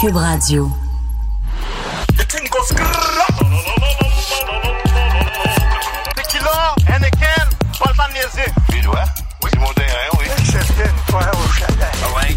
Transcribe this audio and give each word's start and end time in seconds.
Cube 0.00 0.16
Radio. 0.16 0.70
Oui. 1.38 1.48
Une 2.38 2.48
au 11.32 11.48
chalet. 11.52 11.76
Ah 11.80 12.16
ouais, 12.16 12.34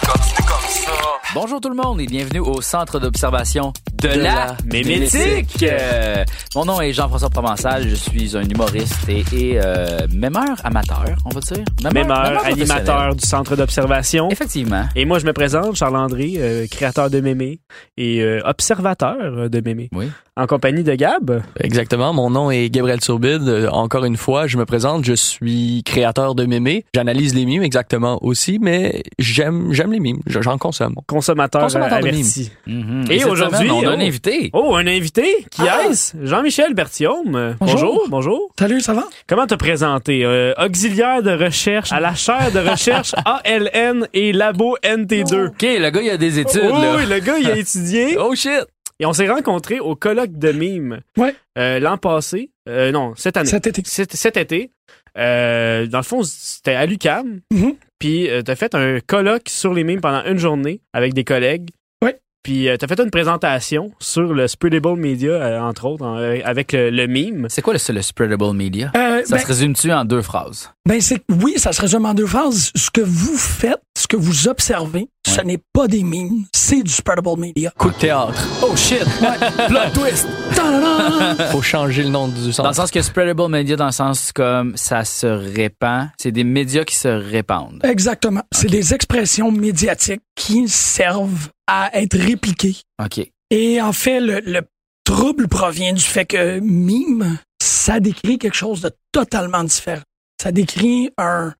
continue 0.00 0.46
comme 0.46 0.68
ça. 0.68 1.23
Bonjour 1.34 1.60
tout 1.60 1.68
le 1.68 1.74
monde 1.74 2.00
et 2.00 2.06
bienvenue 2.06 2.38
au 2.38 2.60
centre 2.60 3.00
d'observation 3.00 3.72
de, 4.00 4.06
la, 4.08 4.14
la 4.16 4.56
mémétique. 4.72 5.62
Euh, 5.64 6.22
mon 6.54 6.64
nom 6.64 6.80
est 6.80 6.92
Jean-François 6.92 7.28
Provençal, 7.30 7.88
je 7.88 7.94
suis 7.96 8.36
un 8.36 8.42
humoriste 8.42 9.08
et, 9.08 9.24
et 9.32 9.58
euh, 9.60 10.06
mémeur 10.14 10.56
amateur, 10.62 11.16
on 11.24 11.30
va 11.30 11.40
dire. 11.40 11.64
Mémeur, 11.92 12.44
animateur 12.44 13.16
du 13.16 13.26
centre 13.26 13.56
d'observation. 13.56 14.30
Effectivement. 14.30 14.84
Et 14.94 15.04
moi, 15.04 15.18
je 15.18 15.26
me 15.26 15.32
présente, 15.32 15.74
Charles-André, 15.74 16.34
euh, 16.36 16.66
créateur 16.70 17.10
de 17.10 17.20
mémé 17.20 17.58
et 17.96 18.22
euh, 18.22 18.40
observateur 18.44 19.50
de 19.50 19.60
mémé. 19.60 19.88
Oui. 19.92 20.06
En 20.36 20.46
compagnie 20.46 20.82
de 20.82 20.94
Gab. 20.96 21.42
Exactement. 21.60 22.12
Mon 22.12 22.28
nom 22.30 22.50
est 22.50 22.68
Gabriel 22.68 22.98
Turbide. 23.00 23.68
Encore 23.70 24.04
une 24.04 24.16
fois, 24.16 24.48
je 24.48 24.56
me 24.58 24.64
présente. 24.64 25.04
Je 25.04 25.12
suis 25.14 25.82
créateur 25.84 26.34
de 26.34 26.44
mémés. 26.44 26.84
J'analyse 26.92 27.36
les 27.36 27.44
mimes 27.44 27.62
exactement 27.62 28.18
aussi, 28.20 28.58
mais 28.60 29.04
j'aime 29.20 29.72
j'aime 29.72 29.92
les 29.92 30.00
mimes. 30.00 30.18
Je- 30.26 30.40
J'en 30.42 30.58
consomme. 30.58 30.96
Consommateur, 31.24 31.62
Consommateur 31.62 31.96
euh, 31.98 32.00
averti. 32.08 32.52
Mhm. 32.66 33.04
Et 33.10 33.24
aujourd'hui, 33.24 33.70
on 33.70 33.86
a 33.86 33.92
un 33.92 33.98
oh. 33.98 34.02
invité. 34.02 34.50
Oh, 34.52 34.74
un 34.76 34.86
invité 34.86 35.46
qui 35.50 35.62
Ah! 35.62 35.84
est 35.90 36.14
Jean-Michel 36.22 36.74
Berthiaume. 36.74 37.56
Bonjour. 37.60 37.78
Bonjour. 37.78 38.06
bonjour. 38.10 38.52
Salut, 38.58 38.80
ça 38.82 38.92
va? 38.92 39.04
Comment 39.26 39.46
te 39.46 39.54
présenter? 39.54 40.22
Euh, 40.24 40.52
auxiliaire 40.58 41.22
de 41.22 41.30
recherche 41.30 41.92
à 41.92 42.00
la 42.00 42.14
chaire 42.14 42.52
de 42.52 42.58
recherche 42.58 43.14
ALN 43.24 44.06
et 44.12 44.32
Labo 44.34 44.76
NT2. 44.84 45.46
OK, 45.48 45.62
le 45.62 45.90
gars, 45.90 46.02
il 46.02 46.10
a 46.10 46.16
des 46.18 46.38
études, 46.38 46.60
Oh, 46.62 46.68
là. 46.82 46.96
oui, 46.98 47.06
le 47.08 47.18
gars, 47.20 47.38
il 47.38 47.50
a 47.50 47.56
étudié. 47.56 48.18
Oh 48.18 48.34
shit! 48.34 48.66
Et 49.00 49.06
on 49.06 49.12
s'est 49.14 49.28
rencontrés 49.28 49.80
au 49.80 49.96
colloque 49.96 50.38
de 50.38 50.52
mimes. 50.52 51.00
Ouais. 51.16 51.34
Euh, 51.58 51.80
L'an 51.80 51.96
passé. 51.96 52.50
Euh, 52.68 52.92
non, 52.92 53.14
cette 53.16 53.36
année. 53.38 53.48
Cet 53.48 53.66
été. 53.66 53.82
Cet, 53.86 54.14
cet 54.14 54.36
été. 54.36 54.70
Euh, 55.16 55.86
dans 55.86 55.98
le 55.98 56.04
fond, 56.04 56.22
c'était 56.22 56.74
à 56.74 56.86
l'UCAM. 56.86 57.40
Mhm. 57.52 57.74
Puis 58.04 58.28
euh, 58.28 58.42
t'as 58.42 58.54
fait 58.54 58.74
un 58.74 58.98
colloque 59.00 59.48
sur 59.48 59.72
les 59.72 59.82
mimes 59.82 60.02
pendant 60.02 60.22
une 60.26 60.36
journée 60.36 60.82
avec 60.92 61.14
des 61.14 61.24
collègues. 61.24 61.70
Ouais. 62.04 62.18
Puis 62.42 62.68
euh, 62.68 62.76
t'as 62.76 62.86
fait 62.86 63.00
une 63.00 63.10
présentation 63.10 63.92
sur 63.98 64.34
le 64.34 64.46
Spreadable 64.46 64.96
Media, 65.00 65.30
euh, 65.30 65.58
entre 65.60 65.86
autres, 65.86 66.04
en- 66.04 66.18
euh, 66.18 66.36
avec 66.44 66.72
le, 66.72 66.90
le 66.90 67.06
mime. 67.06 67.46
C'est 67.48 67.62
quoi 67.62 67.72
le, 67.72 67.78
le 67.94 68.02
spreadable 68.02 68.52
media? 68.52 68.92
Euh, 68.94 69.22
Ça 69.24 69.36
ben, 69.36 69.40
se 69.40 69.46
résume-tu 69.46 69.90
en 69.90 70.04
deux 70.04 70.20
phrases? 70.20 70.70
ben, 70.86 71.00
c'est 71.00 71.22
oui, 71.30 71.54
ça 71.56 71.72
se 71.72 71.80
résume 71.80 72.04
en 72.04 72.12
deux 72.12 72.26
phrases. 72.26 72.72
Ce 72.76 72.90
que 72.90 73.00
vous 73.00 73.38
faites, 73.38 73.80
ce 73.96 74.06
que 74.06 74.18
vous 74.18 74.48
observez, 74.48 75.08
ce 75.26 75.40
n'est 75.40 75.60
pas 75.72 75.88
des 75.88 76.02
memes, 76.02 76.44
c'est 76.54 76.82
du 76.82 76.90
spreadable 76.90 77.38
media. 77.38 77.72
Coup 77.78 77.90
de 77.90 77.94
théâtre. 77.96 78.48
Oh 78.62 78.76
shit! 78.76 79.04
Plot 79.68 79.90
twist! 79.94 80.26
Ta-da-da! 80.54 81.46
Faut 81.50 81.62
changer 81.62 82.02
le 82.02 82.10
nom 82.10 82.28
du 82.28 82.50
Dans 82.52 82.68
le 82.68 82.74
sens 82.74 82.90
que 82.90 83.02
spreadable 83.02 83.48
media, 83.48 83.76
dans 83.76 83.86
le 83.86 83.92
sens 83.92 84.32
comme 84.32 84.76
ça 84.76 85.04
se 85.04 85.26
répand, 85.26 86.08
c'est 86.18 86.32
des 86.32 86.44
médias 86.44 86.84
qui 86.84 86.96
se 86.96 87.08
répandent. 87.08 87.80
Exactement. 87.84 88.42
C'est 88.52 88.70
des 88.70 88.94
expressions 88.94 89.50
médiatiques 89.50 90.22
qui 90.36 90.68
servent 90.68 91.48
à 91.66 91.90
être 92.00 92.16
répliquées. 92.18 92.76
OK. 93.02 93.26
Et 93.50 93.80
en 93.80 93.92
fait, 93.92 94.20
le, 94.20 94.40
le 94.40 94.62
trouble 95.04 95.48
provient 95.48 95.92
du 95.92 96.02
fait 96.02 96.24
que 96.24 96.58
mime, 96.60 97.38
ça 97.62 98.00
décrit 98.00 98.38
quelque 98.38 98.56
chose 98.56 98.80
de 98.80 98.90
totalement 99.12 99.64
différent. 99.64 100.02
Ça 100.42 100.52
décrit 100.52 101.10
un 101.18 101.54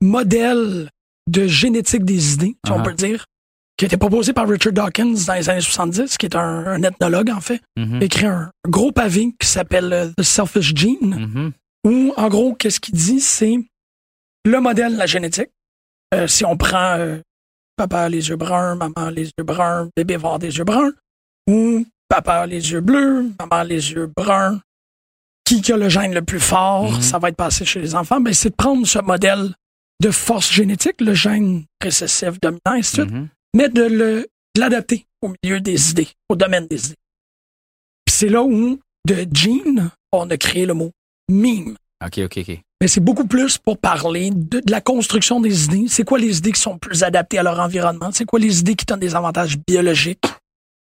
modèle 0.00 0.88
de 1.28 1.46
génétique 1.46 2.04
des 2.04 2.34
idées, 2.34 2.56
si 2.64 2.72
on 2.72 2.80
Ah. 2.80 2.82
peut 2.82 2.94
dire, 2.94 3.26
qui 3.76 3.84
a 3.84 3.86
été 3.86 3.96
proposé 3.96 4.32
par 4.32 4.46
Richard 4.48 4.72
Dawkins 4.74 5.14
dans 5.26 5.34
les 5.34 5.48
années 5.48 5.60
70, 5.60 6.18
qui 6.18 6.26
est 6.26 6.36
un, 6.36 6.66
un 6.66 6.82
ethnologue, 6.82 7.30
en 7.30 7.40
fait. 7.40 7.60
A 7.78 8.04
écrit 8.04 8.26
un 8.26 8.50
gros 8.68 8.92
pavé 8.92 9.34
qui 9.40 9.46
s'appelle 9.46 9.92
euh, 9.92 10.10
The 10.16 10.22
Selfish 10.22 10.74
Gene, 10.74 10.98
Mhm. 11.02 11.52
où, 11.86 12.12
en 12.16 12.28
gros, 12.28 12.54
qu'est-ce 12.54 12.80
qu'il 12.80 12.94
dit, 12.94 13.20
c'est 13.20 13.56
le 14.44 14.60
modèle 14.60 14.94
de 14.94 14.98
la 14.98 15.06
génétique. 15.06 15.50
Euh, 16.14 16.26
si 16.26 16.44
on 16.44 16.56
prend 16.56 16.96
euh, 16.98 17.18
papa 17.76 18.00
a 18.00 18.08
les 18.08 18.28
yeux 18.28 18.36
bruns, 18.36 18.74
maman 18.74 18.92
a 18.96 19.10
les 19.10 19.26
yeux 19.38 19.44
bruns, 19.44 19.88
bébé 19.96 20.16
va 20.16 20.28
avoir 20.28 20.38
des 20.38 20.58
yeux 20.58 20.64
bruns, 20.64 20.92
ou 21.48 21.86
papa 22.08 22.34
a 22.40 22.46
les 22.46 22.72
yeux 22.72 22.80
bleus, 22.80 23.30
maman 23.38 23.56
a 23.62 23.64
les 23.64 23.92
yeux 23.92 24.10
bruns, 24.14 24.60
qui 25.44 25.72
a 25.72 25.76
le 25.76 25.88
gène 25.88 26.12
le 26.12 26.22
plus 26.22 26.40
fort, 26.40 26.92
Mhm. 26.92 27.00
ça 27.00 27.18
va 27.18 27.28
être 27.30 27.36
passé 27.36 27.64
chez 27.64 27.80
les 27.80 27.94
enfants, 27.94 28.20
ben, 28.20 28.34
c'est 28.34 28.50
de 28.50 28.54
prendre 28.54 28.86
ce 28.86 28.98
modèle 28.98 29.54
de 30.00 30.10
force 30.10 30.50
génétique, 30.50 31.00
le 31.00 31.14
gène 31.14 31.64
récessif 31.82 32.40
dominant, 32.40 32.74
et 32.76 32.82
suite, 32.82 33.10
Mhm. 33.10 33.28
mais 33.54 33.68
de 33.68 33.82
le- 33.82 34.26
de 34.56 34.60
l'adapter 34.60 35.06
au 35.22 35.32
milieu 35.42 35.60
des 35.60 35.90
idées, 35.90 36.08
au 36.28 36.36
domaine 36.36 36.66
des 36.66 36.86
idées. 36.86 36.96
Puis 38.04 38.14
c'est 38.16 38.28
là 38.28 38.42
où, 38.42 38.78
de 39.06 39.26
gene, 39.32 39.90
on 40.12 40.28
a 40.30 40.36
créé 40.36 40.66
le 40.66 40.74
mot 40.74 40.90
meme. 41.30 41.76
OK, 42.04 42.18
OK, 42.24 42.38
OK. 42.38 42.60
Mais 42.80 42.88
c'est 42.88 43.00
beaucoup 43.00 43.26
plus 43.26 43.58
pour 43.58 43.76
parler 43.78 44.30
de, 44.30 44.60
de 44.60 44.70
la 44.70 44.80
construction 44.80 45.38
des 45.40 45.64
idées. 45.66 45.84
C'est 45.88 46.02
quoi 46.04 46.18
les 46.18 46.38
idées 46.38 46.52
qui 46.52 46.60
sont 46.60 46.78
plus 46.78 47.02
adaptées 47.02 47.38
à 47.38 47.42
leur 47.42 47.60
environnement? 47.60 48.10
C'est 48.10 48.24
quoi 48.24 48.38
les 48.38 48.60
idées 48.60 48.74
qui 48.74 48.86
donnent 48.86 49.00
des 49.00 49.14
avantages 49.14 49.58
biologiques 49.68 50.24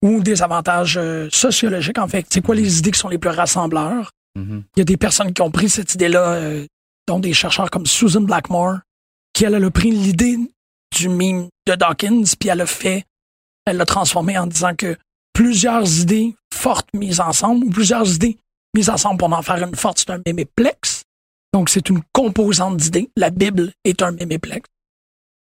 ou 0.01 0.21
des 0.23 0.41
avantages 0.41 0.97
euh, 0.97 1.29
sociologiques, 1.31 1.99
en 1.99 2.07
fait? 2.07 2.25
C'est 2.31 2.41
quoi 2.41 2.55
les 2.55 2.79
idées 2.79 2.89
qui 2.91 2.99
sont 2.99 3.09
les 3.09 3.19
plus 3.19 3.29
rassembleurs? 3.29 4.09
Mhm. 4.35 4.63
Il 4.75 4.79
y 4.79 4.81
a 4.81 4.85
des 4.85 4.97
personnes 4.97 5.31
qui 5.31 5.41
ont 5.43 5.51
pris 5.51 5.69
cette 5.69 5.93
idée-là, 5.93 6.33
euh, 6.33 6.65
dont 7.07 7.19
des 7.19 7.33
chercheurs 7.33 7.69
comme 7.69 7.85
Susan 7.85 8.21
Blackmore, 8.21 8.79
qui, 9.35 9.43
elle, 9.43 9.53
elle 9.53 9.65
a 9.65 9.69
pris 9.69 9.91
l'idée 9.91 10.37
du 10.95 11.09
meme 11.09 11.49
de 11.67 11.75
Dawkins, 11.75 12.23
puis 12.39 12.49
elle 12.49 12.61
a 12.61 12.65
fait, 12.65 13.03
elle 13.65 13.77
l'a 13.77 13.85
transformé 13.85 14.37
en 14.37 14.47
disant 14.47 14.73
que 14.75 14.97
plusieurs 15.33 15.99
idées 15.99 16.35
fortes 16.53 16.87
mises 16.93 17.19
ensemble, 17.19 17.65
ou 17.65 17.69
plusieurs 17.69 18.15
idées 18.15 18.39
mises 18.73 18.89
ensemble 18.89 19.19
pour 19.19 19.31
en 19.31 19.41
faire 19.41 19.61
une 19.61 19.75
forte, 19.75 19.99
c'est 19.99 20.09
un 20.09 20.21
méméplex. 20.25 21.03
Donc, 21.53 21.69
c'est 21.69 21.89
une 21.89 22.01
composante 22.13 22.77
d'idées. 22.77 23.09
La 23.17 23.29
Bible 23.29 23.71
est 23.83 24.01
un 24.01 24.11
méméplex. 24.11 24.67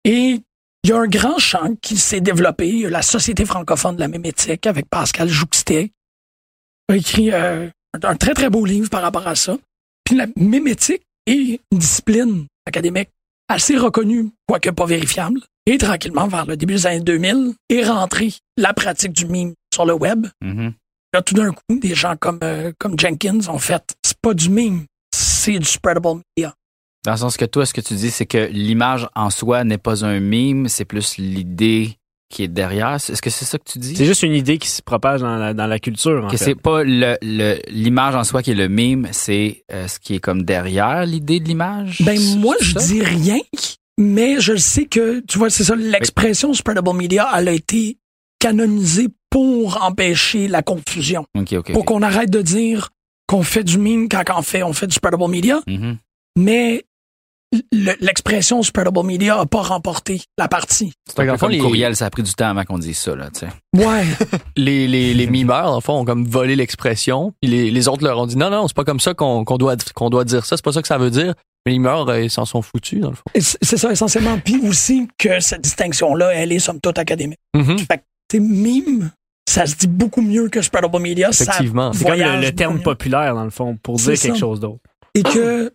Et 0.05 0.41
il 0.83 0.91
y 0.91 0.93
a 0.93 0.99
un 0.99 1.07
grand 1.07 1.39
champ 1.39 1.75
qui 1.81 1.97
s'est 1.97 2.21
développé. 2.21 2.89
La 2.89 3.03
Société 3.03 3.45
francophone 3.45 3.97
de 3.97 4.01
la 4.01 4.09
mémétique 4.09 4.67
avec 4.67 4.89
Pascal 4.89 5.29
Jouxtet 5.29 5.91
a 6.89 6.97
écrit 6.97 7.33
euh, 7.33 7.69
un, 7.95 8.09
un 8.09 8.17
très, 8.17 8.35
très 8.35 8.51
beau 8.51 8.65
livre 8.65 8.89
par 8.89 9.03
rapport 9.03 9.27
à 9.27 9.35
ça. 9.35 9.57
Puis 10.05 10.17
la 10.17 10.27
mémétique 10.37 11.03
est 11.27 11.61
une 11.71 11.79
discipline 11.79 12.47
académique 12.67 13.09
assez 13.49 13.77
reconnue, 13.77 14.31
quoique 14.47 14.71
pas 14.71 14.87
vérifiable. 14.87 15.41
Et 15.67 15.79
tranquillement, 15.79 16.29
vers 16.29 16.47
le 16.47 16.57
début 16.57 16.75
des 16.75 16.87
années 16.87 17.01
2000, 17.01 17.55
est 17.71 17.85
rentrée 17.85 18.35
la 18.57 18.75
pratique 18.75 19.13
du 19.13 19.27
meme 19.27 19.55
sur 19.73 19.87
le 19.87 19.95
web. 19.95 20.27
Mhm. 20.43 20.75
Là, 21.13 21.23
tout 21.23 21.35
d'un 21.35 21.53
coup, 21.53 21.63
des 21.71 21.95
gens 21.95 22.17
comme, 22.17 22.41
euh, 22.43 22.73
comme 22.79 22.99
Jenkins 22.99 23.49
ont 23.49 23.59
fait, 23.59 23.95
c'est 24.05 24.19
pas 24.19 24.35
du 24.35 24.51
meme, 24.51 24.85
c'est 25.15 25.59
du 25.59 25.65
spreadable 25.65 26.21
media. 26.37 26.55
Dans 27.05 27.13
le 27.13 27.19
sens 27.19 27.37
que 27.37 27.45
toi, 27.45 27.67
ce 27.67 27.75
que 27.75 27.81
tu 27.81 27.95
dis, 27.95 28.11
c'est 28.11 28.27
que 28.27 28.49
l'image 28.51 29.07
en 29.15 29.31
soi 29.31 29.63
n'est 29.65 29.79
pas 29.79 30.05
un 30.05 30.21
mime, 30.21 30.69
c'est 30.69 30.87
plus 30.87 31.19
l'idée 31.19 31.99
qui 32.35 32.43
est 32.43 32.49
derrière. 32.49 32.95
Est-ce 32.95 33.23
que 33.23 33.31
c'est 33.31 33.45
ça 33.45 33.59
que 33.59 33.65
tu 33.65 33.79
dis? 33.79 33.95
C'est 33.97 34.05
juste 34.05 34.23
une 34.23 34.35
idée 34.35 34.59
qui 34.59 34.69
se 34.69 34.83
propage 34.83 35.21
dans 35.21 35.37
la, 35.37 35.55
dans 35.55 35.67
la 35.67 35.79
culture, 35.79 36.25
en 36.25 36.29
que 36.29 36.37
c'est 36.37 36.55
pas 36.55 36.83
le- 36.85 37.17
le- 37.23 37.59
l'image 37.71 38.15
en 38.15 38.25
soi 38.25 38.43
qui 38.43 38.51
est 38.51 38.55
le 38.55 38.69
mime, 38.69 39.09
c'est 39.13 39.65
euh, 39.73 39.87
ce 39.89 39.99
qui 39.99 40.15
est 40.17 40.21
comme 40.21 40.43
derrière 40.43 41.07
l'idée 41.07 41.41
de 41.41 41.45
l'image? 41.45 42.03
Ben, 42.05 42.19
moi, 42.39 42.57
je 42.61 42.73
ça? 42.73 42.81
dis 42.87 43.03
rien, 43.03 43.39
mais 43.99 44.41
je 44.41 44.57
sais 44.57 44.85
que, 44.87 45.21
tu 45.21 45.39
vois, 45.39 45.49
c'est 45.51 45.65
ça, 45.65 45.77
l'expression 45.77 46.53
spreadable 46.53 46.93
media, 46.95 47.29
elle 47.37 47.49
a 47.49 47.53
été 47.53 47.99
canonisée 48.41 49.09
pour 49.31 49.83
empêcher 49.83 50.49
la 50.49 50.63
confusion. 50.63 51.25
Ok, 51.39 51.53
ok. 51.55 51.73
Pour 51.73 51.85
qu'on 51.85 52.03
arrête 52.03 52.31
de 52.31 52.43
dire 52.43 52.91
qu'on 53.27 53.43
fait 53.43 53.65
du 53.65 53.79
meme 53.79 54.09
quand 54.09 54.23
on 54.37 54.43
fait, 54.43 54.63
on 54.63 54.73
fait 54.73 54.87
du 54.87 54.95
spreadable 54.95 55.29
media, 55.29 55.61
Mhm. 55.67 55.97
mais 56.39 56.77
le- 56.77 56.83
l'expression 57.73 58.63
spreadable 58.63 59.03
media 59.05 59.39
a 59.41 59.47
pas 59.47 59.63
remporté 59.63 60.23
la 60.39 60.49
partie. 60.49 60.93
C'est 61.09 61.21
un 61.21 61.25
Dans 61.25 61.27
peu 61.27 61.33
le 61.33 61.39
fond, 61.39 61.47
comme 61.47 61.53
les- 61.53 61.59
courriel, 61.59 61.97
ça 61.97 62.07
a 62.07 62.11
pris 62.11 62.23
du 62.23 62.33
temps 62.33 62.49
avant 62.49 62.65
qu'on 62.65 62.79
dise 62.79 62.99
ça, 62.99 63.15
là, 63.15 63.29
tu 63.31 63.41
sais. 63.41 63.49
Ouais. 63.75 64.05
Les, 64.57 64.87
les, 64.87 65.15
les 65.15 65.27
mimeurs, 65.27 65.67
dans 65.67 65.75
le 65.77 65.81
fond, 65.81 65.95
ont 66.01 66.05
comme 66.05 66.25
volé 66.27 66.57
l'expression. 66.57 67.33
Puis 67.43 67.51
Les, 67.51 67.71
les 67.71 67.89
autres 67.89 68.05
leur 68.05 68.19
ont 68.19 68.27
dit 68.27 68.37
non, 68.37 68.51
non, 68.51 68.69
c'est 68.69 68.77
pas 68.77 68.85
comme 68.85 69.01
ça 69.01 69.15
qu'on 69.15 69.45
qu'on 69.45 69.59
doit, 69.59 69.77
qu'on 69.95 70.11
doit 70.11 70.25
dire 70.25 70.45
ça. 70.47 70.57
C'est 70.57 70.65
pas 70.65 70.73
ça 70.73 70.83
que 70.83 70.89
ça 70.89 70.99
veut 70.99 71.11
dire. 71.11 71.35
Mais 71.67 71.73
les 71.73 71.79
mimeurs, 71.79 72.09
euh, 72.09 72.21
ils 72.23 72.31
s'en 72.31 72.45
sont 72.45 72.61
foutus, 72.63 73.01
dans 73.01 73.11
le 73.11 73.17
fond. 73.17 73.23
C'est 73.41 73.77
ça 73.79 73.91
essentiellement. 73.91 74.39
Puis 74.39 74.61
aussi 74.69 75.09
que 75.19 75.41
cette 75.41 75.63
distinction-là, 75.63 76.35
elle 76.35 76.53
est 76.53 76.59
somme 76.59 76.81
toute 76.81 76.99
académique. 76.99 77.39
Mhm. 77.57 77.79
Fait 77.79 77.99
que, 77.99 78.03
tu 78.29 78.37
sais, 78.37 78.41
mime, 78.41 79.11
ça 79.49 79.67
se 79.67 79.75
dit 79.77 79.87
beaucoup 79.87 80.21
mieux 80.21 80.49
que 80.49 80.61
spreadable 80.63 80.99
media. 81.01 81.31
Effectivement. 81.31 81.93
C'est 81.93 82.05
comme 82.05 82.19
le, 82.19 82.41
le 82.43 82.53
terme 82.53 82.77
mieux. 82.77 82.83
populaire, 82.83 83.35
dans 83.35 83.45
le 83.45 83.51
fond, 83.51 83.77
pour 83.83 83.97
dire 83.97 84.07
quelque 84.19 84.35
ça. 84.35 84.35
chose 84.35 84.61
d'autre. 84.61 84.81
Et 85.15 85.23
que 85.23 85.73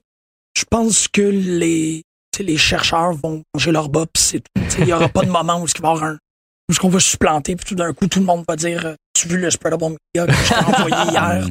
je 0.56 0.64
pense 0.70 1.08
que 1.08 1.22
les, 1.22 2.04
les 2.40 2.58
chercheurs 2.58 3.14
vont 3.14 3.44
manger 3.54 3.72
leur 3.72 3.90
bas, 3.90 4.06
puis 4.12 4.24
c'est 4.24 4.44
Il 4.80 4.86
n'y 4.86 4.94
aura 4.94 5.10
pas 5.10 5.24
de 5.24 5.32
moment 5.32 5.62
où 5.62 5.66
il 5.66 5.82
va 5.82 5.90
y 5.90 5.92
avoir 5.92 6.04
un. 6.04 6.14
Où 6.14 6.72
est-ce 6.72 6.80
qu'on 6.80 6.90
va 6.90 7.00
supplanter, 7.00 7.56
puis 7.56 7.66
tout 7.66 7.76
d'un 7.76 7.94
coup, 7.94 8.08
tout 8.08 8.20
le 8.20 8.26
monde 8.26 8.46
va 8.48 8.56
dire 8.56 8.86
euh, 8.86 8.96
Tu 9.14 9.28
as 9.28 9.32
vu 9.32 9.40
le 9.40 9.50
spreadable 9.50 9.96
media 10.16 10.28
que 10.28 10.34
je 10.34 10.50
t'ai 10.50 10.66
envoyé 10.66 10.96
hier. 11.12 11.48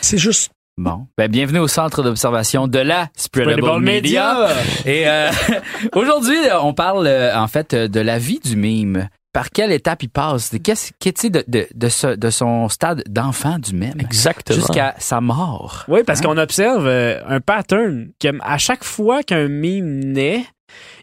C'est 0.00 0.18
juste. 0.18 0.50
Bon. 0.78 1.06
Ben, 1.18 1.30
bienvenue 1.30 1.58
au 1.58 1.68
centre 1.68 2.02
d'observation 2.02 2.66
de 2.66 2.78
la 2.78 3.08
Spreadable, 3.14 3.60
Spreadable 3.60 3.84
Media. 3.84 4.48
Media. 4.48 4.90
Et 4.90 5.06
euh, 5.06 5.30
aujourd'hui, 5.94 6.38
on 6.62 6.72
parle 6.72 7.06
euh, 7.06 7.38
en 7.38 7.46
fait 7.46 7.74
de 7.74 8.00
la 8.00 8.18
vie 8.18 8.40
du 8.40 8.56
mime. 8.56 9.08
Par 9.32 9.50
quelle 9.50 9.72
étape 9.72 10.02
il 10.02 10.08
passe? 10.10 10.50
Qu'est-ce 10.62 10.92
que 10.92 11.08
tu 11.10 11.12
sais 11.16 11.30
de, 11.30 11.44
de, 11.48 11.66
de, 11.74 11.88
ce- 11.88 12.14
de 12.16 12.30
son 12.30 12.68
stade 12.68 13.02
d'enfant 13.08 13.58
du 13.58 13.74
même? 13.74 13.98
Exactement. 14.00 14.58
jusqu'à 14.58 14.94
sa 14.98 15.20
mort? 15.20 15.84
Oui, 15.88 16.00
parce 16.06 16.20
qu'on 16.20 16.36
observe 16.36 16.86
euh, 16.86 17.20
un 17.26 17.40
pattern 17.40 18.08
que 18.20 18.28
à 18.42 18.58
chaque 18.58 18.84
fois 18.84 19.22
qu'un 19.22 19.48
mime 19.48 20.00
naît, 20.12 20.44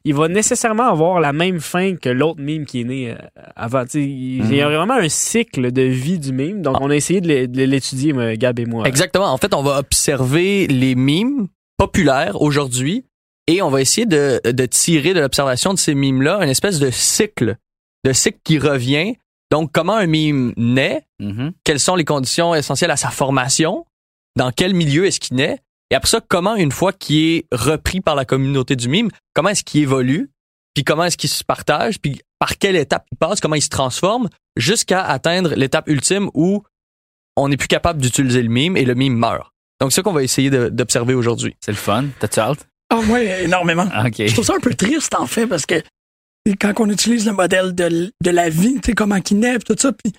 il 0.03 0.15
va 0.15 0.27
nécessairement 0.27 0.87
avoir 0.89 1.19
la 1.19 1.31
même 1.33 1.59
fin 1.59 1.95
que 1.95 2.09
l'autre 2.09 2.41
mime 2.41 2.65
qui 2.65 2.81
est 2.81 2.85
né 2.85 3.11
euh, 3.11 3.15
avant. 3.55 3.83
Il 3.93 4.55
y 4.55 4.61
a 4.61 4.67
vraiment 4.69 4.95
un 4.95 5.09
cycle 5.09 5.71
de 5.71 5.81
vie 5.83 6.17
du 6.19 6.31
mime. 6.31 6.61
Donc, 6.61 6.77
on 6.81 6.89
a 6.89 6.95
essayé 6.95 7.21
de 7.21 7.27
l'é- 7.27 7.47
de 7.47 7.63
l'étudier, 7.63 8.13
Gab 8.37 8.59
et 8.59 8.65
moi. 8.65 8.87
Exactement. 8.87 9.31
En 9.31 9.37
fait, 9.37 9.53
on 9.53 9.61
va 9.61 9.77
observer 9.79 10.65
les 10.67 10.95
mimes 10.95 11.47
populaires 11.77 12.41
aujourd'hui 12.41 13.05
et 13.47 13.61
on 13.61 13.69
va 13.69 13.81
essayer 13.81 14.05
de, 14.07 14.41
de 14.43 14.65
tirer 14.65 15.13
de 15.13 15.19
l'observation 15.19 15.73
de 15.73 15.79
ces 15.79 15.95
mimes-là 15.95 16.39
une 16.43 16.49
espèce 16.49 16.79
de 16.79 16.89
cycle, 16.91 17.55
de 18.05 18.13
cycle 18.13 18.39
qui 18.43 18.59
revient. 18.59 19.15
Donc, 19.51 19.71
comment 19.71 19.95
un 19.95 20.05
mime 20.07 20.53
naît, 20.57 21.05
Mhm. 21.19 21.53
quelles 21.63 21.79
sont 21.79 21.95
les 21.95 22.05
conditions 22.05 22.53
essentielles 22.55 22.91
à 22.91 22.97
sa 22.97 23.09
formation, 23.09 23.85
dans 24.35 24.51
quel 24.51 24.73
milieu 24.73 25.05
est-ce 25.05 25.19
qu'il 25.19 25.37
naît, 25.37 25.59
et 25.91 25.95
après 25.95 26.07
ça, 26.09 26.21
comment 26.27 26.55
une 26.55 26.71
fois 26.71 26.93
qu'il 26.93 27.17
est 27.17 27.45
repris 27.51 27.99
par 27.99 28.15
la 28.15 28.25
communauté 28.25 28.75
du 28.75 28.87
mime, 28.89 29.09
comment 29.33 29.49
est-ce 29.49 29.63
qu'il 29.63 29.81
évolue, 29.81 30.29
puis 30.75 30.83
comment 30.83 31.03
est-ce 31.05 31.17
qu'il 31.17 31.29
se 31.29 31.43
partage, 31.43 31.99
puis 31.99 32.21
par 32.37 32.57
quelle 32.57 32.75
étape 32.75 33.05
il 33.11 33.17
passe, 33.17 33.39
comment 33.41 33.55
il 33.55 33.61
se 33.61 33.69
transforme, 33.69 34.29
jusqu'à 34.55 35.03
atteindre 35.03 35.53
l'étape 35.55 35.87
ultime 35.89 36.29
où 36.35 36.63
on 37.35 37.49
n'est 37.49 37.57
plus 37.57 37.67
capable 37.67 37.99
d'utiliser 38.01 38.43
le 38.43 38.49
mime 38.49 38.77
et 38.77 38.85
le 38.85 38.93
mime 38.93 39.15
meurt. 39.15 39.51
Donc, 39.81 39.91
c'est 39.91 39.97
ça 39.97 40.01
qu'on 40.03 40.13
va 40.13 40.23
essayer 40.23 40.49
d'observer 40.49 41.13
aujourd'hui. 41.15 41.55
C'est 41.59 41.71
le 41.71 41.77
fun. 41.77 42.05
T'as-tu 42.19 42.39
hâte? 42.39 42.67
Ah, 42.91 42.99
ouais, 42.99 43.45
énormément. 43.45 43.87
Ah, 43.91 44.05
OK. 44.07 44.15
Je 44.25 44.33
trouve 44.33 44.45
ça 44.45 44.55
un 44.55 44.59
peu 44.59 44.73
triste, 44.73 45.15
en 45.15 45.25
fait, 45.25 45.47
parce 45.47 45.65
que 45.65 45.81
quand 46.59 46.73
on 46.79 46.89
utilise 46.89 47.25
le 47.25 47.33
modèle 47.33 47.73
de, 47.75 47.83
l- 47.83 48.11
de 48.23 48.29
la 48.31 48.49
vie, 48.49 48.75
tu 48.75 48.87
sais, 48.87 48.93
comment 48.93 49.17
il 49.29 49.39
naît, 49.39 49.59
tout 49.59 49.75
ça, 49.77 49.91
puis 49.91 50.13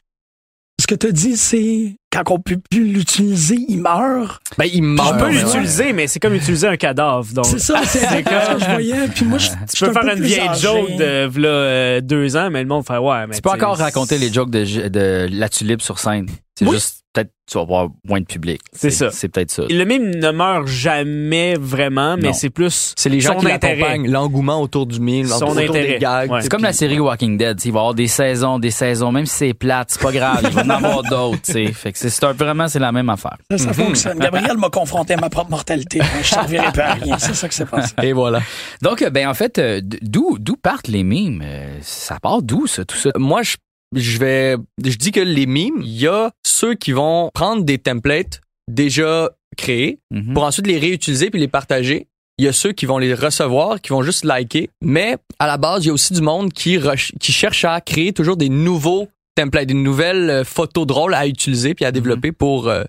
ce 0.81 0.87
que 0.87 0.95
tu 0.95 1.09
as 1.09 1.13
dit, 1.13 1.37
c'est 1.37 1.97
quand 2.11 2.23
on 2.31 2.39
peut 2.41 2.59
plus 2.71 2.85
l'utiliser, 2.91 3.57
il 3.69 3.81
meurt. 3.83 4.41
Ben, 4.57 4.65
il 4.73 4.83
meurt. 4.83 5.13
On 5.15 5.19
peut 5.19 5.25
ouais. 5.27 5.33
l'utiliser, 5.43 5.93
mais 5.93 6.07
c'est 6.07 6.19
comme 6.21 6.35
utiliser 6.35 6.67
un 6.69 6.77
cadavre. 6.79 7.27
Donc, 7.35 7.45
C'est 7.47 7.59
ça, 7.59 7.83
c'est 7.85 7.99
ce 7.99 8.15
que 8.23 8.61
je 8.65 8.71
voyais. 8.71 9.09
Puis 9.09 9.25
moi, 9.27 9.37
je, 9.39 9.51
tu 9.75 9.85
peux 9.85 9.93
faire 9.93 10.17
une 10.17 10.23
vieille 10.23 10.49
joke 10.59 10.97
de 10.97 11.27
v'là, 11.27 11.49
euh, 11.49 12.01
deux 12.01 12.35
ans, 12.37 12.51
mais 12.51 12.63
le 12.63 12.69
monde 12.69 12.87
fait 12.87 12.97
ouais. 12.97 13.27
Mais 13.27 13.35
Tu 13.37 13.43
peux 13.43 13.51
encore 13.51 13.77
raconter 13.77 14.17
les 14.19 14.33
jokes 14.33 14.51
de, 14.51 14.89
de 14.89 15.29
la 15.31 15.49
tulipe 15.51 15.83
sur 15.83 15.99
scène. 15.99 16.29
C'est 16.59 16.65
Oui. 16.67 16.73
juste, 16.77 17.00
peut-être, 17.13 17.31
tu 17.51 17.59
vas 17.59 17.63
avoir 17.63 17.89
moins 18.07 18.21
de 18.21 18.25
public. 18.27 18.61
C'est 18.73 18.91
ça. 18.91 19.11
C'est 19.11 19.29
peut-être 19.29 19.51
ça. 19.51 19.63
Le 19.69 19.85
mime 19.85 20.11
ne 20.15 20.31
meurt 20.31 20.67
jamais 20.69 21.57
vraiment, 21.59 22.17
mais 22.17 22.33
c'est 22.33 22.51
plus 22.51 22.95
C'est 22.97 23.09
les 23.09 23.21
gens 23.21 23.33
son 23.35 23.41
qui 23.41 23.47
l'accompagnent, 23.47 24.09
l'engouement 24.11 24.61
autour 24.63 24.87
du 24.87 25.01
mime, 25.01 25.27
Son 25.27 25.47
autour 25.47 25.59
intérêt. 25.59 25.87
des 25.95 25.99
gags. 25.99 26.31
Ouais. 26.31 26.43
C'est 26.43 26.49
comme 26.49 26.63
la 26.63 26.73
série 26.73 27.01
Walking 27.01 27.37
Dead. 27.37 27.61
Il 27.65 27.73
va 27.73 27.79
y 27.79 27.81
avoir 27.81 27.95
des 27.95 28.07
saisons, 28.07 28.59
des 28.61 28.71
saisons, 28.71 29.11
même 29.11 29.27
si 29.27 29.35
c'est 29.37 29.55
plate, 29.55 29.91
c'est 29.91 30.01
pas 30.03 30.13
grave. 30.13 30.41
Il 30.45 30.51
va 30.51 30.63
en 30.63 30.71
avoir 30.71 31.03
d'autres. 31.03 31.43
tu 31.43 31.53
sais. 31.53 31.73
Fait 31.73 31.93
que 31.93 31.99
c'est 31.99 32.25
vraiment, 32.33 32.69
c'est 32.69 32.79
la 32.79 32.93
même 32.93 33.09
affaire. 33.11 33.37
Ça, 33.51 33.59
ça 33.59 33.73
fonctionne. 33.73 34.19
Gabriel 34.19 34.57
m'a 34.57 34.71
confronté 34.71 35.15
à 35.15 35.17
ma 35.17 35.31
propre 35.31 35.51
mortalité. 35.51 36.01
Je 36.23 36.29
servirai 36.29 36.71
pas 36.73 36.85
à 36.85 36.95
rien. 36.95 37.19
C'est 37.19 37.35
ça 37.35 37.49
que 37.49 37.55
c'est 37.55 37.67
passé. 37.69 37.93
Et 38.03 38.13
voilà. 38.13 38.41
Donc, 38.83 39.03
euh, 39.03 39.11
ben, 39.11 39.27
en 39.29 39.35
fait, 39.35 39.59
euh, 39.59 39.81
d'où, 39.83 40.37
d'où 40.39 40.57
partent 40.57 40.89
les 40.89 41.03
mimes? 41.03 41.43
Euh, 41.45 41.79
Ça 41.83 42.19
part 42.21 42.43
d'où, 42.43 42.67
ça, 42.67 42.85
tout 42.85 42.97
ça? 42.97 43.11
Moi, 43.17 43.43
je, 43.43 43.57
je 43.95 44.19
vais, 44.19 44.57
je 44.85 44.97
dis 44.97 45.13
que 45.13 45.21
les 45.21 45.47
mimes, 45.47 45.81
il 45.83 46.01
y 46.01 46.07
a 46.07 46.31
ceux 46.45 46.75
qui 46.75 46.93
vont 46.93 47.31
prendre 47.35 47.65
des 47.65 47.79
templates 47.79 48.41
déjà 48.71 49.31
créés 49.57 49.99
Mhm. 50.13 50.35
pour 50.35 50.45
ensuite 50.45 50.67
les 50.67 50.79
réutiliser 50.79 51.31
puis 51.31 51.41
les 51.41 51.49
partager. 51.49 52.07
Il 52.39 52.45
y 52.45 52.49
a 52.49 52.53
ceux 52.53 52.73
qui 52.73 52.87
vont 52.87 52.99
les 52.99 53.13
recevoir, 53.15 53.81
qui 53.81 53.91
vont 53.91 54.03
juste 54.03 54.25
liker. 54.25 54.71
Mais 54.81 55.17
à 55.39 55.47
la 55.47 55.59
base, 55.59 55.85
il 55.85 55.89
y 55.89 55.91
a 55.91 55.93
aussi 55.93 56.15
du 56.15 56.23
monde 56.23 56.53
qui, 56.53 56.79
cherche 57.21 57.65
à 57.65 57.81
créer 57.81 58.13
toujours 58.13 58.37
des 58.37 58.49
nouveaux 58.49 59.09
templates, 59.35 59.67
des 59.67 59.75
nouvelles 59.75 60.31
euh, 60.31 60.45
photos 60.45 60.87
drôles 60.87 61.15
à 61.15 61.27
utiliser 61.27 61.75
puis 61.75 61.85
à 61.85 61.93
développer 61.93 62.33
pour, 62.33 62.69
euh, 62.69 62.85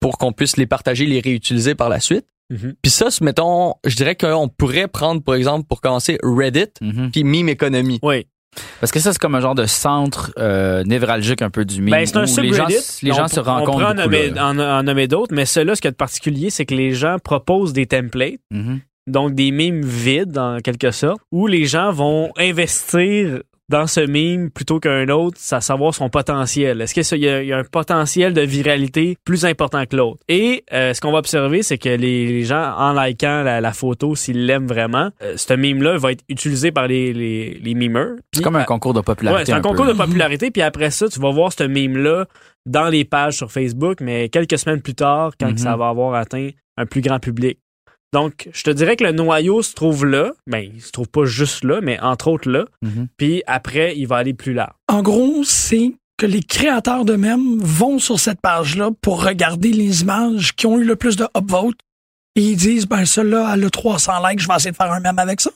pour 0.00 0.18
qu'on 0.18 0.32
puisse 0.32 0.56
les 0.56 0.66
partager, 0.66 1.06
les 1.06 1.20
réutiliser 1.20 1.74
par 1.74 1.88
la 1.88 2.00
suite. 2.00 2.26
Mhm. 2.50 2.74
Puis 2.82 2.90
ça, 2.90 3.08
mettons, 3.20 3.74
je 3.86 3.94
dirais 3.94 4.16
qu'on 4.16 4.48
pourrait 4.48 4.88
prendre, 4.88 5.22
par 5.22 5.36
exemple, 5.36 5.66
pour 5.68 5.80
commencer, 5.80 6.18
Reddit 6.22 6.70
Mhm. 6.80 7.10
puis 7.12 7.22
Meme 7.22 7.50
Economy. 7.50 8.00
Oui. 8.02 8.26
Parce 8.80 8.90
que 8.92 8.98
ça, 8.98 9.12
c'est 9.12 9.18
comme 9.18 9.34
un 9.36 9.40
genre 9.40 9.54
de 9.54 9.66
centre 9.66 10.32
euh, 10.38 10.82
névralgique 10.84 11.40
un 11.42 11.50
peu 11.50 11.64
du 11.64 11.80
mime. 11.82 11.92
Ben, 11.92 12.04
c'est 12.06 12.16
un 12.16 12.24
où 12.24 12.40
les 12.40 12.52
gens, 12.52 12.66
subreddit. 12.68 12.98
les 13.02 13.12
gens 13.12 13.24
On- 13.24 13.28
se 13.28 13.40
rencontrent. 13.40 13.76
On 13.76 14.08
peut 14.08 14.40
en 14.40 14.54
là. 14.54 14.78
en, 14.78 14.82
nommer 14.82 15.06
d'autres, 15.06 15.34
mais 15.34 15.46
celui-là, 15.46 15.76
ce 15.76 15.80
qu'il 15.80 15.88
y 15.88 15.90
a 15.90 15.92
de 15.92 15.96
particulier, 15.96 16.50
c'est 16.50 16.66
que 16.66 16.74
les 16.74 16.92
gens 16.92 17.16
proposent 17.22 17.72
des 17.72 17.86
templates, 17.86 18.40
Mhm. 18.50 18.80
donc 19.06 19.34
des 19.34 19.50
mimes 19.52 19.82
vides, 19.84 20.36
en 20.36 20.58
quelque 20.58 20.90
sorte, 20.90 21.20
où 21.30 21.46
les 21.46 21.64
gens 21.66 21.92
vont 21.92 22.32
investir 22.38 23.40
dans 23.70 23.86
ce 23.86 24.00
mime 24.00 24.50
plutôt 24.50 24.80
qu'un 24.80 25.08
autre, 25.10 25.38
à 25.52 25.60
savoir 25.60 25.94
son 25.94 26.10
potentiel. 26.10 26.80
Est-ce 26.82 26.92
qu'il 26.92 27.20
y, 27.22 27.28
a- 27.28 27.40
il 27.42 27.48
y 27.48 27.52
a 27.52 27.58
un 27.58 27.64
potentiel 27.64 28.34
de 28.34 28.40
viralité 28.40 29.16
plus 29.24 29.44
important 29.44 29.86
que 29.86 29.94
l'autre? 29.96 30.18
Et 30.28 30.64
euh, 30.72 30.92
ce 30.92 31.00
qu'on 31.00 31.12
va 31.12 31.18
observer, 31.18 31.62
c'est 31.62 31.78
que 31.78 31.88
les, 31.88 32.26
les 32.26 32.44
gens, 32.44 32.74
en 32.76 32.92
likant 32.92 33.42
la, 33.44 33.60
la 33.60 33.72
photo, 33.72 34.16
s'ils 34.16 34.44
l'aiment 34.44 34.66
vraiment, 34.66 35.10
euh, 35.22 35.34
ce 35.36 35.54
mime-là 35.54 35.96
va 35.98 36.12
être 36.12 36.24
utilisé 36.28 36.72
par 36.72 36.88
les, 36.88 37.12
les, 37.12 37.60
les 37.62 37.74
mimeurs. 37.74 38.16
C'est 38.34 38.42
comme 38.42 38.56
un 38.56 38.62
euh, 38.62 38.64
concours 38.64 38.92
de 38.92 39.00
popularité. 39.02 39.40
Ouais, 39.40 39.46
c'est 39.46 39.52
un, 39.52 39.60
concours 39.60 39.84
là. 39.86 39.92
de 39.92 39.98
popularité, 39.98 40.50
puis 40.50 40.62
après 40.62 40.90
ça, 40.90 41.08
tu 41.08 41.20
vas 41.20 41.30
voir 41.30 41.52
ce 41.52 41.62
meme-là 41.62 42.26
dans 42.66 42.88
les 42.88 43.04
pages 43.04 43.36
sur 43.36 43.52
Facebook, 43.52 43.98
mais 44.00 44.28
quelques 44.28 44.58
semaines 44.58 44.82
plus 44.82 44.94
tard, 44.94 45.32
quand 45.40 45.50
Mhm. 45.50 45.58
ça 45.58 45.76
va 45.76 45.88
avoir 45.88 46.14
atteint 46.14 46.50
un 46.76 46.86
plus 46.86 47.00
grand 47.02 47.20
public. 47.20 47.58
Donc, 48.12 48.48
je 48.52 48.62
te 48.64 48.70
dirais 48.70 48.96
que 48.96 49.04
le 49.04 49.12
noyau 49.12 49.62
se 49.62 49.74
trouve 49.74 50.04
là. 50.04 50.32
Ben, 50.46 50.68
il 50.74 50.82
se 50.82 50.90
trouve 50.90 51.08
pas 51.08 51.24
juste 51.24 51.64
là, 51.64 51.80
mais 51.80 52.00
entre 52.00 52.28
autres 52.28 52.50
là. 52.50 52.64
Mhm. 52.82 53.08
Puis 53.16 53.42
après, 53.46 53.96
il 53.96 54.06
va 54.06 54.16
aller 54.16 54.34
plus 54.34 54.52
large. 54.52 54.74
En 54.88 55.02
gros, 55.02 55.42
c'est 55.44 55.92
que 56.18 56.26
les 56.26 56.42
créateurs 56.42 57.04
d'eux-mêmes 57.04 57.58
vont 57.60 57.98
sur 57.98 58.20
cette 58.20 58.40
page-là 58.40 58.90
pour 59.00 59.24
regarder 59.24 59.72
les 59.72 60.02
images 60.02 60.54
qui 60.54 60.66
ont 60.66 60.78
eu 60.78 60.84
le 60.84 60.96
plus 60.96 61.16
de 61.16 61.26
upvote 61.36 61.78
et 62.36 62.42
ils 62.42 62.56
disent, 62.56 62.86
ben, 62.86 63.04
celle-là, 63.04 63.52
elle 63.54 63.64
a 63.64 63.70
300 63.70 64.28
likes, 64.28 64.40
je 64.40 64.48
vais 64.48 64.54
essayer 64.54 64.70
de 64.70 64.76
faire 64.76 64.92
un 64.92 65.00
même 65.00 65.18
avec 65.18 65.40
ça. 65.40 65.50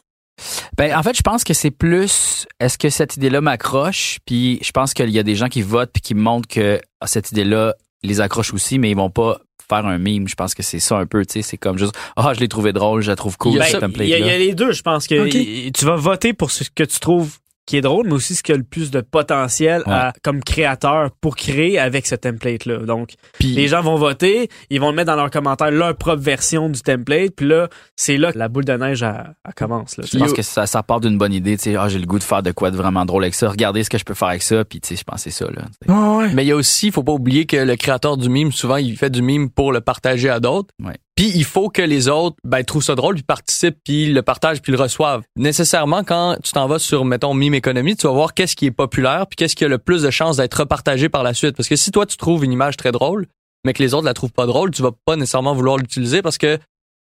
Ben, 0.77 0.97
en 0.97 1.03
fait, 1.03 1.17
je 1.17 1.23
pense 1.23 1.45
que 1.45 1.55
c'est 1.55 1.71
plus, 1.71 2.47
est-ce 2.61 2.79
que 2.79 2.91
cette 2.91 3.17
idée-là 3.17 3.41
m'accroche? 3.41 4.19
Puis 4.27 4.59
je 4.63 4.71
pense 4.73 4.95
qu'il 4.95 5.11
y 5.11 5.19
a 5.19 5.23
des 5.23 5.37
gens 5.37 5.49
qui 5.49 5.63
votent 5.63 5.93
puis 5.93 6.03
qui 6.03 6.15
montrent 6.15 6.49
que 6.49 6.81
ah, 7.01 7.07
cette 7.07 7.31
idée-là 7.31 7.75
les 8.03 8.21
accroche 8.21 8.53
aussi, 8.53 8.79
mais 8.79 8.91
ils 8.91 8.97
vont 8.97 9.11
pas 9.11 9.41
faire 9.69 9.87
un 9.87 9.99
meme. 9.99 10.29
Je 10.29 10.35
pense 10.35 10.55
que 10.55 10.63
c'est 10.63 10.79
ça 10.81 10.99
un 10.99 11.07
peu, 11.07 11.25
tu 11.25 11.35
sais. 11.35 11.43
C'est 11.43 11.57
comme 11.57 11.79
juste, 11.79 11.95
ah, 12.17 12.33
je 12.35 12.41
l'ai 12.41 12.49
trouvé 12.49 12.73
drôle, 12.73 13.03
je 13.03 13.11
la 13.11 13.17
trouve 13.17 13.37
cool, 13.39 13.53
Il 13.53 13.57
y 13.59 13.61
a 13.61 13.65
ce 13.67 13.73
ça- 13.73 13.81
Ben, 13.99 14.09
y, 14.09 14.15
a- 14.15 14.19
il 14.19 14.27
y 14.27 14.31
a 14.31 14.39
les 14.39 14.55
deux. 14.55 14.73
Je 14.73 14.83
pense 14.83 15.07
que 15.07 15.71
tu 15.71 15.85
vas 15.85 15.97
voter 15.97 16.33
pour 16.33 16.51
ce 16.51 16.65
que 16.75 16.85
tu 16.85 16.99
trouves 17.01 17.39
qui 17.67 17.77
est 17.77 17.81
drôle, 17.81 18.07
mais 18.07 18.13
aussi 18.15 18.35
ce 18.35 18.43
qui 18.43 18.53
a 18.53 18.57
le 18.57 18.63
plus 18.63 18.91
de 18.91 19.01
potentiel 19.01 19.83
à- 19.87 20.13
comme 20.23 20.43
créateur 20.43 21.11
pour 21.21 21.35
créer 21.37 21.79
avec 21.79 22.07
ce 22.07 22.15
template-là. 22.15 22.79
Donc, 22.79 23.15
Puis 23.39 23.49
Les 23.55 23.69
gens 23.69 23.81
vont 23.83 23.97
voter, 23.97 24.49
ils 24.71 24.81
vont 24.81 24.93
mettre 24.93 25.07
dans 25.11 25.17
leurs 25.17 25.31
commentaires 25.31 25.71
leur 25.71 25.97
propre 25.97 26.23
version 26.23 26.69
du 26.69 26.81
template, 26.83 27.31
puis 27.35 27.47
là, 27.47 27.69
c'est 27.97 28.17
là 28.17 28.33
que 28.33 28.39
la 28.39 28.49
boule 28.49 28.65
de 28.65 28.73
neige 28.75 29.03
elle, 29.03 29.35
elle 29.47 29.55
commence. 29.55 29.97
Là, 29.97 30.05
Je 30.11 30.19
pense 30.19 30.33
que 30.33 30.43
ça, 30.43 30.67
ça 30.67 30.83
part 30.83 31.01
d'une 31.01 31.17
bonne 31.19 31.33
idée, 31.33 31.57
tu 31.57 31.65
sais. 31.65 31.77
Ah, 31.77 31.89
j'ai 31.89 31.99
le 31.99 32.07
goût 32.07 32.19
de 32.19 32.25
faire 32.25 32.43
de 32.43 32.53
quoi 32.53 32.71
de 32.71 32.77
vraiment 32.77 33.05
drôle 33.07 33.25
avec 33.25 33.35
ça. 33.35 33.49
Regardez 33.49 33.83
ce 33.85 33.91
que 33.91 33.99
je 33.99 34.05
peux 34.05 34.15
faire 34.15 34.29
avec 34.29 34.43
ça, 34.43 34.65
puis 34.65 34.81
tu 34.81 34.89
sais, 34.89 34.97
je 34.97 35.05
pense 35.05 35.25
que 35.25 35.31
c'est 35.31 35.45
ça, 35.45 35.47
là. 35.51 35.63
Ouais, 35.89 36.17
ouais. 36.27 36.33
Mais 36.35 36.45
il 36.45 36.49
y 36.49 36.53
a 36.53 36.57
aussi, 36.57 36.91
faut 36.91 37.03
pas 37.03 37.13
oublier 37.13 37.47
que 37.47 37.57
le 37.57 37.77
créateur 37.77 38.17
du 38.17 38.29
mime, 38.29 38.53
souvent, 38.53 38.77
il 38.77 38.97
fait 38.97 39.11
du 39.11 39.23
mime 39.23 39.49
pour 39.51 39.73
le 39.73 39.81
partager 39.81 40.29
à 40.29 40.41
d'autres. 40.41 40.69
Puis 41.17 41.31
il 41.35 41.45
faut 41.45 41.69
que 41.69 41.83
les 41.83 42.09
autres 42.09 42.37
ben, 42.45 42.65
trouvent 42.65 42.83
ça 42.83 42.95
drôle, 42.95 43.15
puis 43.15 43.23
participent, 43.23 43.79
puis 43.85 44.13
le 44.13 44.23
partagent, 44.23 44.61
puis 44.61 44.73
le 44.73 44.79
reçoivent. 44.79 45.23
Nécessairement, 45.37 46.03
quand 46.03 46.37
tu 46.43 46.53
t'en 46.53 46.67
vas 46.67 46.81
sur, 46.81 47.05
mettons, 47.05 47.35
Mime 47.35 47.55
Économie, 47.55 47.95
tu 47.97 48.07
vas 48.07 48.13
voir 48.13 48.35
qu'est-ce 48.35 48.57
qui 48.57 48.67
est 48.67 48.73
populaire, 48.73 49.27
puis 49.29 49.37
qu'est-ce 49.37 49.55
qui 49.55 49.65
a 49.65 49.69
le 49.69 49.79
plus 49.79 50.03
de 50.03 50.11
chances 50.11 50.39
d'être 50.39 50.55
repartagé 50.55 51.09
par 51.09 51.23
la 51.23 51.33
suite. 51.33 51.57
Parce 51.57 51.69
que 51.69 51.77
si 51.77 51.93
toi, 51.93 52.05
tu 52.05 52.17
trouves 52.17 52.45
une 52.45 52.53
image 52.53 52.77
très 52.77 52.91
drôle, 52.91 53.27
mais 53.65 53.73
que 53.73 53.83
les 53.83 53.95
autres 53.95 54.07
la 54.07 54.15
trouvent 54.15 54.33
pas 54.33 54.47
drôle, 54.47 54.73
tu 54.73 54.83
vas 54.83 54.93
pas 55.05 55.17
nécessairement 55.17 55.55
vouloir 55.55 55.77
l'utiliser 55.77 56.21
parce 56.21 56.39
que 56.39 56.59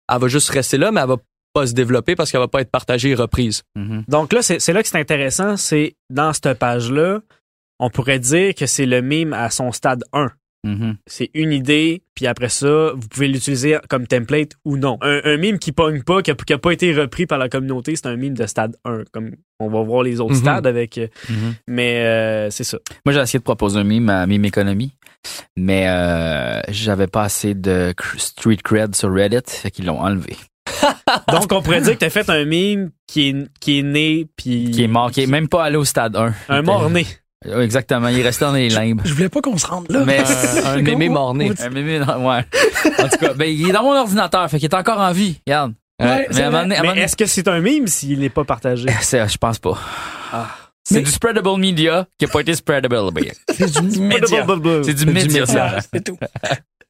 elle 0.09 0.19
va 0.19 0.27
juste 0.27 0.49
rester 0.49 0.77
là, 0.77 0.91
mais 0.91 1.01
elle 1.01 1.07
va 1.07 1.17
pas 1.53 1.67
se 1.67 1.73
développer 1.73 2.15
parce 2.15 2.31
qu'elle 2.31 2.39
va 2.39 2.47
pas 2.47 2.61
être 2.61 2.71
partagée 2.71 3.09
et 3.09 3.15
reprise. 3.15 3.63
Mhm. 3.75 4.05
Donc 4.07 4.33
là, 4.33 4.41
c'est 4.41 4.59
c'est 4.59 4.73
là 4.73 4.81
que 4.81 4.89
c'est 4.89 4.99
intéressant, 4.99 5.57
c'est 5.57 5.95
dans 6.09 6.33
cette 6.33 6.53
page-là, 6.53 7.19
on 7.79 7.89
pourrait 7.89 8.19
dire 8.19 8.55
que 8.55 8.65
c'est 8.65 8.85
le 8.85 9.01
mime 9.01 9.33
à 9.33 9.49
son 9.49 9.71
stade 9.71 10.03
1. 10.13 10.31
Mhm. 10.67 10.97
C'est 11.07 11.29
une 11.33 11.51
idée, 11.51 12.03
puis 12.15 12.27
après 12.27 12.49
ça, 12.49 12.91
vous 12.95 13.07
pouvez 13.07 13.27
l'utiliser 13.27 13.77
comme 13.89 14.05
template 14.07 14.51
ou 14.65 14.77
non. 14.77 14.97
Un, 15.01 15.21
un 15.23 15.37
mime 15.37 15.59
qui 15.59 15.71
pogne 15.71 16.03
pas, 16.03 16.21
qui 16.21 16.31
a, 16.31 16.35
qui 16.35 16.53
a 16.53 16.57
pas 16.57 16.71
été 16.71 16.93
repris 16.93 17.25
par 17.25 17.37
la 17.37 17.47
communauté, 17.49 17.95
c'est 17.95 18.07
un 18.07 18.15
mime 18.17 18.33
de 18.33 18.45
stade 18.45 18.75
1. 18.85 19.03
Comme 19.11 19.31
on 19.59 19.69
va 19.69 19.81
voir 19.83 20.03
les 20.03 20.19
autres 20.19 20.33
Mhm. 20.33 20.39
stades 20.41 20.67
avec. 20.67 20.97
euh, 20.97 21.07
Mhm. 21.29 21.55
Mais 21.67 22.01
euh, 22.01 22.49
c'est 22.49 22.63
ça. 22.63 22.77
Moi, 23.05 23.13
j'ai 23.13 23.19
essayé 23.21 23.39
de 23.39 23.43
proposer 23.43 23.79
un 23.79 23.83
meme 23.83 24.09
à 24.09 24.27
Meme 24.27 24.45
Economy, 24.45 24.93
mais 25.55 25.85
euh, 25.87 26.61
j'avais 26.69 27.07
pas 27.07 27.23
assez 27.23 27.53
de 27.53 27.93
street 28.17 28.57
cred 28.63 28.95
sur 28.95 29.11
Reddit, 29.13 29.41
fait 29.47 29.71
qu'ils 29.71 29.85
l'ont 29.85 29.99
enlevé. 29.99 30.35
Donc 31.31 31.51
on 31.51 31.61
pourrait 31.61 31.81
dire 31.81 31.93
que 31.93 31.99
t'as 31.99 32.09
fait 32.09 32.29
un 32.29 32.43
mime 32.43 32.91
qui 33.07 33.29
est, 33.29 33.35
qui 33.61 33.79
est 33.79 33.83
né, 33.83 34.27
puis. 34.35 34.71
Qui 34.71 34.83
est 34.83 34.87
mort, 34.87 35.11
qui 35.11 35.21
est 35.21 35.27
même 35.27 35.47
pas 35.47 35.63
allé 35.63 35.77
au 35.77 35.85
stade 35.85 36.15
1. 36.15 36.33
Un 36.49 36.61
mort-né. 36.61 37.05
Ouais, 37.45 37.63
Exactement, 37.63 38.07
il 38.07 38.19
est 38.19 38.23
resté 38.23 38.45
dans 38.45 38.51
les 38.53 38.69
limbes. 38.69 39.01
Je 39.05 39.13
voulais 39.13 39.29
pas 39.29 39.41
qu'on 39.41 39.57
se 39.57 39.67
rende 39.67 39.85
là. 39.89 40.03
Mais 40.05 40.19
Un 40.19 40.25
C'est 40.25 40.81
mémé 40.81 41.07
con. 41.07 41.13
mort-né. 41.13 41.51
un 41.59 41.69
mémé, 41.69 41.99
non, 41.99 42.27
ouais. 42.27 42.43
En 42.99 43.07
tout 43.09 43.17
cas, 43.19 43.33
ben, 43.33 43.45
il 43.45 43.69
est 43.69 43.71
dans 43.73 43.83
mon 43.83 43.95
ordinateur, 43.95 44.49
fait 44.49 44.57
qu'il 44.59 44.69
est 44.69 44.75
encore 44.75 44.99
en 44.99 45.11
vie. 45.11 45.39
Regarde. 45.45 45.73
Ouais, 46.01 46.27
mais 46.29 46.35
c'est 46.35 46.43
un 46.43 46.53
un 46.53 46.69
est-ce 46.95 47.15
que 47.15 47.25
c'est 47.25 47.47
un 47.47 47.59
mime 47.59 47.87
s'il 47.87 48.19
n'est 48.19 48.29
pas 48.29 48.43
partagé? 48.43 48.87
C'est- 49.01 49.27
je 49.27 49.37
pense 49.37 49.59
pas. 49.59 49.77
C'est 50.83 50.95
Mais- 50.95 51.01
du 51.01 51.11
spreadable 51.11 51.57
media 51.59 52.05
qui 52.17 52.25
a 52.25 52.27
pas 52.27 52.39
été 52.41 52.53
spreadable. 52.55 52.97
C'est 53.51 53.71
du 53.91 53.99
média. 54.01 54.45
C'est 54.83 54.93
du 54.93 55.05
média. 55.05 55.43
Ah, 55.57 55.79
c'est 55.93 56.03
tout. 56.03 56.17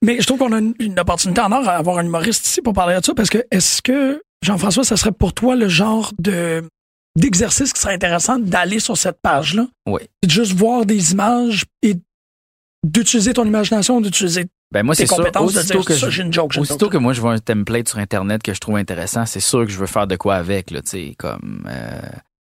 Mais 0.04 0.22
je 0.22 0.28
trouve 0.28 0.38
qu'on 0.40 0.52
a 0.54 0.60
une, 0.60 0.74
une 0.80 1.00
opportunité 1.00 1.42
en 1.42 1.52
or 1.52 1.68
à 1.68 1.74
avoir 1.78 1.98
un 1.98 2.06
humoriste 2.06 2.46
ici 2.46 2.62
pour 2.62 2.74
parler 2.74 3.00
de 3.00 3.04
ça 3.04 3.14
parce 3.16 3.30
que 3.32 3.44
est-ce 3.50 3.82
que, 3.82 4.22
Jean-François, 4.46 4.84
ça 4.84 4.96
serait 4.98 5.12
pour 5.12 5.34
toi 5.34 5.56
le 5.56 5.68
genre 5.70 6.12
de 6.20 6.64
d'exercice 7.18 7.74
qui 7.74 7.82
serait 7.82 7.94
intéressant 7.96 8.40
d'aller 8.40 8.80
sur 8.80 8.96
cette 8.98 9.20
page-là? 9.22 9.68
Oui. 9.88 10.02
Et 10.24 10.28
de 10.28 10.32
juste 10.32 10.54
voir 10.54 10.86
des 10.86 11.12
images 11.12 11.66
et 11.82 11.96
d'utiliser 12.86 13.34
ton 13.34 13.46
imagination, 13.46 14.00
d'utiliser 14.02 14.46
Ben 14.72 14.84
moi, 14.84 14.96
tes 14.96 15.02
c'est 15.04 15.08
sûr. 15.08 15.18
compétences, 15.18 15.54
de 15.54 15.60
Aussitôt 15.60 15.80
dire 15.80 15.86
que, 15.86 15.94
ça, 15.96 16.10
je- 16.10 16.22
une 16.22 16.32
joke. 16.32 16.54
aussitôt 16.58 16.90
que 16.90 16.98
moi, 16.98 17.14
je 17.14 17.22
vois 17.22 17.34
un 17.34 17.40
template 17.40 17.90
sur 17.90 17.98
Internet 17.98 18.44
que 18.44 18.54
je 18.54 18.60
trouve 18.60 18.76
intéressant, 18.78 19.26
c'est 19.26 19.40
sûr 19.40 19.66
que 19.66 19.72
je 19.72 19.78
veux 19.78 19.88
faire 19.88 20.08
de 20.08 20.16
quoi 20.16 20.36
avec, 20.36 20.72
là, 20.72 20.82
tu 20.82 20.90
sais, 20.90 21.16
comme... 21.18 21.66
euh, 21.68 22.00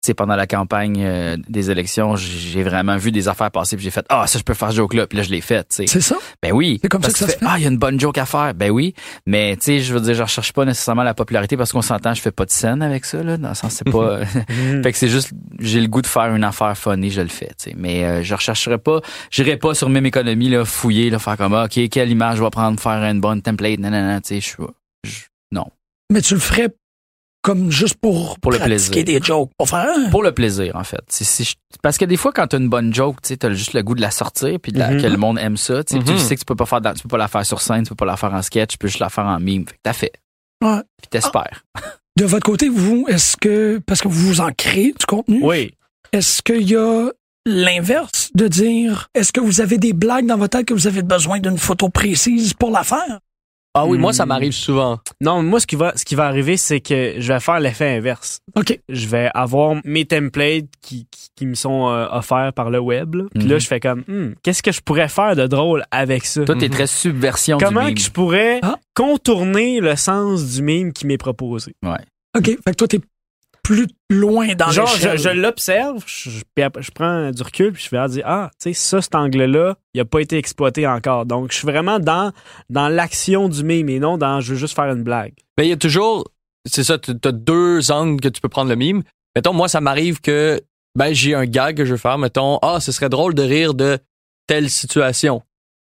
sais, 0.07 0.13
pendant 0.13 0.36
la 0.36 0.48
campagne 0.48 1.03
euh, 1.03 1.38
des 1.50 1.72
élections, 1.72 2.15
j'ai 2.15 2.63
vraiment 2.63 2.98
vu 2.98 3.12
des 3.12 3.27
affaires 3.27 3.51
passer 3.51 3.75
puis 3.75 3.83
j'ai 3.83 3.91
fait 3.91 4.05
ah 4.10 4.27
ça 4.27 4.39
je 4.39 4.43
peux 4.43 4.53
faire 4.53 4.72
ce 4.72 4.75
joke 4.77 4.93
là 4.93 5.07
puis 5.07 5.17
là 5.17 5.24
je 5.24 5.29
l'ai 5.29 5.41
fait. 5.41 5.65
C'est 5.69 5.88
ça? 5.88 6.15
Ben 6.41 6.51
oui. 6.51 6.79
C'est 6.81 6.89
comme 6.89 7.01
Parce 7.01 7.13
ça 7.13 7.25
que 7.25 7.31
ça 7.31 7.38
tu 7.38 7.39
se 7.39 7.45
fait. 7.45 7.45
Ah, 7.50 7.57
il 7.60 7.63
y 7.63 7.65
a 7.65 7.69
une 7.69 7.77
bonne 7.77 8.00
joke 8.00 8.17
à 8.17 8.25
faire. 8.25 8.53
Ben 8.53 8.72
oui. 8.72 8.93
Mais, 9.25 9.55
tu 9.55 9.63
sais, 9.63 9.79
je 9.79 9.93
veux 9.93 10.00
dire, 10.01 10.13
je 10.13 10.24
recherche 10.24 10.51
pas 10.53 10.65
nécessairement 10.65 11.03
la 11.03 11.13
popularité 11.13 11.55
parce 11.57 11.72
qu'on 11.72 11.81
s'entend, 11.81 12.13
je 12.13 12.22
fais 12.22 12.31
pas 12.31 12.45
de 12.45 12.51
scène 12.51 12.81
avec 12.81 13.05
ça, 13.05 13.22
là. 13.24 13.38
Dans 13.38 13.50
le 13.50 13.55
sens, 13.55 13.74
c'est 13.74 13.89
pas. 13.89 14.25
fait 14.83 14.91
que 14.91 14.98
c'est 14.98 15.07
juste, 15.07 15.31
j'ai 15.60 15.79
le 15.81 15.88
goût 15.88 16.01
de 16.01 16.07
faire 16.07 16.33
une 16.36 16.43
affaire 16.43 16.77
funny, 16.77 17.10
je 17.10 17.22
le 17.22 17.27
fais, 17.29 17.48
tu 17.57 17.69
sais. 17.69 17.75
Mais, 17.77 18.03
euh, 18.03 18.24
je 18.24 18.33
rechercherai 18.36 18.77
pas, 18.77 19.00
j'irai 19.31 19.57
pas 19.57 19.74
sur 19.74 19.89
même 19.89 20.05
économie, 20.05 20.50
là, 20.50 20.65
fouiller, 20.65 21.10
là, 21.10 21.19
faire 21.19 21.38
comme, 21.38 21.53
ah, 21.53 21.65
OK, 21.65 21.79
quelle 21.89 22.10
image 22.10 22.38
je 22.38 22.43
vais 22.43 22.50
prendre, 22.50 22.79
faire 22.79 23.03
une 23.03 23.22
bonne 23.22 23.41
template, 23.41 23.79
nanana, 23.79 24.22
tu 24.22 24.29
sais, 24.29 24.41
je 24.41 24.45
suis 24.45 24.57
pas- 24.57 24.74
je- 25.05 25.22
Non. 25.51 25.67
Mais 26.12 26.22
tu 26.22 26.33
le 26.33 26.39
ferais 26.39 26.69
comme 27.43 27.69
juste 27.69 27.95
pour, 27.95 28.39
Pour 28.39 28.51
le 28.51 28.57
pratiquer 28.57 29.03
plaisir. 29.03 29.05
des 29.19 29.21
jokes. 29.23 29.51
Pour 29.57 29.69
faire 29.69 29.85
ah, 29.95 30.09
Pour 30.09 30.23
le 30.23 30.31
plaisir, 30.31 30.75
en 30.75 30.83
fait. 30.83 31.01
Parce 31.83 31.97
que 32.00 32.05
des 32.05 32.17
fois, 32.17 32.31
quand 32.31 32.47
t'as 32.47 32.57
une 32.57 32.69
bonne 32.69 32.93
joke, 32.93 33.21
tu 33.21 33.27
sais, 33.27 33.38
t'as 33.38 33.51
juste 33.51 33.73
le 33.73 33.83
goût 33.83 33.93
de 33.95 34.01
la 34.01 34.09
sortir, 34.12 34.57
puis 34.62 34.71
de 34.71 34.79
la- 34.79 34.91
Mhm. 34.91 35.01
que 35.01 35.07
le 35.07 35.17
monde 35.17 35.38
aime 35.39 35.57
ça. 35.57 35.83
Tu 35.83 35.97
sais, 35.97 36.03
tu 36.03 36.13
Mhm. 36.13 36.17
sais 36.17 36.35
que 36.35 36.39
tu 36.39 36.45
peux 36.45 36.55
pas 36.55 36.65
faire, 36.65 36.81
dans- 36.81 36.93
tu 36.93 37.03
peux 37.03 37.09
pas 37.09 37.17
la 37.17 37.27
faire 37.27 37.45
sur 37.45 37.62
scène, 37.62 37.83
tu 37.83 37.89
peux 37.89 37.95
pas 37.95 38.05
la 38.05 38.17
faire 38.17 38.33
en 38.33 38.41
sketch, 38.41 38.71
tu 38.71 38.77
peux 38.77 38.88
juste 38.88 39.00
la 39.01 39.09
faire 39.09 39.25
en 39.25 39.39
mime. 39.39 39.65
Fait 39.67 39.73
que 39.75 39.79
t'as 39.83 39.93
fait. 39.93 40.13
Ouais. 40.63 40.81
Puis 41.01 41.09
t'espères. 41.09 41.63
De 42.17 42.25
votre 42.25 42.45
côté, 42.45 42.69
vous, 42.69 43.05
est-ce 43.09 43.35
que, 43.38 43.79
parce 43.85 44.01
que 44.01 44.07
vous 44.07 44.39
en 44.39 44.51
créez 44.51 44.93
du 44.97 45.05
contenu, 45.05 45.39
Oui. 45.43 45.73
est-ce 46.13 46.41
qu'il 46.41 46.69
y 46.69 46.75
a 46.77 47.09
l'inverse 47.45 48.29
de 48.35 48.47
dire, 48.47 49.09
est-ce 49.13 49.33
que 49.33 49.41
vous 49.41 49.59
avez 49.59 49.77
des 49.77 49.91
blagues 49.93 50.27
dans 50.27 50.38
votre 50.38 50.57
tête 50.57 50.67
que 50.67 50.73
vous 50.73 50.88
avez 50.88 51.01
besoin 51.01 51.39
d'une 51.39 51.57
photo 51.57 51.89
précise 51.89 52.53
pour 52.53 52.71
la 52.71 52.83
faire? 52.83 53.19
Ah 53.75 53.87
oui, 53.87 53.97
moi, 53.97 54.11
Hmm. 54.11 54.13
ça 54.13 54.25
m'arrive 54.27 54.51
souvent. 54.51 54.99
Non, 55.19 55.41
moi, 55.41 55.59
ce 55.59 55.65
qui 55.65 55.75
va, 55.75 55.93
ce 55.95 56.05
qui 56.05 56.13
va 56.13 56.27
arriver, 56.27 56.57
c'est 56.57 56.79
que 56.79 57.15
je 57.17 57.33
vais 57.33 57.39
faire 57.39 57.59
l'effet 57.59 57.97
inverse. 57.97 58.37
OK. 58.55 58.79
Je 58.87 59.07
vais 59.07 59.31
avoir 59.33 59.75
mes 59.83 60.05
templates 60.05 60.65
qui, 60.81 61.07
qui, 61.09 61.29
qui 61.35 61.45
me 61.47 61.55
sont 61.55 61.87
euh, 61.89 62.05
offerts 62.11 62.53
par 62.53 62.69
le 62.69 62.79
web. 62.79 63.15
là. 63.15 63.23
Puis 63.33 63.45
là, 63.47 63.55
Mhm. 63.55 63.59
je 63.61 63.67
fais 63.67 63.79
comme, 63.79 64.03
Hmm, 64.07 64.33
qu'est-ce 64.43 64.61
que 64.61 64.71
je 64.71 64.79
pourrais 64.81 65.09
faire 65.09 65.35
de 65.35 65.47
drôle 65.47 65.83
avec 65.89 66.25
ça? 66.25 66.45
Toi, 66.45 66.55
t'es 66.55 66.67
Mhm. 66.67 66.73
très 66.73 66.87
subversion 66.87 67.57
Comment 67.57 67.87
du 67.87 67.95
que 67.95 68.01
je 68.01 68.11
pourrais 68.11 68.59
Ah. 68.61 68.75
contourner 68.93 69.79
le 69.79 69.95
sens 69.95 70.45
du 70.55 70.61
mime 70.61 70.93
qui 70.93 71.07
m'est 71.07 71.17
proposé? 71.17 71.73
OK. 72.37 72.45
Fait 72.45 72.71
que 72.71 72.75
toi, 72.75 72.87
t'es 72.87 72.99
plus 73.63 73.88
loin 74.10 74.53
dans 74.55 74.70
Genre, 74.70 74.88
je, 74.88 75.15
je 75.17 75.29
l'observe, 75.29 76.03
je, 76.05 76.29
je- 76.29 76.43
puis 76.53 76.63
après, 76.63 76.84
je 76.84 76.91
prends 76.91 77.32
du 77.32 77.41
recul, 77.41 77.72
puis 77.72 77.88
je 77.89 77.96
vais 77.96 78.08
dire, 78.10 78.24
ah, 78.27 78.51
tu 78.62 78.65
sais, 78.70 78.74
ça, 78.74 79.01
cet 79.01 79.15
angle-là, 79.15 79.77
il 79.93 80.01
a 80.01 80.05
pas 80.05 80.20
été 80.20 80.38
exploité 80.38 80.86
encore. 80.86 81.25
Donc, 81.25 81.51
je 81.51 81.58
suis 81.58 81.65
vraiment 81.67 82.00
dans, 82.00 82.32
dans 82.70 82.89
l'action 82.89 83.48
du 83.50 83.63
mime 83.63 83.89
et 83.89 84.00
non 84.00 84.17
dans, 84.17 84.41
je 84.41 84.51
veux 84.53 84.60
juste 84.60 84.75
faire 84.75 84.91
une 84.93 85.03
blague. 85.03 85.34
Mais 85.58 85.65
il 85.65 85.70
y 85.70 85.74
a 85.74 85.77
toujours, 85.77 86.29
c'est 86.65 86.84
ça, 86.84 86.98
tu 87.00 87.12
as 87.24 87.32
deux 87.32 87.89
angles 87.91 88.20
que 88.22 88.27
tu 88.27 88.41
peux 88.41 88.50
prendre 88.50 88.70
le 88.70 88.75
mime. 88.75 89.01
Mettons, 89.36 89.53
moi, 89.53 89.67
ça 89.67 89.79
m'arrive 89.82 90.20
que, 90.22 90.62
ben, 90.96 91.13
j'ai 91.13 91.34
un 91.34 91.46
gag 91.46 91.77
que 91.77 91.86
je 91.86 91.91
veux 91.91 91.98
faire. 91.98 92.17
Mettons, 92.17 92.60
ah, 92.62 92.79
ce 92.79 92.91
serait 92.91 93.10
drôle 93.10 93.34
de 93.34 93.43
rire 93.43 93.74
de 93.74 93.98
telle 94.46 94.70
situation. 94.70 95.41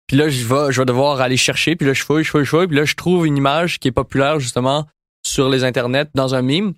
Puis 0.07 0.17
là, 0.17 0.29
je 0.29 0.45
vais, 0.45 0.71
je 0.71 0.81
vais 0.81 0.85
devoir 0.85 1.19
aller 1.19 1.35
chercher, 1.37 1.75
puis 1.75 1.85
là, 1.87 1.93
je 1.93 2.03
fouille, 2.03 2.23
je 2.23 2.29
fouille, 2.29 2.45
je 2.45 2.49
fouille, 2.49 2.67
puis 2.67 2.77
là, 2.77 2.85
je 2.85 2.95
trouve 2.95 3.25
une 3.27 3.35
image 3.37 3.79
qui 3.79 3.89
est 3.89 3.91
populaire, 3.91 4.39
justement, 4.39 4.87
sur 5.25 5.49
les 5.49 5.63
internets, 5.63 6.05
dans 6.13 6.35
un 6.35 6.41
mime. 6.41 6.73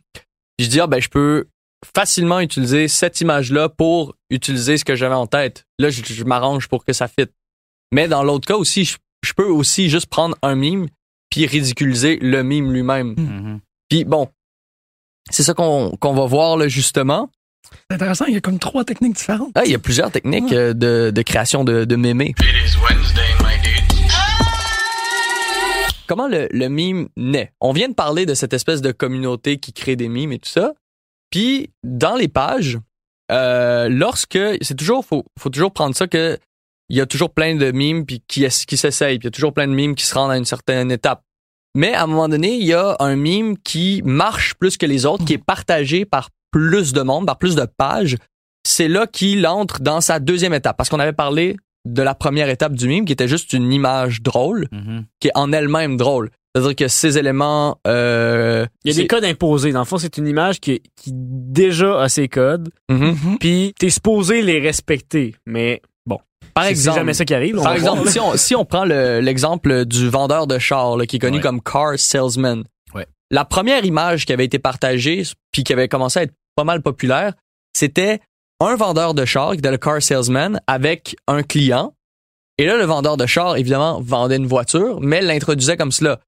Puis 0.58 0.66
je 0.66 0.70
dis, 0.72 0.80
ah, 0.80 0.88
ben, 0.88 1.00
je 1.00 1.10
peux 1.10 1.46
facilement 1.96 2.40
utiliser 2.40 2.88
cette 2.88 3.22
image-là 3.22 3.70
pour 3.70 4.16
utiliser 4.30 4.78
ce 4.78 4.86
que 4.86 4.96
j'avais 4.96 5.16
en 5.16 5.28
tête. 5.28 5.66
Là, 5.80 5.90
je, 5.90 6.02
je 6.04 6.24
m'arrange 6.24 6.68
pour 6.68 6.84
que 6.84 6.94
ça 6.94 7.08
fitte. 7.08 7.32
Mais 7.92 8.08
dans 8.08 8.24
l'autre 8.24 8.48
cas 8.48 8.56
aussi, 8.56 8.84
je, 8.86 8.98
je 9.24 9.34
peux 9.34 9.48
aussi 9.48 9.90
juste 9.90 10.08
prendre 10.08 10.36
un 10.42 10.56
mime 10.56 10.88
puis 11.30 11.46
ridiculiser 11.46 12.18
le 12.22 12.42
mime 12.44 12.72
lui-même. 12.72 13.14
Mhm. 13.18 13.60
Puis 13.90 14.06
bon, 14.06 14.30
c'est 15.30 15.44
ça 15.44 15.54
qu'on 15.54 15.92
qu'on 16.00 16.14
va 16.14 16.26
voir 16.26 16.58
là 16.58 16.68
justement. 16.68 17.30
C'est 17.90 17.96
intéressant, 17.96 18.26
il 18.26 18.34
y 18.34 18.38
a 18.38 18.42
comme 18.42 18.60
trois 18.60 18.86
techniques 18.86 19.16
différentes. 19.18 19.52
Ah, 19.56 19.64
il 19.66 19.72
y 19.72 19.76
a 19.76 19.80
plusieurs 19.80 20.10
techniques 20.10 20.54
euh, 20.54 20.74
de, 20.74 21.12
de 21.14 21.22
création 21.22 21.66
de, 21.66 21.84
de 21.84 21.96
mémés. 21.98 22.34
It 22.40 22.46
is 22.66 22.78
Wednesday, 22.82 23.28
my 23.44 23.60
dudes. 23.62 23.77
Comment 26.08 26.28
le, 26.28 26.48
le 26.52 26.68
mime 26.70 27.10
naît? 27.18 27.52
On 27.62 27.74
vient 27.74 27.90
de 27.90 27.94
parler 27.94 28.26
de 28.26 28.34
cette 28.34 28.54
espèce 28.54 28.82
de 28.82 28.92
communauté 28.92 29.58
qui 29.58 29.74
crée 29.74 29.96
des 29.96 30.10
mimes 30.10 30.32
et 30.32 30.40
tout 30.40 30.50
ça. 30.50 30.74
Puis 31.30 31.72
dans 31.84 32.16
les 32.16 32.28
pages, 32.28 32.80
euh, 33.32 33.90
lorsque 33.90 34.40
c'est 34.62 34.78
toujours 34.78 35.06
faut, 35.06 35.26
faut 35.38 35.50
toujours 35.50 35.74
prendre 35.74 35.96
ça 35.96 36.08
que 36.08 36.38
il 36.90 36.96
y 36.96 37.02
a 37.02 37.06
toujours 37.06 37.32
plein 37.32 37.56
de 37.56 37.72
mimes 37.72 38.06
puis 38.06 38.24
qui 38.28 38.48
qui 38.48 38.78
s'essayent, 38.78 39.20
puis 39.20 39.26
il 39.26 39.32
y 39.32 39.34
a 39.34 39.36
toujours 39.36 39.54
plein 39.54 39.68
de 39.68 39.74
mimes 39.74 39.96
qui 39.96 40.06
se 40.06 40.14
rendent 40.14 40.32
à 40.32 40.38
une 40.38 40.46
certaine 40.46 40.92
étape. 40.92 41.22
Mais 41.76 41.94
à 41.94 42.04
un 42.04 42.08
moment 42.08 42.30
donné, 42.30 42.56
il 42.56 42.66
y 42.66 42.74
a 42.74 42.96
un 43.00 43.16
mime 43.16 43.58
qui 43.58 44.02
marche 44.06 44.56
plus 44.56 44.78
que 44.78 44.86
les 44.86 45.06
autres, 45.06 45.26
qui 45.26 45.34
est 45.34 45.38
partagé 45.44 46.06
par 46.06 46.30
plus 46.52 46.94
de 46.94 47.02
monde, 47.02 47.26
par 47.26 47.38
plus 47.38 47.56
de 47.56 47.66
pages. 47.66 48.16
C'est 48.66 48.88
là 48.88 49.06
qu'il 49.06 49.46
entre 49.46 49.82
dans 49.82 50.02
sa 50.02 50.20
deuxième 50.20 50.54
étape 50.54 50.78
parce 50.78 50.90
qu'on 50.90 51.00
avait 51.00 51.14
parlé 51.14 51.58
de 51.94 52.02
la 52.04 52.16
première 52.16 52.50
étape 52.50 52.74
du 52.74 52.88
mime 52.88 53.06
qui 53.06 53.14
était 53.14 53.28
juste 53.28 53.54
une 53.54 53.72
image 53.74 54.22
drôle 54.22 54.68
Mhm. 54.72 55.06
qui 55.20 55.28
est 55.30 55.32
en 55.36 55.52
elle-même 55.52 55.98
drôle. 55.98 56.30
C'est-à-dire 56.56 56.76
que 56.76 56.88
ces 56.88 57.18
éléments... 57.20 57.78
Euh, 57.88 58.66
Il 58.84 58.92
y 58.92 59.00
a 59.00 59.02
des 59.02 59.08
codes 59.08 59.24
imposés. 59.26 59.72
Dans 59.72 59.80
le 59.80 59.86
fond, 59.86 59.98
c'est 59.98 60.18
une 60.18 60.28
image 60.28 60.60
qui, 60.60 60.82
qui 60.96 61.12
déjà 61.14 62.02
a 62.02 62.10
ses 62.10 62.28
codes, 62.28 62.70
Mhm. 62.90 63.38
Puis 63.40 63.74
t'es 63.78 63.90
supposé 63.92 64.42
les 64.42 64.60
respecter. 64.60 65.36
Mais 65.46 65.82
bon, 66.08 66.18
Par 66.56 66.66
exemple, 66.66 66.98
jamais 66.98 67.14
ça 67.14 67.26
qui 67.26 67.34
arrive. 67.36 67.60
on 67.60 67.64
par 67.64 67.74
va 67.74 67.78
exemple 67.78 68.02
voir, 68.02 68.12
si, 68.12 68.20
on, 68.20 68.38
si 68.38 68.56
on 68.56 68.66
prend 68.66 68.86
le- 68.86 69.20
l'exemple 69.20 69.86
du 69.86 70.10
vendeur 70.10 70.48
de 70.48 70.58
chars 70.58 70.98
là, 70.98 71.06
qui 71.06 71.18
est 71.18 71.20
connu 71.20 71.38
Ouais. 71.38 71.44
comme 71.44 71.62
car 71.62 71.92
salesman, 71.98 72.64
Ouais. 72.96 73.06
la 73.30 73.46
première 73.46 73.86
image 73.86 74.26
qui 74.26 74.34
avait 74.34 74.46
été 74.46 74.58
partagée 74.58 75.24
puis 75.52 75.64
qui 75.64 75.74
avait 75.74 75.88
commencé 75.88 76.20
à 76.20 76.24
être 76.24 76.34
pas 76.56 76.64
mal 76.64 76.82
populaire, 76.82 77.34
c'était 77.76 78.20
un 78.60 78.76
vendeur 78.76 79.14
de 79.14 79.26
chars 79.26 79.52
qui 79.52 79.60
était 79.60 79.72
le 79.72 79.78
car 79.78 80.02
salesman 80.02 80.60
avec 80.68 81.16
un 81.28 81.44
client. 81.44 81.94
Et 82.58 82.66
là, 82.66 82.78
le 82.78 82.86
vendeur 82.86 83.18
de 83.18 83.26
chars, 83.26 83.58
évidemment, 83.58 84.02
vendait 84.02 84.38
une 84.38 84.48
voiture, 84.48 85.00
mais 85.00 85.22
l'introduisait 85.22 85.78
comme 85.78 85.92
cela. 85.92 86.20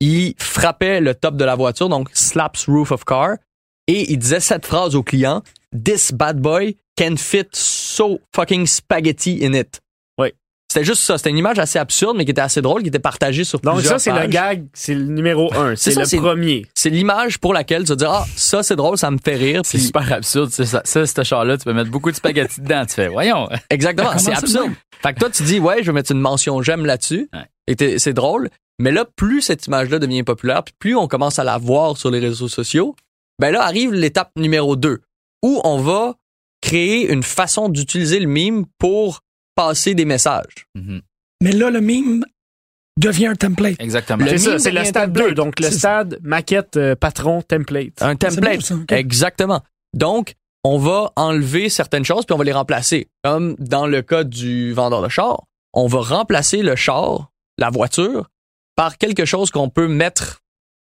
Il 0.00 0.34
frappait 0.38 1.00
le 1.00 1.14
top 1.14 1.36
de 1.36 1.44
la 1.44 1.54
voiture, 1.54 1.88
donc 1.88 2.10
slaps 2.12 2.66
roof 2.66 2.92
of 2.92 3.04
car, 3.04 3.36
et 3.86 4.12
il 4.12 4.18
disait 4.18 4.40
cette 4.40 4.66
phrase 4.66 4.94
au 4.94 5.02
client 5.02 5.42
This 5.72 6.12
bad 6.12 6.40
boy 6.40 6.76
can 6.96 7.16
fit 7.16 7.48
so 7.52 8.20
fucking 8.34 8.66
spaghetti 8.66 9.44
in 9.44 9.54
it. 9.54 9.80
C'était 10.70 10.84
juste 10.84 11.02
ça. 11.02 11.16
C'était 11.16 11.30
une 11.30 11.38
image 11.38 11.58
assez 11.58 11.78
absurde, 11.78 12.16
mais 12.16 12.26
qui 12.26 12.30
était 12.30 12.42
assez 12.42 12.60
drôle, 12.60 12.82
qui 12.82 12.88
était 12.88 12.98
partagée 12.98 13.44
sur 13.44 13.58
Donc 13.60 13.76
plusieurs 13.76 13.98
ça, 13.98 14.12
c'est 14.12 14.20
le 14.20 14.26
gag, 14.26 14.66
c'est 14.74 14.94
le 14.94 15.04
numéro 15.04 15.52
un. 15.54 15.74
C'est 15.76 15.94
le 15.94 16.20
premier. 16.20 16.66
C'est 16.74 16.90
l'image 16.90 17.38
pour 17.38 17.54
laquelle 17.54 17.84
tu 17.84 17.88
vas 17.88 17.96
dire 17.96 18.10
Ah, 18.10 18.26
ça 18.36 18.62
c'est 18.62 18.76
drôle, 18.76 18.98
ça 18.98 19.10
me 19.10 19.18
fait 19.22 19.36
rire. 19.36 19.62
C'est 19.64 19.78
super 19.78 20.12
absurde. 20.12 20.50
Ça, 20.50 20.66
ça, 20.66 20.82
ça, 20.84 21.06
ce 21.06 21.22
char-là, 21.22 21.56
tu 21.56 21.64
peux 21.64 21.72
mettre 21.72 21.90
beaucoup 21.90 22.10
de 22.10 22.16
spaghettis 22.16 22.60
dedans. 22.60 22.84
Tu 22.86 22.94
fais, 22.94 23.08
voyons. 23.08 23.48
Exactement, 23.70 24.16
c'est 24.18 24.32
absurde. 24.32 24.70
de 24.70 24.76
Fait 25.02 25.14
que 25.14 25.20
toi, 25.20 25.30
tu 25.30 25.42
dis, 25.42 25.58
ouais, 25.58 25.82
je 25.82 25.86
vais 25.86 25.92
mettre 25.92 26.12
une 26.12 26.20
mention 26.20 26.60
j'aime 26.62 26.84
là-dessus. 26.84 27.30
Ouais. 27.32 27.46
Et 27.66 27.98
c'est 27.98 28.12
drôle. 28.12 28.50
Mais 28.78 28.92
là, 28.92 29.04
plus 29.04 29.40
cette 29.42 29.66
image-là 29.66 29.98
devient 29.98 30.22
populaire, 30.22 30.62
puis 30.62 30.74
plus 30.78 30.96
on 30.96 31.08
commence 31.08 31.38
à 31.38 31.44
la 31.44 31.58
voir 31.58 31.96
sur 31.96 32.10
les 32.10 32.20
réseaux 32.20 32.48
sociaux, 32.48 32.94
ben 33.40 33.50
là 33.50 33.62
arrive 33.64 33.92
l'étape 33.92 34.30
numéro 34.36 34.76
2, 34.76 35.00
où 35.42 35.60
on 35.64 35.78
va 35.78 36.14
créer 36.60 37.10
une 37.10 37.22
façon 37.22 37.68
d'utiliser 37.68 38.20
le 38.20 38.26
mime 38.26 38.66
pour 38.78 39.20
passer 39.58 39.94
des 39.96 40.04
messages. 40.04 40.66
Mhm. 40.76 41.02
Mais 41.42 41.50
là, 41.50 41.70
le 41.70 41.80
mime 41.80 42.24
devient 42.96 43.26
un 43.26 43.34
template. 43.34 43.80
Exactement. 43.80 44.24
Le 44.24 44.30
C'est 44.30 44.38
ça, 44.38 44.58
c'est 44.60 44.70
le 44.70 44.84
stade 44.84 45.12
template. 45.12 45.28
2. 45.30 45.34
Donc 45.34 45.58
le 45.58 45.66
C'est 45.66 45.72
ça. 45.72 45.78
stade 45.78 46.18
maquette 46.22 46.76
euh, 46.76 46.94
patron 46.94 47.42
template. 47.42 48.00
Un 48.00 48.14
template. 48.14 48.60
ça. 48.62 48.76
Exactement. 48.90 49.62
Donc, 49.94 50.34
on 50.62 50.78
va 50.78 51.12
enlever 51.16 51.68
certaines 51.70 52.04
choses 52.04 52.24
puis 52.24 52.34
on 52.34 52.38
va 52.38 52.44
les 52.44 52.52
remplacer. 52.52 53.08
Comme 53.24 53.56
dans 53.58 53.86
le 53.88 54.02
cas 54.02 54.22
du 54.22 54.72
vendeur 54.72 55.02
de 55.02 55.08
char, 55.08 55.44
on 55.72 55.88
va 55.88 56.00
remplacer 56.00 56.62
le 56.62 56.76
char, 56.76 57.30
la 57.58 57.70
voiture, 57.70 58.28
par 58.76 58.96
quelque 58.96 59.24
chose 59.24 59.50
qu'on 59.50 59.70
peut 59.70 59.88
mettre 59.88 60.40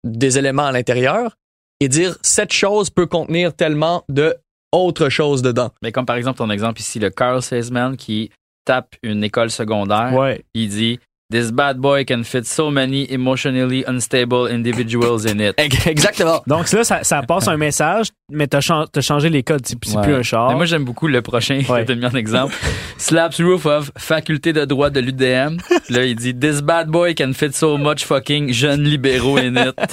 des 0.03 0.37
éléments 0.39 0.65
à 0.65 0.71
l'intérieur 0.71 1.35
et 1.79 1.87
dire 1.87 2.17
cette 2.23 2.53
chose 2.53 2.89
peut 2.89 3.05
contenir 3.05 3.53
tellement 3.53 4.03
de 4.09 4.35
autre 4.71 5.09
chose 5.09 5.41
dedans. 5.43 5.71
Mais 5.83 5.91
comme 5.91 6.05
par 6.05 6.15
exemple 6.15 6.37
ton 6.39 6.49
exemple 6.49 6.79
ici, 6.81 6.99
le 6.99 7.09
Carl 7.09 7.41
Salesman 7.41 7.95
qui 7.97 8.31
tape 8.65 8.95
une 9.03 9.23
école 9.23 9.49
secondaire, 9.51 10.13
Ouais. 10.13 10.43
il 10.53 10.69
dit 10.69 10.99
This 11.31 11.51
bad 11.51 11.77
boy 11.79 12.05
can 12.05 12.21
fit 12.23 12.43
so 12.45 12.69
many 12.69 13.07
emotionally 13.11 13.83
unstable 13.87 14.47
individuals 14.47 15.25
in 15.25 15.39
it. 15.39 15.55
Exactement. 15.87 16.43
Donc 16.45 16.71
là, 16.71 16.83
ça, 16.83 17.03
ça 17.03 17.23
passe 17.23 17.47
un 17.47 17.57
message, 17.57 18.09
mais 18.31 18.45
t'as 18.45 18.61
chan- 18.61 18.85
t'as 18.91 19.01
changé 19.01 19.29
les 19.29 19.41
codes. 19.41 19.65
C'est 19.65 19.75
c'est 19.83 19.97
Ouais. 19.97 20.03
plus 20.03 20.13
un 20.13 20.21
char. 20.21 20.49
Mais 20.49 20.55
moi, 20.55 20.65
j'aime 20.65 20.83
beaucoup 20.85 21.07
le 21.07 21.23
prochain 21.23 21.61
Ouais. 21.67 21.81
que 21.81 21.87
t'as 21.87 21.95
mis 21.95 22.05
en 22.05 22.11
exemple. 22.13 22.53
Slaps 22.99 23.41
roof 23.41 23.65
of 23.65 23.91
faculté 23.97 24.53
de 24.53 24.65
droit 24.65 24.91
de 24.91 24.99
l'UDM. 24.99 25.57
Là, 25.89 26.05
il 26.05 26.15
dit 26.15 26.35
This 26.37 26.61
bad 26.61 26.89
boy 26.89 27.15
can 27.15 27.33
fit 27.33 27.53
so 27.53 27.77
much 27.79 28.05
fucking 28.05 28.53
jeunes 28.53 28.83
libéraux 28.83 29.37
in 29.39 29.55
it. 29.55 29.75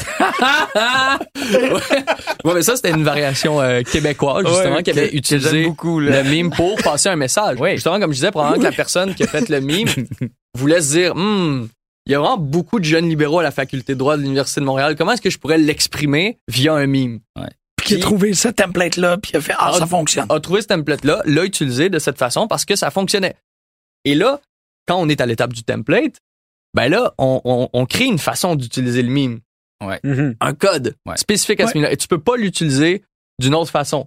Ouais, 2.45 2.55
mais 2.55 2.63
ça, 2.63 2.77
c'était 2.77 2.91
une 2.91 3.05
variation 3.05 3.61
euh, 3.61 3.83
québécoise, 3.83 4.45
justement, 4.47 4.77
Ouais, 4.77 4.83
qui 4.83 4.91
avait 4.91 5.11
que- 5.11 5.17
utilisé 5.17 5.65
beaucoup, 5.65 6.01
le 6.01 6.23
mime 6.25 6.51
pour 6.51 6.77
passer 6.83 7.09
un 7.09 7.17
message. 7.17 7.57
Oui. 7.61 7.73
Justement, 7.75 8.01
comme 8.01 8.11
je 8.11 8.17
disais, 8.17 8.31
probablement 8.31 8.59
que 8.61 8.65
la 8.69 8.73
personne 8.73 9.15
qui 9.15 9.23
a 9.23 9.27
fait 9.27 9.49
le 9.49 9.61
mime 9.61 9.87
voulait 10.55 10.81
se 10.81 10.93
dire, 10.93 11.15
Hmm, 11.15 11.69
il 12.07 12.13
y 12.13 12.15
a 12.15 12.19
vraiment 12.19 12.37
beaucoup 12.39 12.79
de 12.81 12.85
jeunes 12.85 13.09
libéraux 13.09 13.39
à 13.39 13.43
la 13.43 13.51
faculté 13.51 13.95
de 13.95 13.99
droit 13.99 14.17
de 14.17 14.23
l'Université 14.23 14.61
de 14.61 14.67
Montréal. 14.67 14.97
Comment 14.97 15.13
est-ce 15.13 15.23
que 15.23 15.31
je 15.31 15.39
pourrais 15.39 15.59
l'exprimer 15.59 16.39
via 16.49 16.75
un 16.75 16.87
mime? 16.87 17.21
Puis 17.77 17.87
qui 17.89 17.95
a 17.97 17.99
trouvé 17.99 18.33
ce 18.35 18.49
template-là, 18.49 19.19
puis 19.19 19.33
il 19.35 19.37
a 19.37 19.41
fait 19.41 19.55
Ah, 19.59 19.71
Ah, 19.75 19.79
ça 19.79 19.87
fonctionne. 19.87 20.27
a 20.29 20.39
trouvé 20.41 20.63
ce 20.63 20.69
template-là, 20.69 21.23
l'a 21.25 21.45
utilisé 21.45 21.89
de 21.91 21.99
cette 21.99 22.19
façon 22.19 22.47
parce 22.47 22.65
que 22.65 22.77
ça 22.77 22.91
fonctionnait. 22.91 23.35
Et 24.05 24.15
là, 24.15 24.41
quand 24.87 24.97
on 24.97 25.09
est 25.09 25.21
à 25.21 25.27
l'étape 25.27 25.53
du 25.53 25.65
template, 25.65 26.17
ben 26.75 26.89
là, 26.89 27.13
on, 27.19 27.41
on- 27.45 27.69
on 27.73 27.87
crée 27.87 28.05
une 28.07 28.19
façon 28.19 28.55
d'utiliser 28.57 29.03
le 29.03 29.09
mime, 29.11 29.41
Mhm. 30.05 30.37
un 30.41 30.55
code 30.55 30.95
Ouais. 31.07 31.17
spécifique 31.17 31.61
à 31.61 31.65
ce 31.67 31.71
Ouais. 31.73 31.75
mime-là. 31.81 31.93
Et 31.93 31.97
tu 31.97 32.07
peux 32.09 32.21
pas 32.21 32.37
l'utiliser 32.37 33.03
d'une 33.41 33.55
autre 33.55 33.71
façon. 33.71 34.07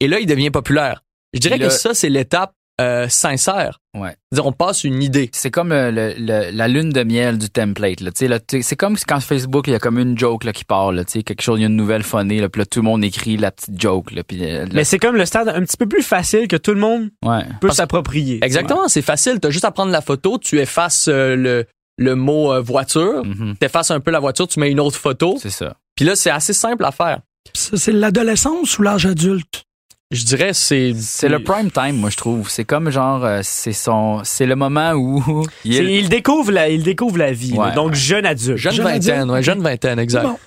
Et 0.00 0.08
là, 0.08 0.18
il 0.18 0.26
devient 0.26 0.50
populaire. 0.50 1.04
Je 1.34 1.38
dirais 1.40 1.56
là- 1.56 1.66
que 1.68 1.72
ça, 1.72 1.94
c'est 1.94 2.08
l'étape 2.08 2.52
euh, 2.80 3.08
sincère. 3.08 3.80
Ouais. 3.96 4.16
C'est-à-dire, 4.32 4.46
on 4.46 4.52
passe 4.52 4.82
une 4.84 5.02
idée. 5.02 5.30
C'est 5.32 5.50
comme 5.50 5.68
le- 5.70 5.90
le- 6.18 6.50
la 6.50 6.68
lune 6.68 6.90
de 6.90 7.04
miel 7.04 7.38
du 7.38 7.48
template. 7.48 8.00
Là. 8.00 8.10
Là, 8.20 8.38
c'est 8.62 8.76
comme 8.76 8.96
quand 9.06 9.20
Facebook, 9.20 9.68
il 9.68 9.72
y 9.72 9.74
a 9.74 9.78
comme 9.78 9.98
une 9.98 10.18
joke 10.18 10.42
là, 10.44 10.52
qui 10.52 10.64
part. 10.64 10.90
Là, 10.90 11.04
quelque 11.04 11.40
chose, 11.42 11.58
il 11.60 11.62
y 11.62 11.64
a 11.64 11.68
une 11.68 11.76
nouvelle 11.76 12.02
phonée, 12.02 12.40
là, 12.40 12.48
puis 12.48 12.60
là, 12.60 12.66
tout 12.66 12.80
le 12.80 12.84
monde 12.84 13.04
écrit 13.04 13.36
la 13.36 13.52
petite 13.52 13.80
joke. 13.80 14.10
Là, 14.10 14.24
puis, 14.24 14.44
euh, 14.44 14.64
là- 14.64 14.70
Mais 14.72 14.84
c'est 14.84 14.98
comme 14.98 15.14
le 15.16 15.24
stade 15.26 15.48
un 15.48 15.60
petit 15.60 15.76
peu 15.76 15.86
plus 15.86 16.02
facile 16.02 16.48
que 16.48 16.56
tout 16.56 16.72
le 16.74 16.80
monde 16.80 17.10
ouais. 17.24 17.44
peut 17.60 17.68
Parce- 17.68 17.76
s'approprier. 17.76 18.40
Exactement, 18.42 18.88
c'est 18.88 19.02
facile. 19.02 19.38
Tu 19.40 19.46
as 19.46 19.50
juste 19.50 19.64
à 19.64 19.70
prendre 19.70 19.92
la 19.92 20.00
photo, 20.00 20.38
tu 20.38 20.58
effaces 20.58 21.06
euh, 21.08 21.36
le, 21.36 21.66
le 21.96 22.14
mot 22.16 22.52
euh, 22.52 22.60
voiture, 22.60 23.24
Mhm. 23.24 23.54
tu 23.60 23.66
effaces 23.66 23.92
un 23.92 24.00
peu 24.00 24.10
la 24.10 24.18
voiture, 24.20 24.48
tu 24.48 24.58
mets 24.58 24.70
une 24.70 24.80
autre 24.80 24.98
photo. 24.98 25.36
C'est 25.40 25.50
ça. 25.50 25.76
Puis 25.94 26.04
là, 26.04 26.16
c'est 26.16 26.30
assez 26.30 26.52
simple 26.52 26.84
à 26.84 26.90
faire. 26.90 27.20
Ça, 27.52 27.76
c'est 27.76 27.92
l'adolescence 27.92 28.78
ou 28.78 28.82
l'âge 28.82 29.06
adulte? 29.06 29.62
Je 30.10 30.24
dirais, 30.24 30.52
c'est... 30.52 30.94
C'est 30.98 31.28
le 31.28 31.42
prime 31.42 31.70
time, 31.70 31.96
moi, 31.96 32.10
je 32.10 32.16
trouve. 32.16 32.48
C'est 32.50 32.64
comme 32.64 32.90
genre, 32.90 33.24
euh, 33.24 33.40
c'est 33.42 33.72
son, 33.72 34.20
c'est 34.22 34.46
le 34.46 34.54
moment 34.54 34.92
où 34.92 35.44
il 35.64 35.74
C'est- 35.74 35.84
est- 35.84 35.98
il 35.98 36.08
découvre 36.08 36.52
la, 36.52 36.68
il 36.68 36.82
découvre 36.82 37.18
la 37.18 37.32
vie. 37.32 37.52
Ouais, 37.54 37.72
donc 37.74 37.90
ouais. 37.90 37.94
jeune 37.96 38.26
adulte. 38.26 38.56
Jeune 38.58 38.72
Jeune 38.74 38.84
vingtaine, 38.86 39.14
adulte. 39.20 39.30
ouais, 39.32 39.42
jeune 39.42 39.62
vingtaine, 39.62 39.98
exact. 39.98 40.24
Bon. 40.24 40.38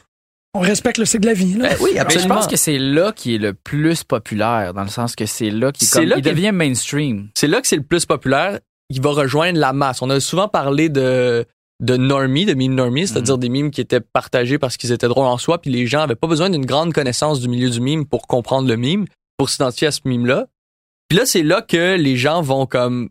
On 0.53 0.59
respecte 0.61 0.97
le 0.97 1.05
cycle 1.05 1.23
de 1.23 1.27
la 1.27 1.33
vie, 1.33 1.53
là. 1.55 1.69
Eh 1.71 1.83
oui, 1.83 1.89
Mais 1.93 1.97
je 1.97 2.01
absolument. 2.01 2.35
pense 2.35 2.47
que 2.47 2.55
c'est 2.55 2.77
là 2.79 3.11
qui 3.11 3.35
est 3.35 3.39
le 3.39 3.53
plus 3.53 4.03
populaire, 4.03 4.73
dans 4.73 4.83
le 4.83 4.89
sens 4.89 5.15
que 5.15 5.25
c'est 5.25 5.49
là 5.51 5.71
qui 5.71 5.85
C'est 5.85 5.99
comme, 5.99 6.09
là 6.09 6.15
il 6.17 6.23
qu'il- 6.23 6.31
devient 6.33 6.51
mainstream. 6.51 7.27
C'est 7.35 7.47
là 7.47 7.59
que 7.61 7.67
c'est 7.67 7.75
le 7.75 7.83
plus 7.83 8.05
populaire. 8.05 8.59
Il 8.89 9.01
va 9.01 9.09
rejoindre 9.11 9.59
la 9.59 9.73
masse. 9.73 10.01
On 10.01 10.09
a 10.09 10.19
souvent 10.19 10.47
parlé 10.47 10.89
de 10.89 11.45
de 11.79 11.95
normie, 11.95 12.45
de 12.45 12.55
meme 12.55 12.73
normie, 12.73 13.05
c'est-à-dire 13.05 13.37
des 13.37 13.49
mimes 13.49 13.69
qui 13.69 13.81
étaient 13.81 13.99
partagés 13.99 14.57
parce 14.57 14.77
qu'ils 14.77 14.91
étaient 14.91 15.07
drôles 15.07 15.27
en 15.27 15.37
soi, 15.37 15.61
puis 15.61 15.69
les 15.69 15.85
gens 15.85 15.99
avaient 16.01 16.15
pas 16.15 16.25
besoin 16.25 16.49
d'une 16.49 16.65
grande 16.65 16.91
connaissance 16.91 17.39
du 17.39 17.47
milieu 17.47 17.69
du 17.69 17.79
mime 17.81 18.07
pour 18.07 18.25
comprendre 18.25 18.67
le 18.67 18.77
mime, 18.77 19.05
pour 19.37 19.49
s'identifier 19.49 19.87
à 19.87 19.91
ce 19.91 20.01
mime-là. 20.05 20.47
Puis 21.09 21.17
là, 21.17 21.25
c'est 21.25 21.43
là 21.43 21.61
que 21.61 21.95
les 21.95 22.17
gens 22.17 22.41
vont 22.41 22.65
comme 22.65 23.09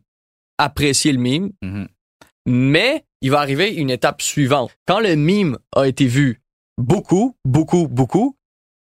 apprécier 0.59 1.13
le 1.13 1.19
mime, 1.19 1.51
Mhm. 1.63 1.89
mais 2.47 3.05
il 3.23 3.31
va 3.31 3.41
arriver 3.41 3.73
une 3.75 3.91
étape 3.91 4.23
suivante. 4.23 4.71
Quand 4.87 5.01
le 5.01 5.15
mime 5.17 5.59
a 5.75 5.87
été 5.87 6.07
vu 6.07 6.41
beaucoup, 6.79 7.35
beaucoup, 7.45 7.89
beaucoup, 7.89 8.37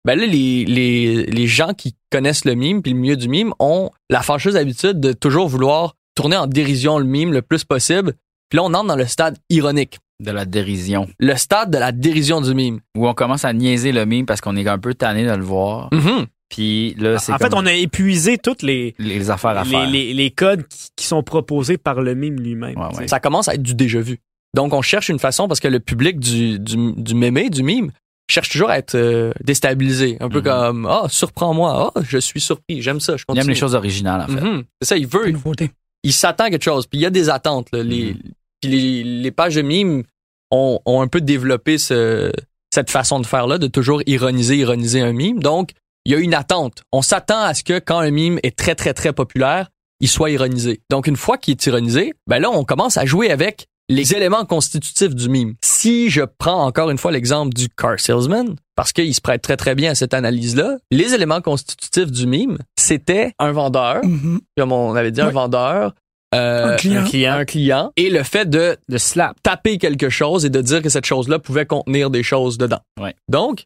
ben 0.04 0.18
là, 0.18 0.26
les, 0.26 0.64
les, 0.64 1.24
les 1.26 1.46
gens 1.46 1.72
qui 1.72 1.94
connaissent 2.10 2.44
le 2.44 2.54
mime 2.54 2.82
puis 2.82 2.92
le 2.92 2.98
milieu 2.98 3.16
du 3.16 3.28
mime 3.28 3.54
ont 3.58 3.90
la 4.10 4.22
fâcheuse 4.22 4.56
habitude 4.56 5.00
de 5.00 5.12
toujours 5.12 5.48
vouloir 5.48 5.96
tourner 6.14 6.36
en 6.36 6.46
dérision 6.46 6.98
le 6.98 7.04
mime 7.04 7.32
le 7.32 7.42
plus 7.42 7.64
possible. 7.64 8.14
Puis 8.48 8.56
là, 8.58 8.64
on 8.64 8.74
entre 8.74 8.86
dans 8.88 8.96
le 8.96 9.06
stade 9.06 9.38
ironique, 9.48 9.98
De 10.20 10.30
la 10.30 10.44
dérision. 10.44 11.08
le 11.18 11.34
stade 11.36 11.70
de 11.70 11.78
la 11.78 11.90
dérision 11.92 12.40
du 12.40 12.54
mime. 12.54 12.80
Où 12.96 13.08
on 13.08 13.14
commence 13.14 13.44
à 13.44 13.52
niaiser 13.52 13.92
le 13.92 14.04
mime 14.04 14.26
parce 14.26 14.40
qu'on 14.40 14.56
est 14.56 14.68
un 14.68 14.78
peu 14.78 14.94
tanné 14.94 15.24
de 15.24 15.32
le 15.34 15.42
voir. 15.42 15.88
Mhm. 15.92 16.26
Puis 16.50 16.94
là, 16.98 17.18
c'est 17.18 17.32
En 17.32 17.38
fait, 17.38 17.52
on 17.54 17.66
a 17.66 17.72
épuisé 17.72 18.38
toutes 18.38 18.62
les, 18.62 18.94
les 18.98 19.30
affaires 19.30 19.50
à 19.58 19.64
les, 19.64 19.70
faire. 19.70 19.88
les, 19.90 20.14
les 20.14 20.30
codes 20.30 20.66
qui, 20.68 20.88
qui 20.96 21.06
sont 21.06 21.22
proposés 21.22 21.78
par 21.78 22.00
le 22.02 22.14
mime 22.14 22.38
lui-même. 22.40 22.76
Ouais, 22.78 22.96
ouais. 22.98 23.08
Ça 23.08 23.18
commence 23.20 23.48
à 23.48 23.54
être 23.54 23.62
du 23.62 23.74
déjà 23.74 24.00
vu. 24.00 24.18
Donc, 24.54 24.72
on 24.72 24.82
cherche 24.82 25.08
une 25.08 25.18
façon, 25.18 25.48
parce 25.48 25.58
que 25.58 25.66
le 25.68 25.80
public 25.80 26.20
du, 26.20 26.58
du, 26.60 26.92
du 26.92 27.14
mémé, 27.14 27.50
du 27.50 27.62
mime, 27.64 27.90
cherche 28.30 28.50
toujours 28.50 28.70
à 28.70 28.78
être 28.78 28.94
euh, 28.94 29.32
déstabilisé. 29.42 30.16
Un 30.20 30.28
peu 30.28 30.38
Mhm. 30.38 30.44
comme, 30.44 30.86
ah, 30.86 31.06
surprends-moi, 31.08 31.92
ah, 31.94 32.00
je 32.08 32.18
suis 32.18 32.40
surpris, 32.40 32.80
j'aime 32.80 33.00
ça, 33.00 33.16
je 33.16 33.24
Il 33.32 33.38
aime 33.38 33.48
les 33.48 33.54
choses 33.54 33.74
originales, 33.74 34.20
en 34.22 34.26
fait. 34.28 34.40
Mhm. 34.40 34.62
C'est 34.80 34.88
ça, 34.88 34.96
il 34.96 35.06
veut, 35.06 35.26
Une 35.26 35.32
nouveauté. 35.34 35.70
il 36.04 36.12
s'attend 36.12 36.44
à 36.44 36.50
quelque 36.50 36.62
chose. 36.64 36.86
Puis 36.86 37.00
il 37.00 37.02
y 37.02 37.06
a 37.06 37.10
des 37.10 37.30
attentes. 37.30 37.68
là. 37.72 37.82
Les, 37.82 38.12
Mhm. 38.14 38.20
puis 38.60 38.70
les, 38.70 39.02
les 39.02 39.30
pages 39.32 39.56
de 39.56 39.62
mimes 39.62 40.04
ont, 40.52 40.78
ont 40.86 41.00
un 41.00 41.08
peu 41.08 41.20
développé 41.20 41.78
ce, 41.78 42.30
cette 42.72 42.90
façon 42.90 43.18
de 43.18 43.26
faire-là, 43.26 43.58
de 43.58 43.66
toujours 43.66 44.02
ironiser, 44.06 44.56
ironiser 44.56 45.00
un 45.00 45.12
mime. 45.12 45.40
Donc, 45.40 45.70
il 46.04 46.12
y 46.12 46.14
a 46.14 46.18
une 46.18 46.34
attente. 46.34 46.82
On 46.92 47.02
s'attend 47.02 47.40
à 47.42 47.54
ce 47.54 47.62
que 47.64 47.78
quand 47.78 47.98
un 47.98 48.10
mime 48.10 48.38
est 48.42 48.56
très, 48.56 48.74
très, 48.74 48.94
très 48.94 49.12
populaire, 49.12 49.70
il 50.00 50.08
soit 50.08 50.30
ironisé. 50.30 50.80
Donc, 50.90 51.06
une 51.06 51.16
fois 51.16 51.38
qu'il 51.38 51.52
est 51.52 51.66
ironisé, 51.66 52.14
ben 52.26 52.38
là, 52.40 52.50
on 52.50 52.64
commence 52.64 52.96
à 52.96 53.04
jouer 53.06 53.30
avec 53.30 53.66
les 53.88 54.14
éléments 54.14 54.44
constitutifs 54.46 55.14
du 55.14 55.28
mime. 55.28 55.54
Si 55.62 56.08
je 56.10 56.22
prends 56.22 56.64
encore 56.64 56.90
une 56.90 56.96
fois 56.98 57.12
l'exemple 57.12 57.52
du 57.54 57.68
car 57.68 58.00
salesman, 58.00 58.56
parce 58.76 58.92
qu'il 58.92 59.14
se 59.14 59.20
prête 59.20 59.42
très, 59.42 59.56
très 59.58 59.74
bien 59.74 59.90
à 59.92 59.94
cette 59.94 60.14
analyse-là, 60.14 60.78
les 60.90 61.14
éléments 61.14 61.40
constitutifs 61.42 62.10
du 62.10 62.26
mime, 62.26 62.58
c'était 62.78 63.32
un 63.38 63.52
vendeur, 63.52 64.04
Mhm. 64.04 64.40
comme 64.56 64.72
on 64.72 64.94
avait 64.94 65.10
dit, 65.10 65.20
un 65.20 65.30
vendeur, 65.30 65.94
euh, 66.34 66.72
Un 66.72 66.76
client. 66.76 67.02
un 67.02 67.04
client, 67.04 67.32
un 67.34 67.44
client, 67.44 67.92
et 67.96 68.08
le 68.10 68.22
fait 68.22 68.48
de 68.48 68.76
Le 68.88 68.98
slap. 68.98 69.36
taper 69.42 69.76
quelque 69.78 70.08
chose 70.08 70.44
et 70.46 70.50
de 70.50 70.60
dire 70.62 70.80
que 70.82 70.88
cette 70.88 71.04
chose-là 71.06 71.38
pouvait 71.38 71.66
contenir 71.66 72.08
des 72.10 72.22
choses 72.22 72.56
dedans. 72.58 72.80
Ouais. 73.00 73.14
Donc, 73.28 73.64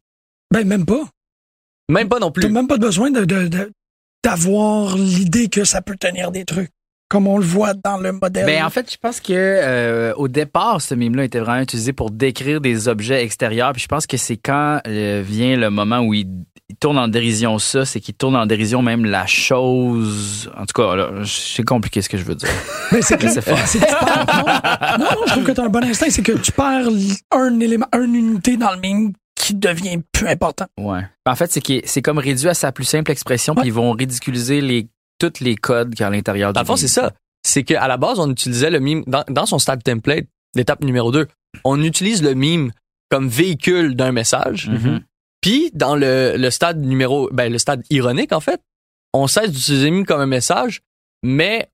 Ben, 0.52 0.66
même 0.66 0.84
pas. 0.84 1.04
Même 1.88 2.08
pas 2.08 2.18
non 2.18 2.30
T'as 2.30 2.40
plus. 2.42 2.48
même 2.50 2.66
pas 2.68 2.76
besoin 2.78 3.10
de, 3.10 3.24
de- 3.24 3.48
de- 3.48 3.72
d'avoir 4.24 4.96
l'idée 4.96 5.48
que 5.48 5.64
ça 5.64 5.80
peut 5.80 5.96
tenir 5.98 6.30
des 6.30 6.44
trucs. 6.44 6.70
Comme 7.10 7.26
on 7.26 7.38
le 7.38 7.44
voit 7.44 7.72
dans 7.72 7.96
le 7.96 8.12
modèle. 8.12 8.44
Ben, 8.44 8.62
en 8.62 8.68
fait, 8.68 8.92
je 8.92 8.98
pense 9.00 9.18
que 9.20 9.32
euh, 9.32 10.12
au 10.16 10.28
départ, 10.28 10.82
ce 10.82 10.94
mime-là 10.94 11.24
était 11.24 11.38
vraiment 11.40 11.62
utilisé 11.62 11.94
pour 11.94 12.10
décrire 12.10 12.60
des 12.60 12.86
objets 12.86 13.24
extérieurs. 13.24 13.72
Puis 13.72 13.80
je 13.80 13.88
pense 13.88 14.06
que 14.06 14.18
c'est 14.18 14.36
quand 14.36 14.80
euh, 14.86 15.22
vient 15.24 15.56
le 15.56 15.70
moment 15.70 16.00
où 16.00 16.12
il, 16.12 16.26
il 16.68 16.76
tourne 16.76 16.98
en 16.98 17.08
dérision 17.08 17.58
ça, 17.58 17.86
c'est 17.86 18.00
qu'il 18.00 18.12
tourne 18.12 18.36
en 18.36 18.44
dérision 18.44 18.82
même 18.82 19.06
la 19.06 19.24
chose. 19.24 20.50
En 20.58 20.66
tout 20.66 20.82
cas, 20.82 20.96
là, 20.96 21.10
c'est 21.24 21.62
compliqué 21.64 22.02
ce 22.02 22.10
que 22.10 22.18
je 22.18 22.24
veux 22.24 22.34
dire. 22.34 22.50
Ben, 22.92 23.00
c'est 23.00 23.16
que, 23.16 23.28
C'est 23.30 23.40
fort. 23.40 23.58
c'est 23.64 23.78
non, 23.80 25.06
je 25.26 25.30
trouve 25.32 25.44
que 25.44 25.52
tu 25.52 25.60
as 25.62 25.64
un 25.64 25.68
bon 25.70 25.84
instinct. 25.84 26.10
C'est 26.10 26.22
que 26.22 26.32
tu 26.32 26.52
perds 26.52 26.88
un 27.30 27.60
élément, 27.60 27.86
une 27.94 28.14
unité 28.14 28.58
dans 28.58 28.72
le 28.72 28.80
mime 28.80 29.12
qui 29.38 29.54
devient 29.54 30.00
plus 30.12 30.28
important. 30.28 30.66
Ouais. 30.78 31.00
En 31.26 31.34
fait, 31.34 31.58
c'est 31.84 32.02
comme 32.02 32.18
réduit 32.18 32.48
à 32.48 32.54
sa 32.54 32.72
plus 32.72 32.84
simple 32.84 33.10
expression, 33.10 33.54
puis 33.54 33.66
ils 33.66 33.72
vont 33.72 33.92
ridiculiser 33.92 34.60
les 34.60 34.88
tous 35.18 35.40
les 35.40 35.56
codes 35.56 35.90
qu'il 35.94 36.00
y 36.00 36.04
a 36.04 36.06
à 36.06 36.10
l'intérieur 36.10 36.52
Dans 36.52 36.60
du 36.60 36.64
le 36.64 36.66
fond, 36.66 36.76
c'est 36.76 36.88
ça. 36.88 37.12
C'est 37.42 37.64
qu'à 37.64 37.88
la 37.88 37.96
base, 37.96 38.20
on 38.20 38.30
utilisait 38.30 38.70
le 38.70 38.78
mime 38.78 39.02
dans, 39.06 39.24
dans 39.28 39.46
son 39.46 39.58
stade 39.58 39.82
template, 39.82 40.26
l'étape 40.54 40.82
numéro 40.82 41.10
2. 41.10 41.26
On 41.64 41.82
utilise 41.82 42.22
le 42.22 42.34
mime 42.34 42.72
comme 43.10 43.28
véhicule 43.28 43.96
d'un 43.96 44.12
message. 44.12 44.68
Mhm. 44.68 45.00
Puis 45.40 45.70
dans 45.72 45.96
le, 45.96 46.36
le 46.36 46.50
stade 46.50 46.80
numéro, 46.80 47.28
ben 47.32 47.50
le 47.50 47.58
stade 47.58 47.82
ironique 47.90 48.32
en 48.32 48.40
fait, 48.40 48.60
on 49.12 49.26
cesse 49.26 49.50
d'utiliser 49.50 49.86
le 49.86 49.96
mime 49.96 50.06
comme 50.06 50.20
un 50.20 50.26
message, 50.26 50.82
mais 51.22 51.68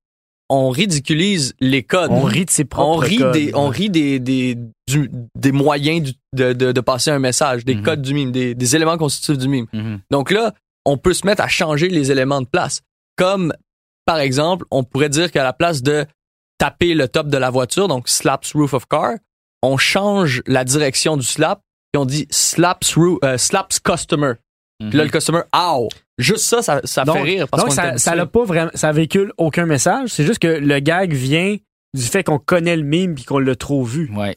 on 0.51 0.69
ridiculise 0.71 1.55
les 1.61 1.83
codes. 1.83 2.11
On 2.11 2.23
rit 2.23 2.45
de 2.45 2.51
ses 2.51 2.65
propres 2.65 2.97
on 2.97 2.97
rit 2.99 3.17
codes. 3.19 3.33
des, 3.33 3.55
on 3.55 3.69
rit 3.69 3.91
des, 3.91 4.19
des, 4.21 4.57
du- 4.89 5.11
des 5.35 5.53
moyens 5.53 6.13
de, 6.35 6.53
de, 6.53 6.73
de 6.73 6.81
passer 6.81 7.11
un 7.11 7.19
message, 7.19 7.65
des 7.65 7.75
Mhm. 7.77 7.83
codes 7.83 8.03
du 8.03 8.15
mime, 8.15 8.31
des, 8.33 8.55
des 8.55 8.77
éléments 8.77 8.99
constitutifs 8.99 9.39
du 9.39 9.49
mime. 9.49 9.67
Mhm. 9.73 10.01
Donc 10.11 10.31
là, 10.31 10.53
on 10.85 10.99
peut 10.99 11.15
se 11.15 11.27
mettre 11.27 11.43
à 11.43 11.49
changer 11.49 11.89
les 11.89 12.11
éléments 12.11 12.43
de 12.43 12.47
place. 12.47 12.83
Comme, 13.17 13.55
par 14.05 14.19
exemple, 14.19 14.67
on 14.71 14.85
pourrait 14.85 15.09
dire 15.09 15.31
qu'à 15.33 15.43
la 15.45 15.53
place 15.55 15.83
de 15.83 16.05
taper 16.59 16.95
le 16.95 17.09
top 17.09 17.29
de 17.29 17.39
la 17.39 17.51
voiture, 17.51 17.89
donc 17.89 18.09
slaps 18.09 18.53
roof 18.53 18.75
of 18.75 18.87
car, 18.87 19.15
on 19.63 19.79
change 19.79 20.43
la 20.47 20.65
direction 20.65 21.17
du 21.17 21.25
slap 21.25 21.63
et 21.95 21.97
on 21.99 22.05
dit 22.05 22.27
slaps, 22.31 22.97
roo- 22.97 23.19
euh, 23.25 23.39
slaps 23.39 23.81
customer. 23.81 24.33
Puis 24.81 24.91
là, 24.99 25.05
le 25.05 25.11
customer, 25.11 25.41
ow! 25.57 25.89
Juste 26.19 26.45
ça, 26.45 26.63
ça, 26.63 26.81
ça 26.85 27.05
donc, 27.05 27.17
fait 27.17 27.23
rire. 27.23 27.49
Parce 27.49 27.63
donc 27.63 27.73
ça, 27.73 27.99
ça 27.99 28.15
l'a 28.15 28.27
pas 28.27 28.45
vraiment, 28.45 28.71
ça 28.75 28.93
véhicule 28.93 29.33
aucun 29.37 29.67
message. 29.67 30.11
C'est 30.11 30.25
juste 30.25 30.39
que 30.39 30.49
le 30.49 30.79
gag 30.79 31.13
vient 31.13 31.57
du 31.95 32.03
fait 32.03 32.23
qu'on 32.23 32.39
connaît 32.39 32.77
le 32.77 32.83
mime 32.83 33.15
puis 33.15 33.25
qu'on 33.25 33.39
l'a 33.39 33.57
trop 33.57 33.85
vu. 33.85 34.11
Ouais. 34.15 34.37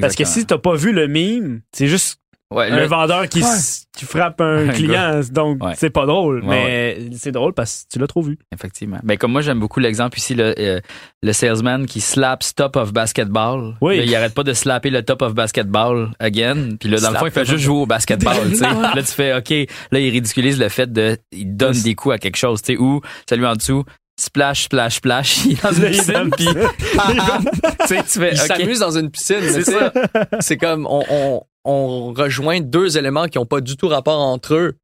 Parce 0.00 0.14
que 0.14 0.24
si 0.24 0.46
t'as 0.46 0.58
pas 0.58 0.74
vu 0.74 0.92
le 0.92 1.06
mime, 1.06 1.60
c'est 1.72 1.86
juste 1.86 2.21
Ouais, 2.52 2.70
un 2.70 2.76
là, 2.76 2.86
vendeur 2.86 3.28
qui, 3.28 3.42
Ouais. 3.42 3.48
qui 3.96 4.04
frappe 4.04 4.40
un, 4.40 4.68
Un 4.68 4.72
client, 4.72 5.20
donc 5.30 5.62
Ouais. 5.64 5.72
c'est 5.76 5.90
pas 5.90 6.06
drôle. 6.06 6.42
Ouais, 6.44 6.96
mais 7.00 7.16
c'est 7.16 7.32
drôle 7.32 7.52
parce 7.54 7.82
que 7.84 7.92
tu 7.94 7.98
l'as 7.98 8.06
trop 8.06 8.22
vu. 8.22 8.38
effectivement. 8.52 8.98
Ben, 9.02 9.16
comme 9.18 9.32
moi, 9.32 9.40
j'aime 9.40 9.58
beaucoup 9.60 9.80
l'exemple 9.80 10.18
ici, 10.18 10.34
le, 10.34 10.54
euh, 10.58 10.80
le 11.22 11.32
salesman 11.32 11.86
qui 11.86 12.00
slaps 12.00 12.54
top 12.54 12.76
of 12.76 12.92
basketball. 12.92 13.74
Oui. 13.80 13.96
Là, 13.98 14.04
il 14.04 14.14
arrête 14.16 14.34
pas 14.34 14.44
de 14.44 14.52
slapper 14.52 14.90
le 14.90 15.02
top 15.02 15.22
of 15.22 15.34
basketball 15.34 16.10
again. 16.20 16.76
Puis 16.78 16.88
là, 16.88 16.98
dans 17.00 17.08
le 17.08 17.12
Slap 17.12 17.20
fond, 17.20 17.26
il 17.26 17.32
fait 17.32 17.44
juste 17.44 17.64
jouer 17.64 17.82
au 17.82 17.86
basketball, 17.86 18.36
tu 18.50 18.56
sais. 18.56 18.62
Là, 18.94 18.94
tu 18.96 19.02
fais, 19.12 19.34
OK, 19.34 19.50
là, 19.90 19.98
il 20.00 20.10
ridiculise 20.10 20.58
le 20.58 20.68
fait 20.68 20.92
de, 20.92 21.16
il 21.32 21.56
donne 21.56 21.80
des 21.80 21.94
coups 21.94 22.14
à 22.14 22.18
quelque 22.18 22.36
chose, 22.36 22.60
tu 22.62 22.74
sais, 22.74 22.78
ou, 22.78 23.00
salut 23.28 23.46
en 23.46 23.54
dessous, 23.56 23.84
splash, 24.20 24.64
splash, 24.64 24.96
splash, 24.96 25.44
il 25.46 25.52
est 25.52 25.62
dans 25.62 25.72
une 25.72 25.90
piscine, 25.90 26.30
puis, 26.36 26.46
tu 27.86 27.86
sais, 27.86 28.02
tu 28.02 28.18
fais, 28.20 28.30
Il 28.32 28.36
s'amuse 28.38 28.78
dans 28.78 28.90
une 28.98 29.10
piscine. 29.10 29.36
C'est 29.40 29.58
tu 29.58 29.64
sais, 29.64 29.72
ça. 29.72 29.92
C'est 30.40 30.56
comme 30.56 30.86
on, 30.88 31.02
on, 31.10 31.42
on 31.64 32.12
rejoint 32.12 32.60
deux 32.60 32.98
éléments 32.98 33.26
qui 33.28 33.38
ont 33.38 33.46
pas 33.46 33.60
du 33.60 33.76
tout 33.76 33.88
rapport 33.88 34.20
entre 34.20 34.54
eux. 34.54 34.74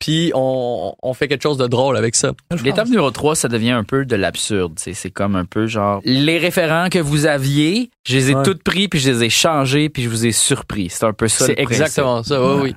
Puis 0.00 0.32
on, 0.34 0.94
on 1.02 1.14
fait 1.14 1.28
quelque 1.28 1.42
chose 1.44 1.56
de 1.56 1.66
drôle 1.66 1.96
avec 1.96 2.14
ça. 2.14 2.32
L'étape 2.62 2.88
numéro 2.88 3.10
3, 3.10 3.36
ça 3.36 3.48
devient 3.48 3.70
un 3.70 3.84
peu 3.84 4.04
de 4.04 4.16
l'absurde. 4.16 4.74
C'est 4.78 5.10
comme 5.10 5.34
un 5.36 5.44
peu 5.46 5.66
genre 5.66 6.00
les 6.04 6.36
référents 6.38 6.88
que 6.90 6.98
vous 6.98 7.24
aviez, 7.26 7.90
je 8.06 8.16
les 8.16 8.30
ai 8.30 8.34
Ouais. 8.34 8.42
toutes 8.42 8.62
pris 8.62 8.88
puis 8.88 8.98
je 9.00 9.10
les 9.10 9.24
ai 9.24 9.30
changés 9.30 9.88
puis 9.88 10.02
je 10.02 10.08
vous 10.10 10.26
ai 10.26 10.32
surpris. 10.32 10.90
C'est 10.90 11.04
un 11.06 11.12
peu 11.14 11.28
ça. 11.28 11.46
C'est 11.46 11.58
exactement 11.58 12.22
ça, 12.22 12.42
oui, 12.42 12.54
Ouais. 12.54 12.62
oui. 12.62 12.74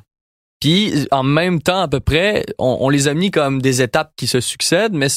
Puis 0.61 1.07
en 1.11 1.23
même 1.23 1.61
temps, 1.61 1.81
à 1.81 1.87
peu 1.87 1.99
près, 1.99 2.45
on, 2.59 2.77
on 2.81 2.89
les 2.89 3.07
a 3.07 3.13
mis 3.13 3.29
comme 3.29 3.61
des 3.61 3.81
étapes 3.81 4.11
qui 4.15 4.25
se 4.27 4.39
succèdent, 4.39 4.93
mais 4.93 5.07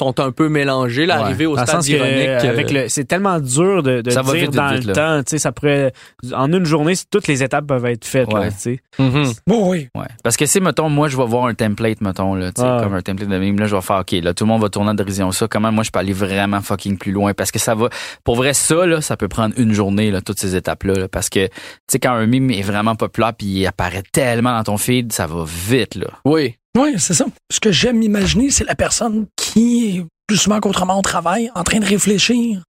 sont 0.00 0.18
un 0.20 0.32
peu 0.32 0.48
mélangées. 0.48 1.06
L'arrivée 1.06 1.46
au 1.46 1.54
Dans 1.54 1.62
le 1.62 1.66
stade 1.66 1.82
que, 1.82 1.90
ironique. 1.90 2.44
euh, 2.44 2.48
avec 2.50 2.70
le, 2.70 2.88
c'est 2.88 3.04
tellement 3.04 3.38
dur 3.40 3.82
de, 3.82 4.00
de 4.02 4.10
Ça 4.10 4.22
dire 4.22 4.32
vite, 4.34 4.50
dans 4.50 4.74
vite, 4.74 4.84
le 4.84 4.88
là. 4.88 4.94
temps. 4.94 5.22
Tu 5.22 5.30
sais, 5.30 5.38
ça 5.38 5.52
pourrait, 5.52 5.92
en 6.34 6.52
une 6.52 6.64
journée, 6.64 6.94
toutes 7.10 7.26
les 7.28 7.42
étapes 7.42 7.66
peuvent 7.66 7.86
être 7.86 8.04
faites. 8.04 8.32
Ouais. 8.32 8.40
Là, 8.46 8.50
tu 8.50 8.58
sais. 8.58 8.80
mhm. 8.98 9.24
Bon, 9.46 9.70
oui. 9.70 9.88
Ouais. 9.94 10.06
Parce 10.24 10.36
que 10.36 10.46
si, 10.46 10.60
mettons, 10.60 10.88
moi, 10.88 11.08
je 11.08 11.16
vais 11.16 11.24
voir 11.26 11.46
un 11.46 11.54
template, 11.54 12.00
mettons, 12.00 12.34
là, 12.34 12.50
tu 12.52 12.60
sais, 12.60 12.66
Ah. 12.68 12.80
comme 12.82 12.94
un 12.94 13.02
template 13.02 13.28
de 13.28 13.38
meme, 13.38 13.58
là, 13.58 13.66
je 13.66 13.76
vais 13.76 13.82
faire, 13.82 13.98
OK, 14.00 14.12
là, 14.12 14.34
tout 14.34 14.44
le 14.44 14.48
monde 14.48 14.62
va 14.62 14.68
tourner 14.68 14.90
en 14.90 14.94
dérision 14.94 15.30
ça. 15.32 15.46
Comment 15.48 15.70
moi, 15.72 15.84
je 15.84 15.90
peux 15.90 15.98
aller 15.98 16.12
vraiment 16.12 16.60
fucking 16.60 16.98
plus 16.98 17.12
loin? 17.12 17.32
Parce 17.34 17.50
que 17.52 17.58
ça 17.58 17.74
va, 17.74 17.88
pour 18.24 18.36
vrai, 18.36 18.54
ça, 18.54 18.86
là, 18.86 19.00
ça 19.00 19.16
peut 19.16 19.28
prendre 19.28 19.54
une 19.58 19.72
journée, 19.72 20.10
là, 20.10 20.20
toutes 20.22 20.40
ces 20.40 20.56
étapes-là, 20.56 20.94
là. 20.94 21.08
parce 21.08 21.28
que, 21.28 21.46
tu 21.46 21.52
sais, 21.90 21.98
quand 21.98 22.12
un 22.12 22.26
meme 22.26 22.50
est 22.50 22.62
vraiment 22.62 22.94
populaire 22.96 23.34
puis 23.34 23.46
il 23.46 23.66
apparaît 23.66 24.02
tellement 24.12 24.56
dans 24.56 24.64
ton 24.64 24.76
feed, 24.78 25.12
ça 25.12 25.26
va 25.26 25.44
vite, 25.46 25.94
là. 25.94 26.06
Oui. 26.24 26.56
Oui, 26.78 26.94
c'est 26.98 27.14
ça. 27.14 27.26
Ce 27.50 27.60
que 27.60 27.72
j'aime 27.72 28.02
imaginer, 28.02 28.50
c'est 28.50 28.64
la 28.64 28.74
personne 28.74 29.26
qui, 29.36 30.04
plus 30.26 30.36
souvent 30.36 30.60
qu'autrement 30.60 30.98
au 30.98 31.02
travail, 31.02 31.50
en 31.54 31.64
train 31.64 31.78
de 31.80 31.86
réfléchir 31.86 32.62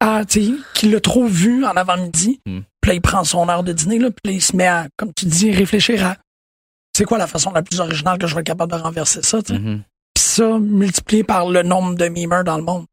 à, 0.00 0.24
tu 0.24 0.44
sais, 0.44 0.52
qui 0.74 0.88
l'a 0.90 1.00
trop 1.00 1.26
vu 1.26 1.64
en 1.64 1.76
avant-midi. 1.76 2.40
Hmm. 2.46 2.60
Puis 2.80 2.90
là, 2.90 2.94
il 2.94 3.00
prend 3.00 3.24
son 3.24 3.48
heure 3.48 3.62
de 3.62 3.72
dîner, 3.72 3.98
là, 3.98 4.10
puis 4.10 4.32
là, 4.32 4.36
il 4.36 4.42
se 4.42 4.56
met 4.56 4.66
à, 4.66 4.86
comme 4.96 5.12
tu 5.14 5.26
dis, 5.26 5.50
réfléchir 5.52 6.04
à 6.06 6.16
c'est 6.96 7.04
quoi 7.04 7.18
la 7.18 7.28
façon 7.28 7.52
la 7.52 7.62
plus 7.62 7.78
originale 7.78 8.18
que 8.18 8.26
je 8.26 8.34
vais 8.34 8.40
être 8.40 8.46
capable 8.46 8.72
de 8.72 8.76
renverser 8.78 9.22
ça, 9.22 9.40
tu 9.40 9.52
sais. 9.54 9.58
Mhm. 9.60 9.82
Puis 10.14 10.24
ça, 10.24 10.58
multiplié 10.58 11.22
par 11.22 11.48
le 11.48 11.62
nombre 11.62 11.94
de 11.94 12.08
memeurs 12.08 12.42
dans 12.42 12.56
le 12.56 12.64
monde. 12.64 12.86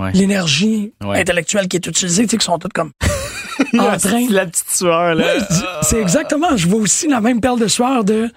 Ouais. 0.00 0.12
L'énergie 0.12 0.94
Ouais. 1.04 1.20
intellectuelle 1.20 1.68
qui 1.68 1.76
est 1.76 1.86
utilisée, 1.86 2.22
tu 2.24 2.30
sais, 2.30 2.38
qui 2.38 2.44
sont 2.46 2.58
toutes 2.58 2.72
comme 2.72 2.92
en 3.78 3.98
train. 3.98 4.26
La 4.30 4.46
petite 4.46 4.70
sueur, 4.70 5.14
là. 5.14 5.36
Ouais, 5.36 5.42
c'est 5.82 6.00
exactement. 6.00 6.56
Je 6.56 6.68
vois 6.68 6.80
aussi 6.80 7.06
la 7.06 7.20
même 7.20 7.42
perle 7.42 7.60
de 7.60 7.68
sueur 7.68 8.02
de 8.02 8.30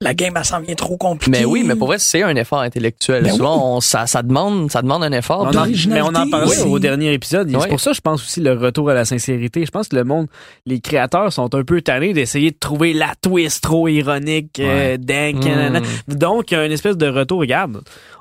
la 0.00 0.14
game, 0.14 0.32
elle 0.36 0.44
s'en 0.44 0.60
vient 0.60 0.76
trop 0.76 0.96
compliquée. 0.96 1.40
Mais 1.40 1.44
oui, 1.44 1.64
mais 1.66 1.74
pour 1.74 1.88
vrai, 1.88 1.98
c'est 1.98 2.22
un 2.22 2.36
effort 2.36 2.60
intellectuel. 2.60 3.24
Ben 3.24 3.32
Souvent, 3.32 3.76
on- 3.76 3.80
ça, 3.80 4.06
ça 4.06 4.22
demande, 4.22 4.70
ça 4.70 4.80
demande 4.80 5.02
un 5.02 5.10
effort. 5.10 5.40
On 5.52 5.56
en, 5.58 5.66
mais 5.88 6.00
on 6.02 6.14
en 6.14 6.30
parlait 6.30 6.56
oui. 6.62 6.70
au 6.70 6.78
dernier 6.78 7.12
épisode. 7.12 7.50
C'est 7.60 7.68
pour 7.68 7.80
ça, 7.80 7.92
je 7.92 8.00
pense 8.00 8.22
aussi 8.22 8.40
le 8.40 8.52
retour 8.52 8.90
à 8.90 8.94
la 8.94 9.04
sincérité. 9.04 9.66
Je 9.66 9.70
pense 9.72 9.88
que 9.88 9.96
le 9.96 10.04
monde, 10.04 10.28
les 10.66 10.78
créateurs 10.80 11.32
sont 11.32 11.52
un 11.52 11.64
peu 11.64 11.82
tannés 11.82 12.12
d'essayer 12.12 12.52
de 12.52 12.56
trouver 12.58 12.92
la 12.92 13.12
twist 13.20 13.60
trop 13.64 13.88
ironique, 13.88 14.60
euh, 14.60 14.96
dingue, 14.98 15.44
Mm. 15.44 15.48
nanana. 15.48 15.80
Donc, 16.06 16.52
il 16.52 16.54
y 16.54 16.56
a 16.58 16.64
une 16.64 16.72
espèce 16.72 16.96
de 16.96 17.08
retour. 17.08 17.40
Regarde, 17.40 17.80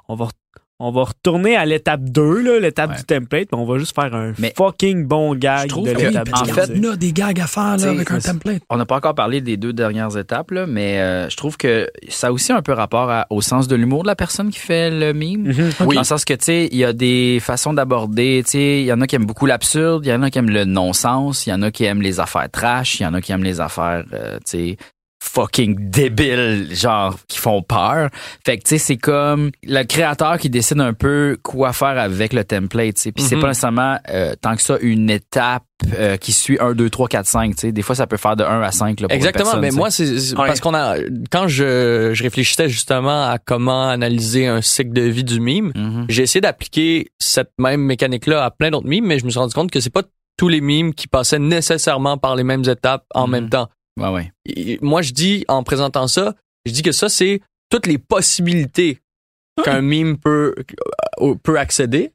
on 0.10 0.16
va, 0.16 0.30
on 0.80 0.92
va 0.92 1.04
retourner 1.06 1.56
à 1.56 1.66
l'étape 1.66 2.02
2, 2.04 2.42
là, 2.42 2.60
l'étape 2.60 2.92
Ouais. 2.92 2.98
du 2.98 3.04
template, 3.04 3.48
mais 3.52 3.58
on 3.58 3.66
va 3.66 3.80
juste 3.80 3.96
faire 3.96 4.14
un 4.14 4.34
Mais- 4.38 4.54
fucking 4.56 5.06
bon 5.08 5.34
je 5.34 5.40
gag 5.40 5.68
trouve 5.70 5.88
de 5.88 5.94
l'étape 5.94 6.30
parce 6.30 6.44
2. 6.44 6.52
en 6.52 6.54
fait, 6.54 6.88
en 6.88 6.92
a 6.92 6.96
des 6.96 7.14
gags 7.14 7.40
à 7.40 7.48
faire 7.48 7.78
là, 7.78 7.90
avec 7.90 8.12
un 8.12 8.20
template. 8.20 8.62
On 8.70 8.78
n'a 8.78 8.86
pas 8.86 8.98
encore 8.98 9.16
parlé 9.16 9.42
des 9.42 9.58
deux 9.58 9.74
dernières 9.74 10.16
étapes, 10.18 10.52
là, 10.52 10.68
mais 10.68 11.00
euh, 11.00 11.30
je 11.30 11.36
trouve 11.38 11.58
que 11.58 11.90
ça 12.10 12.28
a 12.28 12.32
aussi 12.32 12.52
un 12.52 12.62
peu 12.62 12.74
rapport 12.74 13.10
à- 13.10 13.26
au 13.32 13.42
sens 13.42 13.68
de 13.68 13.76
l'humour 13.76 14.04
de 14.04 14.08
la 14.08 14.16
personne 14.16 14.50
qui 14.52 14.60
fait 14.60 14.92
le 14.92 15.14
meme. 15.14 15.48
Mhm. 15.48 15.70
Oui. 15.88 15.96
Dans 15.96 16.02
le 16.02 16.06
sens 16.06 16.26
que, 16.26 16.34
tu 16.36 16.46
sais, 16.46 16.70
il 16.72 16.78
y 16.78 16.86
a 16.86 16.94
des 16.94 17.40
façons 17.42 17.74
d'aborder, 17.74 18.42
tu 18.46 18.52
sais, 18.52 18.82
il 18.82 18.86
y 18.86 18.94
en 18.94 19.02
a 19.02 19.08
qui 19.08 19.16
aiment 19.16 19.26
beaucoup 19.26 19.46
l'absurde, 19.48 20.06
il 20.06 20.10
y 20.10 20.14
en 20.14 20.22
a 20.22 20.30
qui 20.30 20.38
aiment 20.38 20.50
le 20.52 20.66
non-sens, 20.66 21.48
il 21.48 21.50
y 21.50 21.54
en 21.54 21.62
a 21.64 21.72
qui 21.72 21.86
aiment 21.86 22.02
les 22.02 22.20
affaires 22.20 22.50
trash, 22.52 23.00
il 23.00 23.04
y 23.04 23.06
en 23.08 23.14
a 23.16 23.22
qui 23.22 23.32
aiment 23.32 23.44
les 23.44 23.60
affaires, 23.62 24.04
euh, 24.14 24.36
tu 24.38 24.42
sais, 24.46 24.78
fucking 25.42 25.90
débiles, 25.92 26.70
genre, 26.74 27.16
qui 27.28 27.38
font 27.38 27.62
peur. 27.62 28.10
Fait 28.46 28.58
que, 28.58 28.64
tu 28.64 28.70
sais, 28.70 28.78
c'est 28.80 28.98
comme 28.98 29.52
le 29.64 29.84
créateur 29.84 30.40
qui 30.40 30.50
décide 30.50 30.80
un 30.82 30.94
peu 30.94 31.38
quoi 31.44 31.74
faire 31.74 31.98
avec 32.00 32.34
le 32.34 32.44
template, 32.44 32.96
tu 32.96 33.02
sais. 33.02 33.12
Puis 33.12 33.24
c'est 33.24 33.36
Mhm. 33.36 33.42
pas 33.42 33.48
nécessairement 33.50 33.98
euh, 34.10 34.34
tant 34.42 34.56
que 34.56 34.62
ça 34.64 34.78
une 34.82 35.10
étape 35.12 35.64
euh, 36.00 36.18
qui 36.18 36.34
suit 36.34 36.58
1, 36.60 36.74
2, 36.74 36.90
3, 36.90 37.08
4, 37.08 37.28
5, 37.28 37.52
tu 37.56 37.62
sais. 37.62 37.72
Des 37.72 37.84
fois, 37.84 37.94
ça 37.96 38.08
peut 38.08 38.18
faire 38.18 38.36
de 38.36 38.44
1 38.44 38.62
à 38.64 38.72
5, 38.72 39.00
là, 39.00 39.08
pour 39.08 39.16
Exactement, 39.16 39.58
mais 39.58 39.70
moi 39.70 39.92
c'est 39.92 40.34
parce 40.36 40.60
qu'on 40.60 40.74
a 40.74 40.96
quand 41.32 41.48
je, 41.48 42.12
je 42.14 42.24
réfléchissais 42.24 42.68
justement 42.68 43.30
à 43.30 43.38
comment 43.38 43.88
analyser 43.90 44.48
un 44.48 44.62
cycle 44.62 44.94
de 44.94 45.02
vie 45.04 45.24
du 45.24 45.40
mime, 45.40 45.72
Mhm. 45.76 46.06
j'ai 46.10 46.24
essayé 46.24 46.42
d'appliquer 46.42 47.10
cette 47.20 47.52
même 47.60 47.82
mécanique 47.82 48.26
là 48.26 48.44
à 48.44 48.50
plein 48.50 48.72
d'autres 48.72 48.88
mimes, 48.88 49.06
mais 49.06 49.20
je 49.20 49.26
me 49.26 49.30
suis 49.30 49.40
rendu 49.40 49.54
compte 49.54 49.70
que 49.70 49.80
c'est 49.80 49.92
pas 49.94 50.02
tous 50.36 50.48
les 50.50 50.62
mimes 50.62 50.94
qui 50.94 51.08
passaient 51.08 51.40
nécessairement 51.40 52.18
par 52.18 52.36
les 52.36 52.44
mêmes 52.44 52.64
étapes 52.68 53.04
en 53.14 53.26
Mhm. 53.28 53.32
même 53.32 53.50
temps. 53.50 53.70
Ouais, 53.98 54.10
ouais. 54.10 54.32
Et 54.46 54.80
moi 54.82 55.02
je 55.02 55.12
dis 55.12 55.44
en 55.48 55.64
présentant 55.64 56.08
ça, 56.08 56.36
je 56.66 56.72
dis 56.72 56.82
que 56.84 56.92
ça 56.92 57.10
c'est 57.10 57.42
toutes 57.70 57.88
les 57.88 57.98
possibilités 57.98 59.00
qu'un 59.64 59.82
mime 59.82 60.18
peut 60.18 60.54
euh, 61.22 61.36
peut 61.42 61.58
accéder. 61.58 62.12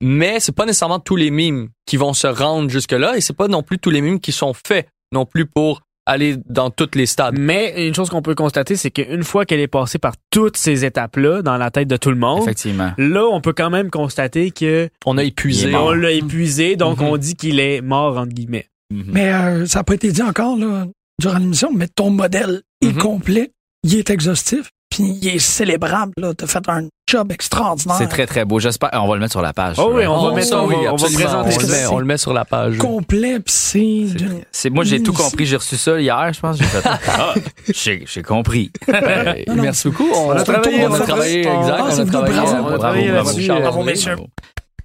Mais 0.00 0.38
c'est 0.38 0.52
pas 0.54 0.64
nécessairement 0.66 1.00
tous 1.00 1.16
les 1.16 1.30
mimes 1.30 1.70
qui 1.86 1.96
vont 1.96 2.12
se 2.12 2.26
rendre 2.28 2.70
jusque 2.70 2.92
là 2.92 3.16
et 3.16 3.20
c'est 3.20 3.32
pas 3.36 3.48
non 3.48 3.62
plus 3.64 3.78
tous 3.78 3.90
les 3.90 4.00
mimes 4.00 4.20
qui 4.20 4.30
sont 4.32 4.52
faits 4.54 4.86
non 5.12 5.26
plus 5.26 5.44
pour 5.46 5.82
aller 6.06 6.36
dans 6.46 6.70
tous 6.70 6.90
les 6.94 7.04
stades. 7.06 7.36
Mais 7.38 7.86
une 7.86 7.94
chose 7.94 8.08
qu'on 8.08 8.22
peut 8.22 8.34
constater, 8.36 8.76
c'est 8.76 8.90
qu'une 8.90 9.24
fois 9.24 9.44
qu'elle 9.44 9.60
est 9.60 9.66
passée 9.66 9.98
par 9.98 10.14
toutes 10.30 10.56
ces 10.56 10.84
étapes-là 10.84 11.42
dans 11.42 11.56
la 11.56 11.70
tête 11.70 11.88
de 11.88 11.96
tout 11.96 12.10
le 12.10 12.16
monde, 12.16 12.42
Effectivement. 12.42 12.92
là, 12.96 13.24
on 13.30 13.40
peut 13.40 13.52
quand 13.52 13.68
même 13.70 13.90
constater 13.90 14.50
que 14.50 14.88
On 15.04 15.18
a 15.18 15.24
épuisé. 15.24 15.74
On 15.74 15.90
l'a 15.92 16.12
épuisé, 16.12 16.76
donc 16.76 17.00
Mhm. 17.00 17.06
on 17.06 17.16
dit 17.18 17.34
qu'il 17.34 17.58
est 17.60 17.80
mort, 17.82 18.16
entre 18.16 18.32
guillemets. 18.32 18.68
Mhm. 18.90 19.04
Mais 19.08 19.32
euh, 19.34 19.66
ça 19.66 19.80
n'a 19.80 19.84
pas 19.84 19.94
été 19.94 20.10
dit 20.12 20.22
encore 20.22 20.56
là, 20.56 20.86
durant 21.20 21.38
l'émission, 21.38 21.70
mais 21.74 21.88
ton 21.88 22.10
modèle 22.10 22.62
est 22.80 22.92
Mhm. 22.92 22.98
complet, 22.98 23.50
il 23.82 23.96
est 23.96 24.10
exhaustif, 24.10 24.70
puis 24.90 25.04
il 25.20 25.28
est 25.28 25.38
célébrable. 25.38 26.12
Tu 26.36 26.44
as 26.44 26.46
fait 26.46 26.68
un 26.68 26.88
job 27.08 27.32
extraordinaire. 27.32 27.96
C'est 27.98 28.06
très, 28.08 28.26
très 28.26 28.44
beau. 28.44 28.58
J'espère. 28.60 28.90
On 28.94 29.08
va 29.08 29.14
le 29.14 29.20
mettre 29.20 29.32
sur 29.32 29.42
la 29.42 29.52
page. 29.52 29.76
Oh 29.78 29.92
oui, 29.94 30.06
on 30.06 30.28
va 30.28 30.34
mettre 30.34 30.48
ça, 30.48 30.62
on 30.62 30.66
va- 30.66 30.76
on 30.76 30.82
va 30.82 30.90
absolument. 30.90 31.18
présenter 31.20 31.56
on 31.56 31.60
le, 31.60 31.66
met, 31.68 31.86
on 31.86 31.98
le 31.98 32.04
met 32.04 32.16
sur 32.18 32.32
la 32.32 32.44
page. 32.44 32.78
complet, 32.78 33.40
puis 33.40 33.52
c'est 33.54 34.06
C'est 34.52 34.70
moi 34.70 34.84
j'ai 34.84 35.02
tout 35.02 35.12
compris, 35.12 35.46
j'ai 35.46 35.56
reçu 35.56 35.76
ça 35.76 36.00
hier, 36.00 36.32
je 36.32 36.40
pense, 36.40 36.58
j'ai 36.58 36.64
fait 36.64 36.82
ah, 37.08 37.34
j'ai 37.74 38.22
compris. 38.22 38.70
Non, 38.88 39.54
non. 39.56 39.62
Merci 39.62 39.88
beaucoup. 39.88 40.08
On, 40.14 40.30
a 40.30 40.42
travaillé, 40.42 40.86
on 40.86 40.90
on 40.90 40.94
a 40.94 40.98
travaillé, 41.00 41.40
exact. 41.40 41.82
On 41.82 42.66
a 42.74 43.60
bravo, 43.60 43.82
messieurs. 43.82 44.16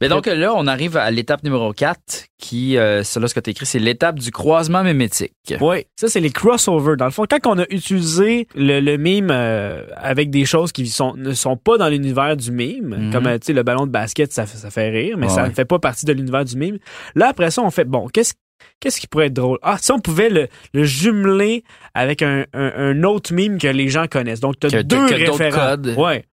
Mais 0.04 0.10
donc 0.10 0.26
là, 0.28 0.54
on 0.56 0.68
arrive 0.68 0.98
à 0.98 1.10
l'étape 1.12 1.44
numéro 1.44 1.74
4 1.74 2.26
qui, 2.38 2.78
euh, 2.78 3.04
c'est 3.04 3.20
là 3.20 3.28
ce 3.28 3.34
que 3.34 3.39
tu 3.39 3.50
écrit, 3.50 3.66
c'est 3.66 3.80
l'étape 3.80 4.20
du 4.20 4.32
croisement 4.32 4.84
mémétique. 4.84 5.34
Oui, 5.62 5.86
ça 5.96 6.08
c'est 6.10 6.20
les 6.20 6.30
crossovers. 6.30 6.98
Dans 6.98 7.06
le 7.06 7.12
fond, 7.12 7.26
quand 7.30 7.39
on 7.48 7.58
a 7.60 7.66
utilisé 7.70 8.48
le, 8.56 8.80
le 8.80 8.98
mime 8.98 9.30
euh, 9.32 9.84
avec 9.96 10.30
des 10.30 10.46
choses 10.46 10.72
qui 10.72 10.88
sont, 10.88 11.16
ne 11.16 11.34
sont 11.34 11.58
pas 11.58 11.78
dans 11.78 11.89
l'univers 11.89 12.36
du 12.38 12.52
mime, 12.52 12.96
Mhm. 12.98 13.12
comme 13.13 13.28
euh, 13.28 13.38
tu 13.39 13.48
sais 13.48 13.54
le 13.54 13.63
ballon 13.63 13.86
de 13.86 13.92
basket, 13.92 14.32
ça, 14.34 14.46
fait- 14.46 14.58
ça 14.58 14.70
fait 14.70 14.89
rire, 14.89 15.18
mais 15.18 15.28
Ouais, 15.28 15.34
ça 15.34 15.48
ne 15.48 15.54
fait 15.54 15.66
pas 15.66 15.80
partie 15.80 16.06
de 16.06 16.13
l'univers 16.13 16.46
du 16.46 16.56
mime. 16.58 16.78
Là 17.16 17.30
après 17.30 17.50
ça, 17.52 17.62
on 17.62 17.72
fait 17.72 17.86
bon, 17.86 18.08
qu'est-ce 18.08 18.34
qu'est-ce 18.80 19.00
qui 19.00 19.08
pourrait 19.08 19.28
être 19.28 19.34
drôle? 19.34 19.58
Ah, 19.62 19.78
si 19.80 19.92
on 19.92 20.00
pouvait 20.00 20.30
le, 20.30 20.48
le 20.74 20.84
jumeler 20.84 21.63
avec 21.94 22.22
un, 22.22 22.46
un, 22.54 22.72
un 22.76 23.04
autre 23.04 23.34
mime 23.34 23.58
que 23.58 23.68
les 23.68 23.89
gens 23.89 24.08
connaissent. 24.08 24.39
Donc 24.39 24.60
tu 24.60 24.68
Que- 24.68 24.76
as 24.78 24.84
deux 24.84 25.08
que 25.08 25.13
référents. 25.13 25.76
Ouais. 25.98 26.26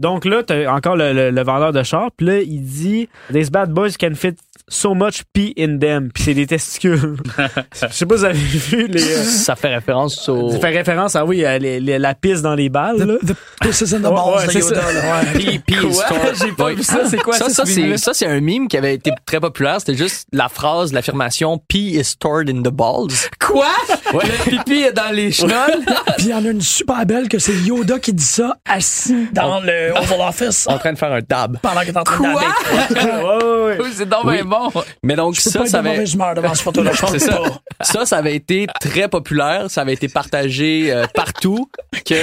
Donc 0.00 0.24
là, 0.24 0.42
t'as 0.42 0.72
encore 0.74 0.96
le, 0.96 1.30
le- 1.30 1.42
vendeur 1.42 1.72
de 1.72 1.82
char, 1.82 2.10
puis 2.16 2.26
là, 2.26 2.40
il 2.40 2.62
dit 2.62 3.08
These 3.32 3.50
bad 3.50 3.70
boys 3.70 3.90
can 4.00 4.14
fit 4.14 4.34
so 4.70 4.94
much 4.94 5.22
pee 5.34 5.52
in 5.58 5.76
them. 5.78 6.10
Puis 6.14 6.22
c'est 6.24 6.34
des 6.34 6.46
testicules. 6.46 7.16
Je 7.74 7.86
sais 7.92 8.06
pas 8.06 8.14
si 8.16 8.20
vous 8.20 8.24
avez 8.24 8.32
vu 8.38 8.86
les. 8.86 9.02
euh, 9.02 9.22
Ça 9.24 9.56
fait 9.56 9.74
référence 9.74 10.28
au. 10.28 10.50
ça 10.50 10.58
fait 10.60 10.68
référence 10.70 11.16
à 11.16 11.24
oui, 11.26 11.44
à 11.44 11.58
les- 11.58 11.80
les- 11.80 11.98
la 11.98 12.14
pisse 12.14 12.40
dans 12.40 12.54
les 12.54 12.68
balles. 12.68 12.98
là. 12.98 13.14
The, 13.22 13.26
the 13.26 13.36
pisses 13.60 13.92
in 13.92 13.98
the 14.00 14.04
Ouais, 14.04 14.10
balls 14.10 14.36
ouais, 14.38 14.46
de 14.46 14.50
c'est 14.52 14.58
Yoda. 14.60 14.80
ça. 14.80 14.92
là, 14.92 15.00
ouais. 15.34 15.38
P- 15.38 15.58
P 15.66 15.74
Quoi? 15.76 15.92
Store. 15.92 16.18
J'ai 16.40 16.52
pas 16.52 16.64
Ouais. 16.64 16.74
vu 16.74 16.82
ça, 16.82 17.00
c'est 17.08 17.18
quoi 17.18 17.34
ça? 17.36 17.48
ça, 17.48 17.50
Ça, 17.54 17.66
ce 17.66 17.72
c'est, 17.72 17.80
mime-là? 17.82 17.98
ça, 17.98 18.14
c'est 18.14 18.26
un 18.26 18.40
mime 18.40 18.68
qui 18.68 18.76
avait 18.78 18.94
été 18.94 19.10
très 19.26 19.40
populaire. 19.40 19.76
C'était 19.80 19.96
juste 19.98 20.26
la 20.32 20.48
phrase, 20.48 20.92
l'affirmation 20.92 21.58
P 21.68 21.78
is 21.78 22.04
stored 22.04 22.48
in 22.48 22.62
the 22.62 22.72
balls. 22.72 23.08
Quoi? 23.44 23.66
Le 24.12 24.50
pipi 24.50 24.82
est 24.82 24.92
dans 24.92 25.12
les 25.14 25.32
chenolles? 25.32 25.80
Puis 26.16 26.26
il 26.26 26.30
y 26.30 26.34
en 26.34 26.44
a 26.44 26.48
une 26.48 26.60
super 26.60 27.04
belle 27.06 27.28
que 27.28 27.38
c'est 27.38 27.54
Yoda 27.54 27.98
qui 27.98 28.12
dit 28.12 28.24
ça 28.24 28.56
assis 28.68 29.28
dans 29.32 29.60
le 29.60 29.90
Oval 29.96 30.20
Office 30.28 30.66
En 30.68 30.78
train 30.78 30.92
de 30.92 30.98
faire 30.98 31.12
un 31.12 31.20
dab. 31.28 31.58
pendant 31.60 31.80
qu'il 31.80 31.90
est 31.90 31.96
en 31.98 32.04
train 32.04 32.16
Quoi? 32.16 32.42
de 32.88 32.94
daber. 32.94 33.10
Ouais, 33.10 33.44
ouais, 33.44 33.78
ouais. 33.82 33.90
C'est 33.94 34.08
donc 34.08 34.22
bien 34.24 34.42
Oui. 34.42 34.42
bon. 34.44 34.59
Bon. 34.68 34.82
Mais 35.02 35.16
donc, 35.16 35.34
Je 35.34 35.42
peux 35.42 35.50
ça, 35.50 35.58
pas 35.60 35.64
être 35.64 35.70
ça 35.70 35.78
de 35.82 35.86
avait, 35.86 35.96
mauvaise 35.96 36.14
humeur 36.14 36.34
devant 36.34 36.54
ce 36.54 36.62
photo-là. 36.62 36.92
je 36.92 37.00
pense 37.00 37.10
C'est 37.12 37.18
ça. 37.20 37.36
pas. 37.38 37.84
ça, 37.84 38.04
ça 38.06 38.16
avait 38.18 38.34
été 38.36 38.66
très 38.80 39.08
populaire. 39.08 39.70
Ça 39.70 39.80
avait 39.80 39.94
été 39.94 40.08
partagé 40.08 40.92
euh, 40.92 41.06
partout. 41.14 41.70
Que 42.04 42.14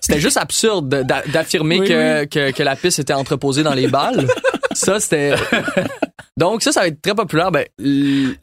c'était 0.00 0.20
juste 0.20 0.36
absurde 0.36 0.88
de- 0.88 1.02
d'a- 1.02 1.22
d'affirmer 1.32 1.80
Oui, 1.80 1.88
que, 1.88 2.24
Que, 2.26 2.50
que 2.52 2.62
la 2.62 2.76
piste 2.76 2.98
était 3.00 3.12
entreposée 3.14 3.62
dans 3.62 3.74
les 3.74 3.88
balles. 3.88 4.26
Ça, 4.72 5.00
c'était. 5.00 5.34
Donc, 6.36 6.62
ça, 6.62 6.70
ça 6.72 6.80
va 6.82 6.86
être 6.88 7.02
très 7.02 7.14
populaire. 7.14 7.50
Ben, 7.50 7.66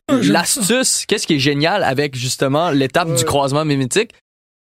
Ah, 0.09 0.15
l'astuce, 0.21 1.05
qu'est-ce 1.05 1.25
qui 1.27 1.35
est 1.35 1.39
génial 1.39 1.83
avec 1.83 2.15
justement 2.15 2.69
l'étape 2.71 3.13
du 3.13 3.23
croisement 3.23 3.63
mimétique, 3.63 4.11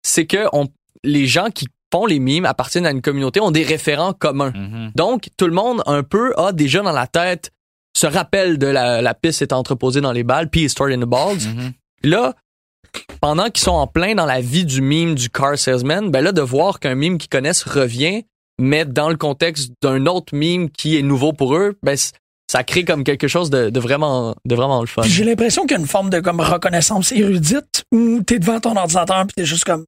c'est 0.05 0.25
que 0.25 0.45
on, 0.53 0.67
les 1.03 1.25
gens 1.27 1.49
qui 1.53 1.67
font 1.91 2.05
les 2.05 2.19
mimes 2.19 2.45
appartiennent 2.45 2.85
à 2.85 2.91
une 2.91 3.01
communauté 3.01 3.39
ont 3.41 3.51
des 3.51 3.63
référents 3.63 4.13
communs. 4.13 4.51
Mhm. 4.55 4.91
Donc, 4.95 5.27
tout 5.37 5.45
le 5.47 5.53
monde, 5.53 5.81
un 5.85 6.03
peu, 6.03 6.33
a 6.37 6.51
déjà 6.51 6.81
dans 6.81 6.91
la 6.91 7.07
tête, 7.07 7.51
se 7.97 8.07
rappelle 8.07 8.57
de 8.57 8.67
la, 8.67 9.01
la 9.01 9.13
piste 9.13 9.41
est 9.41 9.53
entreposée 9.53 10.01
dans 10.01 10.11
les 10.11 10.23
balles, 10.23 10.49
puis 10.49 10.69
stored 10.69 10.91
in 10.91 10.99
the 10.99 11.09
balls. 11.09 11.39
Mhm. 11.39 11.73
Là, 12.03 12.35
pendant 13.21 13.45
qu'ils 13.45 13.63
sont 13.63 13.71
en 13.71 13.87
plein 13.87 14.15
dans 14.15 14.25
la 14.25 14.39
vie 14.39 14.65
du 14.65 14.81
mime 14.81 15.15
du 15.15 15.29
car 15.29 15.57
salesman, 15.57 16.11
ben 16.11 16.23
là, 16.23 16.31
de 16.31 16.41
voir 16.41 16.79
qu'un 16.79 16.95
mime 16.95 17.17
qu'ils 17.17 17.29
connaissent 17.29 17.63
revient, 17.63 18.23
mais 18.59 18.85
dans 18.85 19.09
le 19.09 19.17
contexte 19.17 19.71
d'un 19.81 20.05
autre 20.05 20.35
mime 20.35 20.69
qui 20.69 20.97
est 20.97 21.01
nouveau 21.01 21.33
pour 21.33 21.55
eux, 21.55 21.77
ben, 21.81 21.97
ça 22.49 22.63
crée 22.63 22.85
comme 22.85 23.03
quelque 23.03 23.27
chose 23.27 23.49
de, 23.49 23.69
de 23.69 23.79
vraiment, 23.79 24.35
de 24.45 24.55
vraiment 24.55 24.81
le 24.81 24.87
fun. 24.87 25.01
Puis 25.01 25.11
j'ai 25.11 25.23
l'impression 25.23 25.63
qu'il 25.63 25.71
y 25.71 25.75
a 25.75 25.79
une 25.79 25.87
forme 25.87 26.09
de 26.09 26.19
comme 26.19 26.39
reconnaissance 26.39 27.11
érudite 27.11 27.83
où 27.91 28.21
t'es 28.21 28.39
devant 28.39 28.59
ton 28.59 28.75
ordinateur 28.75 29.25
puis 29.25 29.33
t'es 29.35 29.45
juste 29.45 29.65
comme 29.65 29.85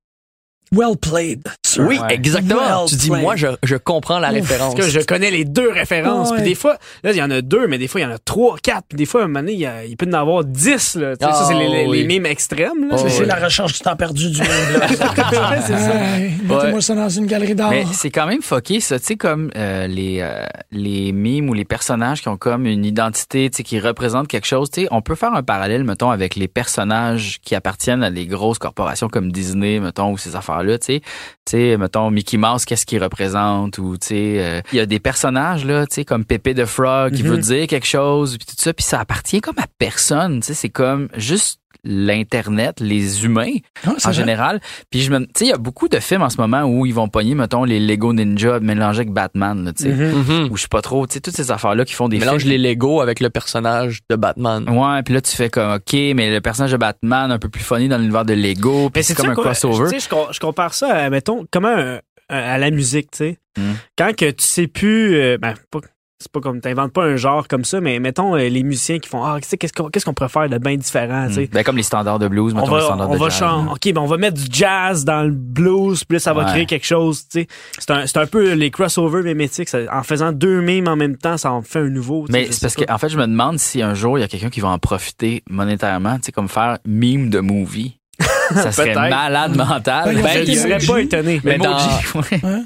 well 0.73 0.95
played. 0.97 1.41
sir. 1.65 1.85
Oui, 1.87 1.99
Ouais. 1.99 2.13
exactement. 2.15 2.55
Well 2.81 2.87
tu 2.89 2.95
dis, 2.95 3.09
played. 3.09 3.21
moi, 3.23 3.35
je, 3.35 3.47
je 3.63 3.75
comprends 3.75 4.19
la 4.19 4.29
Ouf, 4.29 4.35
référence. 4.35 4.75
Parce 4.75 4.87
que 4.87 4.99
je 4.99 5.05
connais 5.05 5.31
les 5.31 5.45
deux 5.45 5.69
références. 5.69 6.31
Puis 6.31 6.43
des 6.43 6.55
fois, 6.55 6.77
là, 7.03 7.11
il 7.11 7.17
y 7.17 7.21
en 7.23 7.31
a 7.31 7.41
deux, 7.41 7.67
mais 7.67 7.77
des 7.77 7.87
fois, 7.87 8.01
il 8.01 8.03
y 8.03 8.07
en 8.07 8.11
a 8.11 8.17
trois, 8.19 8.57
quatre. 8.61 8.85
Puis 8.89 8.97
des 8.97 9.05
fois, 9.05 9.21
à 9.21 9.23
un 9.25 9.27
moment 9.27 9.39
donné, 9.41 9.53
il, 9.87 9.97
peut 9.97 10.05
y 10.05 10.09
en 10.09 10.13
avoir 10.13 10.43
dix. 10.43 10.95
Là. 10.95 11.13
Ça, 11.19 11.45
c'est 11.47 11.53
les, 11.53 11.67
les, 11.67 11.83
Ah, 11.85 11.89
oui. 11.89 12.01
les 12.01 12.07
mimes 12.07 12.25
extrêmes. 12.25 12.89
Oh, 12.91 12.95
C'est 13.07 13.25
la 13.25 13.35
recherche 13.35 13.73
du 13.73 13.79
temps 13.79 13.95
perdu 13.95 14.29
du 14.29 14.39
monde. 14.39 14.47
c'est 14.89 15.77
ça. 15.77 16.15
Hey, 16.17 16.31
Mettez-moi 16.43 16.81
ça 16.81 16.95
dans 16.95 17.09
une 17.09 17.25
galerie 17.25 17.55
d'art. 17.55 17.69
Mais 17.69 17.85
c'est 17.93 18.09
quand 18.11 18.27
même 18.27 18.41
fucké, 18.41 18.79
ça. 18.79 18.99
Tu 18.99 19.05
sais, 19.05 19.15
comme 19.15 19.51
euh, 19.55 19.87
les, 19.87 20.19
euh, 20.21 20.45
les 20.71 21.11
mimes 21.11 21.49
ou 21.49 21.53
les 21.53 21.65
personnages 21.65 22.21
qui 22.21 22.27
ont 22.29 22.37
comme 22.37 22.65
une 22.65 22.85
identité, 22.85 23.49
tu 23.49 23.57
sais, 23.57 23.63
qui 23.63 23.79
représentent 23.79 24.27
quelque 24.27 24.47
chose. 24.47 24.69
Tu 24.69 24.81
sais, 24.81 24.87
on 24.91 25.01
peut 25.01 25.15
faire 25.15 25.33
un 25.33 25.43
parallèle, 25.43 25.83
mettons, 25.83 26.09
avec 26.11 26.35
les 26.35 26.47
personnages 26.47 27.39
qui 27.43 27.55
appartiennent 27.55 28.03
à 28.03 28.11
des 28.11 28.25
grosses 28.25 28.59
corporations 28.59 29.07
comme 29.09 29.31
Disney, 29.31 29.79
mettons, 29.79 30.11
ou 30.11 30.17
ces 30.17 30.35
affaires-là. 30.59 30.77
Tu 30.79 30.85
sais, 30.85 30.99
tu 30.99 31.05
sais, 31.51 31.77
mettons, 31.77 32.09
Mickey 32.11 32.37
Mouse, 32.37 32.65
qu'est-ce 32.65 32.85
qu'il 32.85 33.01
représente? 33.03 33.77
Ou, 33.77 33.97
tu 33.97 34.07
sais, 34.07 34.35
euh, 34.39 34.61
il 34.71 34.77
y 34.77 34.79
a 34.79 34.85
des 34.85 34.99
personnages, 34.99 35.65
là, 35.65 35.85
tu 35.87 35.95
sais, 35.95 36.05
comme 36.05 36.25
Pépé 36.25 36.53
de 36.53 36.65
Frog, 36.65 37.13
qui 37.13 37.23
Mhm. 37.23 37.29
veut 37.29 37.37
dire 37.37 37.67
quelque 37.67 37.87
chose, 37.87 38.37
puis 38.37 38.45
tout 38.45 38.55
ça. 38.57 38.73
Puis 38.73 38.83
ça 38.85 38.99
appartient 38.99 39.41
comme 39.41 39.57
à 39.59 39.65
personne. 39.77 40.39
Tu 40.41 40.47
sais, 40.47 40.53
c'est 40.53 40.69
comme 40.69 41.09
juste 41.15 41.59
l'Internet, 41.83 42.79
les 42.79 43.25
humains 43.25 43.53
Ah, 43.85 43.89
en 43.91 43.93
vrai. 43.93 44.13
général. 44.13 44.61
Puis 44.89 45.01
je 45.01 45.11
me, 45.11 45.19
tu 45.19 45.25
sais, 45.35 45.45
il 45.45 45.49
y 45.49 45.53
a 45.53 45.57
beaucoup 45.57 45.87
de 45.87 45.99
films 45.99 46.21
en 46.21 46.29
ce 46.29 46.37
moment 46.37 46.63
où 46.63 46.85
ils 46.85 46.93
vont 46.93 47.07
pogner, 47.07 47.35
mettons, 47.35 47.63
les 47.63 47.79
Lego 47.79 48.13
Ninja 48.13 48.59
mélangés 48.59 48.99
avec 49.01 49.11
Batman, 49.13 49.63
là, 49.65 49.73
tu 49.73 49.83
sais. 49.83 49.89
Mhm. 49.89 50.23
Mhm. 50.43 50.51
Ou 50.51 50.57
je 50.57 50.63
sais 50.63 50.67
pas 50.67 50.81
trop, 50.81 51.05
tu 51.07 51.13
sais, 51.15 51.19
toutes 51.21 51.35
ces 51.35 51.51
affaires-là 51.51 51.85
qui 51.85 51.93
font 51.93 52.09
des 52.09 52.17
Ils 52.17 52.21
mélangent 52.21 52.41
films. 52.41 52.51
les 52.61 52.69
Lego 52.69 53.01
avec 53.01 53.19
le 53.19 53.29
personnage 53.29 53.99
de 54.09 54.15
Batman. 54.15 54.67
Ouais, 54.69 55.03
puis 55.03 55.13
là 55.13 55.21
tu 55.21 55.35
fais 55.35 55.49
comme 55.49 55.73
OK, 55.73 55.93
mais 55.93 56.31
le 56.31 56.41
personnage 56.41 56.71
de 56.71 56.77
Batman 56.77 57.31
un 57.31 57.39
peu 57.39 57.49
plus 57.49 57.63
funny 57.63 57.87
dans 57.87 57.97
l'univers 57.97 58.25
de 58.25 58.33
Lego, 58.33 58.89
puis 58.89 59.03
c'est 59.03 59.13
c'est 59.13 59.21
comme 59.21 59.31
un 59.31 59.35
quoi, 59.35 59.45
crossover. 59.45 59.89
Tu 59.89 59.99
sais, 59.99 60.05
je, 60.05 60.09
com- 60.09 60.27
je 60.31 60.39
compare 60.39 60.73
ça 60.73 60.93
à, 60.93 61.09
mettons, 61.09 61.45
comment 61.51 61.69
un- 61.69 61.99
à 62.29 62.57
la 62.57 62.69
musique, 62.71 63.11
tu 63.11 63.17
sais. 63.17 63.37
Mm. 63.57 63.61
Quand 63.97 64.15
que 64.15 64.29
tu 64.31 64.45
sais 64.45 64.67
plus, 64.67 65.15
euh, 65.15 65.37
ben, 65.41 65.53
pas- 65.71 65.79
c'est 66.21 66.31
pas 66.33 66.41
comme, 66.41 66.59
t'inventes 66.59 66.91
pas 66.91 67.03
un 67.05 67.15
genre 67.15 67.47
comme 67.47 67.63
ça, 67.63 67.79
mais 67.79 67.97
mettons, 67.99 68.35
euh, 68.35 68.49
les 68.49 68.63
musiciens 68.63 68.99
qui 68.99 69.07
font, 69.07 69.23
ah, 69.23 69.37
tu 69.41 69.47
sais, 69.47 69.57
qu'est-ce 69.57 69.71
qu'on, 69.71 69.87
qu'est-ce 69.87 70.03
qu'on 70.05 70.13
pourrait 70.13 70.27
faire 70.29 70.49
de 70.49 70.57
bien 70.57 70.75
différent, 70.75 71.27
tu 71.29 71.35
sais. 71.35 71.49
Ben, 71.51 71.63
comme 71.63 71.77
les 71.77 71.83
standards 71.83 72.19
de 72.19 72.27
blues, 72.27 72.51
On 72.53 72.57
mettons 72.57 72.75
les 72.75 72.81
va, 72.81 72.85
standards 72.87 73.09
on 73.09 73.13
de 73.13 73.19
va 73.19 73.29
jazz. 73.29 73.39
chan- 73.39 73.71
OK, 73.71 73.93
ben 73.93 74.01
on 74.01 74.05
va 74.05 74.17
mettre 74.17 74.41
du 74.41 74.47
jazz 74.51 75.05
dans 75.05 75.23
le 75.23 75.31
blues, 75.31 76.03
puis 76.03 76.15
là, 76.17 76.19
ça 76.19 76.33
va 76.33 76.43
Ouais. 76.43 76.51
créer 76.51 76.65
quelque 76.65 76.85
chose, 76.85 77.21
tu 77.29 77.41
sais. 77.41 77.47
C'est 77.77 77.91
un, 77.91 78.05
c'est 78.05 78.17
un 78.17 78.25
peu 78.25 78.51
les 78.53 78.69
crossovers 78.69 79.23
mimétiques. 79.23 79.69
ça- 79.69 79.79
en 79.93 80.03
faisant 80.03 80.33
deux 80.33 80.59
mimes 80.61 80.89
en 80.89 80.97
même 80.97 81.15
temps, 81.15 81.37
ça 81.37 81.53
en 81.53 81.61
fait 81.61 81.79
un 81.79 81.89
nouveau. 81.89 82.25
tu 82.27 82.33
sais, 82.33 82.39
Mais 82.39 82.51
c'est 82.51 82.61
parce 82.61 82.75
que 82.75 82.91
en 82.91 82.97
fait, 82.97 83.07
je 83.09 83.17
me 83.17 83.25
demande 83.25 83.57
si 83.57 83.81
un 83.81 83.93
jour 83.93 84.17
il 84.17 84.21
y 84.21 84.23
a 84.25 84.27
quelqu'un 84.27 84.49
qui 84.49 84.59
va 84.59 84.67
en 84.69 84.77
profiter 84.79 85.41
monétairement, 85.49 86.17
tu 86.17 86.23
sais 86.25 86.31
comme 86.33 86.49
faire 86.49 86.79
mime 86.85 87.29
de 87.29 87.39
movie. 87.39 87.95
ça 88.53 88.73
serait 88.73 88.93
malade 88.93 89.55
mental. 89.55 90.15
Ben, 90.15 90.21
Ben, 90.21 90.45
serais 90.45 90.71
Emoji. 90.71 90.87
pas 90.87 90.99
étonné. 91.01 91.41
Mais 91.45 91.55
Emoji, 91.55 91.69
dans- 92.13 92.19
ouais. 92.19 92.63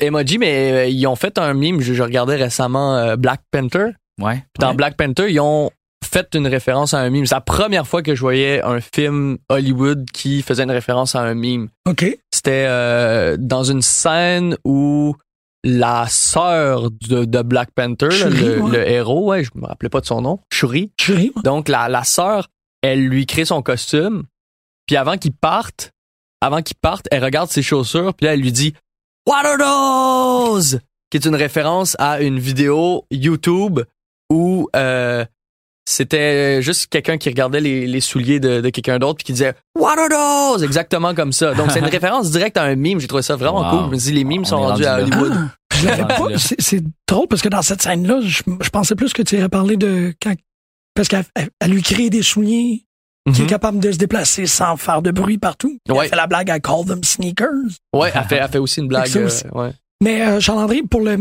Emoji, 0.00 0.38
mais 0.38 0.72
euh, 0.72 0.86
ils 0.86 1.06
ont 1.06 1.16
fait 1.16 1.38
un 1.38 1.54
mime. 1.54 1.80
Je, 1.80 1.94
je 1.94 2.02
regardais 2.02 2.36
récemment 2.36 2.96
euh, 2.96 3.16
Black 3.16 3.40
Panther. 3.50 3.88
Ouais. 4.20 4.36
Puis 4.36 4.60
Dans 4.60 4.70
Ouais. 4.70 4.74
Black 4.76 4.96
Panther, 4.96 5.30
ils 5.30 5.40
ont 5.40 5.70
fait 6.04 6.34
une 6.34 6.46
référence 6.46 6.94
à 6.94 7.00
un 7.00 7.10
mime. 7.10 7.26
C'est 7.26 7.34
la 7.34 7.40
première 7.40 7.86
fois 7.86 8.02
que 8.02 8.14
je 8.14 8.20
voyais 8.20 8.62
un 8.62 8.80
film 8.80 9.38
Hollywood 9.48 10.04
qui 10.12 10.42
faisait 10.42 10.62
une 10.64 10.70
référence 10.70 11.14
à 11.16 11.22
un 11.22 11.34
mime. 11.34 11.68
OK. 11.88 12.04
C'était 12.32 12.66
euh, 12.68 13.36
dans 13.38 13.64
une 13.64 13.82
scène 13.82 14.56
où 14.64 15.16
la 15.64 16.06
sœur 16.08 16.90
de, 16.90 17.24
de 17.24 17.42
Black 17.42 17.70
Panther, 17.74 18.08
là, 18.08 18.14
Shuri, 18.16 18.40
le, 18.44 18.60
ouais. 18.60 18.70
le 18.70 18.88
héros, 18.88 19.30
ouais, 19.30 19.44
je 19.44 19.50
me 19.54 19.66
rappelais 19.66 19.88
pas 19.88 20.00
de 20.02 20.06
son 20.06 20.20
nom, 20.20 20.38
Shuri. 20.52 20.92
Chérie, 21.00 21.32
moi. 21.34 21.42
Donc 21.42 21.68
la, 21.68 21.88
la 21.88 22.04
sœur, 22.04 22.48
elle 22.82 23.06
lui 23.06 23.24
crée 23.24 23.46
son 23.46 23.62
costume. 23.62 24.24
Puis 24.86 24.96
avant 24.96 25.16
qu'il 25.16 25.32
parte, 25.32 25.90
avant 26.42 26.60
qu'il 26.60 26.76
parte, 26.76 27.08
elle 27.10 27.24
regarde 27.24 27.48
ses 27.48 27.62
chaussures. 27.62 28.12
Puis 28.12 28.26
là, 28.26 28.34
elle 28.34 28.40
lui 28.40 28.52
dit 28.52 28.74
What 29.26 29.44
are 29.46 29.58
those? 29.58 30.80
Qui 31.10 31.16
est 31.18 31.24
une 31.26 31.34
référence 31.36 31.96
à 31.98 32.20
une 32.20 32.38
vidéo 32.38 33.04
YouTube 33.10 33.80
où 34.30 34.68
euh, 34.74 35.24
c'était 35.86 36.60
juste 36.62 36.86
quelqu'un 36.88 37.18
qui 37.18 37.28
regardait 37.28 37.60
les, 37.60 37.86
les 37.86 38.00
souliers 38.00 38.40
de, 38.40 38.60
de 38.60 38.68
quelqu'un 38.70 38.98
d'autre 38.98 39.16
puis 39.16 39.24
qui 39.24 39.32
disait 39.32 39.54
What 39.78 39.96
are 39.98 40.08
those? 40.08 40.62
Exactement 40.64 41.14
comme 41.14 41.32
ça. 41.32 41.54
Donc 41.54 41.70
c'est 41.70 41.78
une 41.80 41.84
référence 41.98 42.30
directe 42.30 42.56
à 42.56 42.62
un 42.64 42.74
mime. 42.74 43.00
J'ai 43.00 43.06
trouvé 43.06 43.22
ça 43.22 43.36
vraiment 43.36 43.60
Wow. 43.62 43.70
cool. 43.70 43.86
Je 43.86 43.90
me 43.90 43.96
dis 43.96 44.12
les 44.12 44.24
mimes 44.24 44.42
On 44.42 44.44
sont 44.46 44.60
rendus 44.60 44.84
à 44.86 44.98
rendu. 44.98 45.12
Hollywood. 45.12 45.48
Je 45.74 45.86
l'avais 45.86 46.02
Rendu 46.02 46.22
pas. 46.22 46.30
là. 46.30 46.36
C'est 46.38 46.82
drôle 47.08 47.26
parce 47.28 47.42
que 47.42 47.48
dans 47.48 47.62
cette 47.62 47.82
scène-là, 47.82 48.20
je, 48.22 48.42
je 48.60 48.70
pensais 48.70 48.94
plus 48.94 49.12
que 49.12 49.22
tu 49.22 49.36
irais 49.36 49.48
parler 49.48 49.76
de 49.76 50.14
quand. 50.22 50.34
Parce 50.94 51.08
qu'elle 51.08 51.24
elle- 51.34 51.50
elle 51.60 51.70
lui 51.72 51.82
crée 51.82 52.10
des 52.10 52.22
souliers 52.22 52.86
qui 53.32 53.40
est 53.40 53.44
Mhm. 53.44 53.50
capable 53.50 53.78
de 53.78 53.90
se 53.92 53.96
déplacer 53.98 54.46
sans 54.46 54.76
faire 54.76 55.00
de 55.02 55.10
bruit 55.10 55.38
partout. 55.38 55.78
Ouais. 55.88 56.04
Elle 56.04 56.08
fait 56.10 56.16
la 56.16 56.26
blague, 56.26 56.48
I 56.54 56.60
call 56.60 56.84
them 56.86 57.02
sneakers. 57.02 57.48
Ouais, 57.94 58.10
elle 58.14 58.24
fait, 58.24 58.36
elle 58.36 58.48
fait 58.50 58.58
aussi 58.58 58.80
une 58.80 58.88
blague. 58.88 59.04
aussi. 59.16 59.44
euh, 59.46 59.50
ouais. 59.62 59.72
Mais 60.02 60.22
euh, 60.26 60.40
Charles-André, 60.40 60.82
pour 60.90 61.00
le 61.00 61.16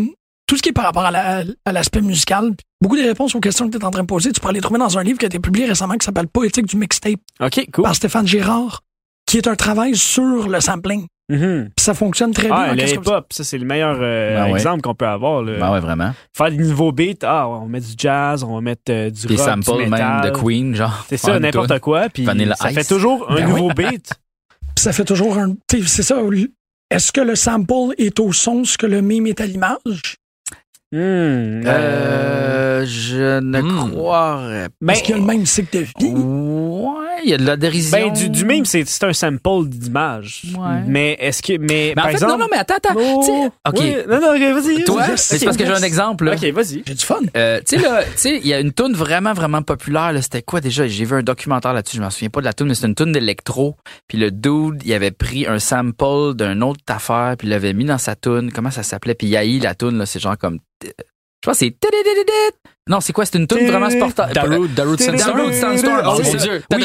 tout 0.45 0.57
ce 0.57 0.61
qui 0.61 0.69
est 0.69 0.73
par 0.73 0.83
rapport 0.83 1.05
à 1.05 1.11
la- 1.11 1.43
à 1.65 1.71
l'aspect 1.71 2.01
musical, 2.01 2.51
beaucoup 2.81 2.97
des 2.97 3.03
réponses 3.07 3.33
aux 3.33 3.39
questions 3.39 3.65
que 3.69 3.77
tu 3.77 3.81
es 3.81 3.85
en 3.85 3.91
train 3.91 4.01
de 4.01 4.07
poser, 4.07 4.31
tu 4.33 4.41
pourrais 4.41 4.53
les 4.53 4.59
trouver 4.61 4.79
dans 4.79 4.97
un 4.97 5.03
livre 5.03 5.17
qui 5.17 5.25
a 5.25 5.27
été 5.27 5.39
publié 5.39 5.65
récemment 5.65 5.93
qui 5.95 6.05
s'appelle 6.05 6.27
Poétique 6.27 6.65
du 6.65 6.75
mixtape 6.75 7.19
OK, 7.39 7.67
cool. 7.73 7.83
par 7.85 7.95
Stéphane 7.95 8.27
Girard, 8.27 8.81
qui 9.25 9.37
est 9.37 9.47
un 9.47 9.55
travail 9.55 9.95
sur 9.95 10.49
le 10.49 10.59
sampling. 10.59 11.07
Mhm. 11.29 11.69
Puis 11.75 11.83
ça 11.83 11.93
fonctionne 11.93 12.31
très 12.33 12.49
Ah, 12.51 12.73
bien. 12.73 12.83
en 12.83 12.85
le 12.87 12.93
hip-hop, 12.93 13.27
ça, 13.31 13.43
c'est 13.45 13.57
le 13.57 13.65
meilleur 13.65 13.97
euh, 14.01 14.35
Ben 14.35 14.45
ouais. 14.51 14.59
exemple 14.59 14.81
qu'on 14.81 14.93
peut 14.93 15.07
avoir. 15.07 15.41
là. 15.41 15.57
Ben 15.57 15.71
ouais, 15.71 15.79
vraiment. 15.79 16.11
Faire 16.35 16.51
des 16.51 16.57
nouveaux 16.57 16.91
beats, 16.91 17.23
ah, 17.23 17.47
on 17.47 17.61
va 17.61 17.65
mettre 17.67 17.87
du 17.87 17.93
jazz, 17.97 18.43
on 18.43 18.53
va 18.55 18.61
mettre 18.61 18.81
euh, 18.89 19.09
du 19.09 19.27
Des 19.27 19.35
rock, 19.37 19.45
samples 19.45 19.71
du 19.71 19.77
même 19.77 19.89
metal. 19.91 20.31
de 20.31 20.37
Queen, 20.37 20.75
genre. 20.75 21.05
C'est 21.07 21.17
ça, 21.17 21.39
n'importe 21.39 21.79
quoi. 21.79 22.09
Puis 22.09 22.25
Vanilla 22.25 22.55
ça 22.55 22.69
Ice. 22.71 22.75
fait 22.77 22.83
toujours 22.83 23.25
un 23.31 23.35
Ben 23.35 23.47
nouveau 23.47 23.69
beat. 23.69 24.13
Puis 24.75 24.83
ça 24.83 24.91
fait 24.91 25.05
toujours 25.05 25.37
un. 25.37 25.53
C'est 25.85 26.03
ça. 26.03 26.17
Est-ce 26.91 27.11
que 27.11 27.21
le 27.21 27.35
sample 27.35 27.93
est 27.97 28.19
au 28.19 28.33
son, 28.33 28.65
ce 28.65 28.77
que 28.77 28.85
le 28.85 29.01
mime 29.01 29.27
est 29.27 29.39
à 29.39 29.45
l'image? 29.45 30.17
Hmm, 30.91 31.61
euh, 31.65 32.72
Euh, 32.73 32.85
je 32.85 33.39
ne 33.39 33.61
Hmm. 33.61 33.91
croirais 33.91 34.67
pas. 34.85 34.93
Est-ce 34.93 35.03
qu'il 35.03 35.11
y 35.15 35.17
a 35.17 35.21
le 35.21 35.25
même 35.27 35.45
cycle 35.45 35.77
de 35.77 35.83
vie? 35.83 36.13
Ouais, 36.13 37.21
il 37.23 37.29
y 37.29 37.33
a 37.33 37.37
de 37.37 37.45
la 37.45 37.55
dérision. 37.57 37.97
ben, 37.97 38.11
du, 38.13 38.29
du 38.29 38.45
c'est 38.65 38.87
c'est 38.87 39.03
un 39.05 39.13
sample 39.13 39.67
d'image. 39.67 40.43
Ouais. 40.57 40.81
Mais 40.87 41.17
est-ce 41.19 41.41
que. 41.41 41.53
Mais, 41.53 41.67
Mais 41.67 41.93
par 41.95 42.05
en 42.05 42.07
fait, 42.07 42.13
exemple. 42.15 42.31
non, 42.33 42.37
non, 42.39 42.47
mais 42.51 42.57
attends, 42.57 42.75
attends. 42.75 42.95
Oh, 42.97 43.21
Tu 43.23 43.31
sais, 43.31 43.45
OK. 43.67 43.75
oui, 43.79 43.95
non, 44.09 44.21
non, 44.21 44.35
ok, 44.35 44.63
vas-y. 44.63 44.83
Toi, 44.83 45.03
c'est 45.17 45.43
parce 45.45 45.57
que 45.57 45.65
j'ai 45.65 45.71
un 45.71 45.83
exemple, 45.83 46.25
là. 46.25 46.33
Ok, 46.33 46.43
vas-y. 46.51 46.83
J'ai 46.85 46.93
du 46.95 47.05
fun. 47.05 47.19
Euh, 47.37 47.59
tu 47.67 47.77
sais 47.77 47.81
là, 47.81 48.03
tu 48.03 48.09
sais, 48.15 48.37
il 48.37 48.47
y 48.47 48.53
a 48.53 48.59
une 48.59 48.73
tune 48.73 48.93
vraiment 48.93 49.33
vraiment 49.33 49.61
populaire 49.61 50.11
là, 50.13 50.21
c'était 50.21 50.41
quoi 50.41 50.59
déjà? 50.61 50.87
J'ai 50.87 51.05
vu 51.05 51.15
un 51.15 51.23
documentaire 51.23 51.73
là-dessus, 51.73 51.97
je 51.97 52.01
m'en 52.01 52.09
souviens 52.09 52.29
pas 52.29 52.39
de 52.41 52.45
la 52.45 52.53
tune, 52.53 52.67
mais 52.67 52.75
c'est 52.75 52.87
une 52.87 52.95
tune 52.95 53.11
d'électro. 53.11 53.75
Puis 54.07 54.17
le 54.17 54.31
dude, 54.31 54.81
il 54.85 54.93
avait 54.93 55.11
pris 55.11 55.45
un 55.47 55.59
sample 55.59 56.35
d'une 56.35 56.63
autre 56.63 56.79
affaire, 56.87 57.35
puis 57.37 57.47
il 57.47 57.51
l'avait 57.51 57.73
mis 57.73 57.85
dans 57.85 57.97
sa 57.97 58.15
tune. 58.15 58.51
Comment 58.51 58.71
ça 58.71 58.83
s'appelait? 58.83 59.15
Puis 59.15 59.27
Yahi 59.27 59.59
la 59.59 59.75
tune 59.75 59.97
là, 59.97 60.05
c'est 60.05 60.19
genre 60.19 60.37
comme 60.37 60.59
je 61.43 61.49
pense 61.49 61.59
que 61.59 61.65
c'est 61.65 62.82
Non, 62.89 62.99
c'est 62.99 63.13
quoi 63.13 63.25
C'est 63.25 63.37
une 63.37 63.47
tune 63.47 63.65
vraiment 63.65 63.89
sportive. 63.89 64.33
Darude, 64.33 64.73
Darude 64.73 64.99
Sandstorm. 64.99 65.37
Darude 65.37 65.53
Sandstorm. 65.53 66.01
Oh 66.05 66.19
c'est 66.21 66.33
mon 66.33 66.35
dieu. 66.43 66.63
Oui, 66.73 66.83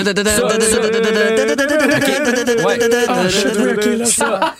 Ouais. 2.65 2.79
Ah, 3.09 3.29
shit, 3.29 4.07
ça. 4.07 4.55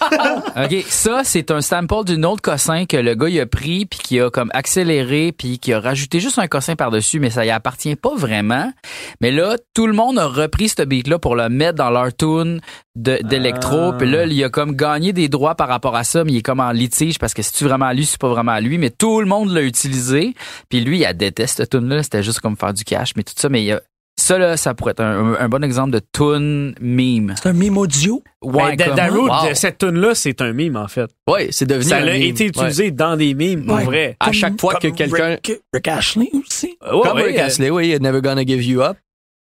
OK, 0.64 0.85
ça 0.88 1.20
c'est 1.22 1.51
un 1.53 1.61
sample 1.61 2.05
d'une 2.07 2.24
autre 2.24 2.42
cossin 2.42 2.87
que 2.87 2.96
le 2.96 3.14
gars 3.14 3.29
il 3.29 3.38
a 3.40 3.46
pris 3.46 3.87
puis 3.87 4.01
qui 4.03 4.20
a 4.20 4.31
comme 4.31 4.51
accéléré 4.53 5.31
puis 5.33 5.59
qui 5.61 5.72
a 5.72 5.79
rajouté 5.81 6.18
juste 6.18 6.38
un 6.40 6.48
cossin 6.48 6.74
par-dessus 6.74 7.20
mais 7.20 7.31
ça 7.31 7.44
y 7.44 7.51
appartient 7.51 7.94
pas 7.96 8.14
vraiment. 8.16 8.72
Mais 9.20 9.31
là, 9.31 9.57
tout 9.74 9.87
le 9.87 9.92
monde 9.92 10.18
a 10.18 10.27
repris 10.27 10.68
ce 10.70 10.83
beat 10.83 11.07
là 11.07 11.18
pour 11.20 11.37
le 11.37 11.48
mettre 11.48 11.77
dans 11.79 11.90
leur 11.90 12.14
tune 12.16 12.61
d'électro 12.96 13.92
Ah. 13.92 13.96
puis 13.96 14.11
là, 14.11 14.24
il 14.24 14.42
a 14.42 14.48
comme 14.48 14.74
gagné 14.74 15.12
des 15.12 15.29
droits 15.29 15.55
par 15.55 15.68
rapport 15.68 15.94
à 15.94 16.03
ça, 16.03 16.24
mais 16.24 16.33
il 16.33 16.37
est 16.38 16.42
comme 16.42 16.59
en 16.59 16.72
litige 16.72 17.18
parce 17.20 17.33
que 17.33 17.42
c'est 17.42 17.53
tu 17.53 17.62
vraiment 17.62 17.87
à 17.87 17.94
lui, 17.94 18.05
c'est 18.05 18.18
pas 18.20 18.29
vraiment 18.29 18.51
à 18.53 18.61
lui, 18.61 18.77
mais 18.77 18.90
tout 18.90 19.20
le 19.20 19.27
monde 19.27 19.53
l'a 19.53 19.62
utilisé. 19.62 20.35
Puis 20.68 20.81
lui, 20.81 20.98
il 20.98 21.07
a, 21.07 21.12
déteste 21.30 21.56
cette 21.58 21.70
tune 21.70 21.88
là, 21.88 22.02
c'était 22.02 22.22
juste 22.22 22.40
comme 22.40 22.56
faire 22.56 22.72
du 22.74 22.84
cash, 22.84 23.12
mais 23.16 23.22
tout 23.22 23.34
ça, 23.36 23.48
mais 23.48 23.62
il 23.62 23.66
y 23.66 23.72
a, 23.72 23.80
ça 24.20 24.36
là, 24.38 24.56
ça 24.56 24.74
pourrait 24.74 24.90
être 24.92 25.00
un, 25.00 25.34
un 25.38 25.48
bon 25.48 25.62
exemple 25.62 25.92
de 25.92 26.00
tune 26.12 26.74
meme. 26.80 27.34
C'est 27.40 27.48
un 27.48 27.52
mime 27.52 27.78
audio? 27.78 28.22
Ouais, 28.42 28.76
Ben, 28.76 28.86
comme- 28.88 28.96
Darude, 28.96 29.30
Wow. 29.30 29.54
cette 29.54 29.78
tune 29.78 29.98
là 30.00 30.14
c'est 30.14 30.40
un 30.42 30.52
meme, 30.52 30.76
en 30.76 30.88
fait. 30.88 31.08
Ouais, 31.28 31.48
c'est 31.52 31.66
devenu 31.66 31.84
Ça 31.88 31.98
un 31.98 32.02
a 32.02 32.06
meme. 32.06 32.22
été 32.22 32.46
utilisé 32.46 32.90
dans 32.90 33.16
des 33.16 33.34
memes, 33.34 33.64
pour 33.64 33.76
Ouais. 33.76 33.84
vrai. 33.84 34.16
À 34.20 34.32
chaque 34.32 34.60
fois 34.60 34.74
que 34.74 34.88
quelqu'un- 34.88 35.36
Rick, 35.42 35.52
Rick 35.72 35.88
Ashley 35.88 36.30
aussi. 36.34 36.76
Ouais, 36.82 36.92
Ouais. 36.96 37.00
Comme 37.04 37.16
Rick 37.18 37.38
euh, 37.38 37.44
Astley, 37.46 37.70
oui, 37.70 37.96
Never 38.00 38.20
Gonna 38.20 38.44
Give 38.44 38.62
You 38.64 38.82
Up. 38.82 38.96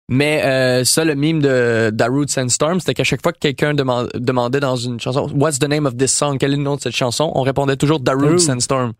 Mais 0.07 0.43
euh, 0.45 0.83
ça, 0.83 1.03
le 1.03 1.15
meme 1.15 1.41
de 1.41 1.89
Darude 1.91 2.29
Sandstorm, 2.29 2.79
c'était 2.79 2.93
qu'à 2.93 3.03
chaque 3.03 3.23
fois 3.23 3.33
que 3.33 3.39
quelqu'un 3.39 3.73
deman- 3.73 4.07
demandait 4.15 4.59
dans 4.59 4.75
une 4.75 4.99
chanson 4.99 5.27
What's 5.33 5.57
the 5.57 5.67
name 5.67 5.87
of 5.87 5.97
this 5.97 6.13
song? 6.13 6.37
Quel 6.37 6.53
est 6.53 6.57
le 6.57 6.61
nom 6.61 6.75
de 6.75 6.81
cette 6.81 6.95
chanson? 6.95 7.31
On 7.33 7.41
répondait 7.41 7.75
toujours 7.75 7.99
Darude. 7.99 8.37
Sandstorm. 8.39 8.93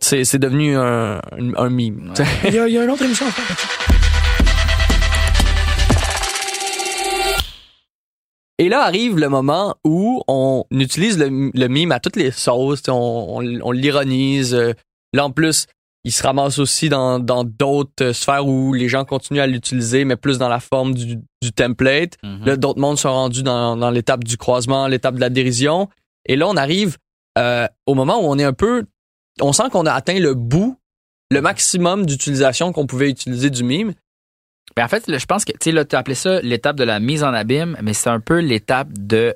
C'est, 0.00 0.24
c'est 0.24 0.38
devenu 0.38 0.76
un, 0.76 1.16
un, 1.32 1.54
un 1.56 1.68
meme. 1.70 2.12
Ouais. 2.18 2.24
Il 2.48 2.54
y, 2.54 2.58
a, 2.58 2.68
il 2.68 2.74
y 2.74 2.78
a 2.78 2.84
une 2.84 2.90
autre 2.90 3.02
émission 3.04 3.26
à 3.26 3.30
faire. 3.30 3.56
Et 8.58 8.68
là 8.68 8.82
arrive 8.82 9.18
le 9.18 9.28
moment 9.30 9.74
où 9.84 10.22
on 10.28 10.64
utilise 10.70 11.18
le, 11.18 11.50
le 11.54 11.68
mime 11.68 11.92
à 11.92 12.00
toutes 12.00 12.16
les 12.16 12.30
sauces, 12.30 12.82
on, 12.88 12.92
on, 12.92 13.60
on 13.62 13.70
l'ironise. 13.72 14.54
euh, 14.54 14.74
Là 15.14 15.24
en 15.24 15.30
plus, 15.30 15.66
il 16.04 16.12
se 16.12 16.22
ramasse 16.22 16.58
aussi 16.58 16.88
dans 16.88 17.18
dans 17.18 17.42
d'autres 17.44 18.12
sphères 18.12 18.46
où 18.46 18.72
les 18.74 18.88
gens 18.88 19.04
continuent 19.04 19.40
à 19.40 19.46
l'utiliser, 19.46 20.04
mais 20.04 20.16
plus 20.16 20.38
dans 20.38 20.48
la 20.48 20.60
forme 20.60 20.94
du, 20.94 21.16
du 21.42 21.52
template. 21.52 22.16
Mhm. 22.22 22.44
Là, 22.44 22.56
d'autres 22.56 22.80
mondes 22.80 22.98
sont 22.98 23.10
rendus 23.12 23.42
dans, 23.42 23.76
dans 23.76 23.90
l'étape 23.90 24.24
du 24.24 24.36
croisement, 24.36 24.86
l'étape 24.88 25.16
de 25.16 25.20
la 25.20 25.30
dérision. 25.30 25.88
Et 26.26 26.36
là, 26.36 26.46
on 26.48 26.56
arrive 26.56 26.96
euh, 27.38 27.66
au 27.86 27.94
moment 27.94 28.18
où 28.20 28.24
on 28.30 28.38
est 28.38 28.44
un 28.44 28.52
peu... 28.52 28.84
On 29.40 29.52
sent 29.52 29.64
qu'on 29.70 29.86
a 29.86 29.92
atteint 29.92 30.18
le 30.18 30.34
bout, 30.34 30.76
le 31.30 31.40
maximum 31.40 32.06
d'utilisation 32.06 32.72
qu'on 32.72 32.86
pouvait 32.86 33.10
utiliser 33.10 33.50
du 33.50 33.62
mime. 33.64 33.92
Ben, 34.76 34.84
en 34.84 34.88
fait, 34.88 35.06
là, 35.08 35.18
je 35.18 35.26
pense 35.26 35.44
que, 35.44 35.52
tu 35.52 35.58
sais, 35.62 35.72
là, 35.72 35.84
tu 35.84 35.96
appelé 35.96 36.14
ça 36.14 36.40
l'étape 36.42 36.76
de 36.76 36.84
la 36.84 37.00
mise 37.00 37.24
en 37.24 37.32
abîme, 37.32 37.76
mais 37.82 37.92
c'est 37.92 38.10
un 38.10 38.20
peu 38.20 38.38
l'étape 38.40 38.88
de 38.92 39.34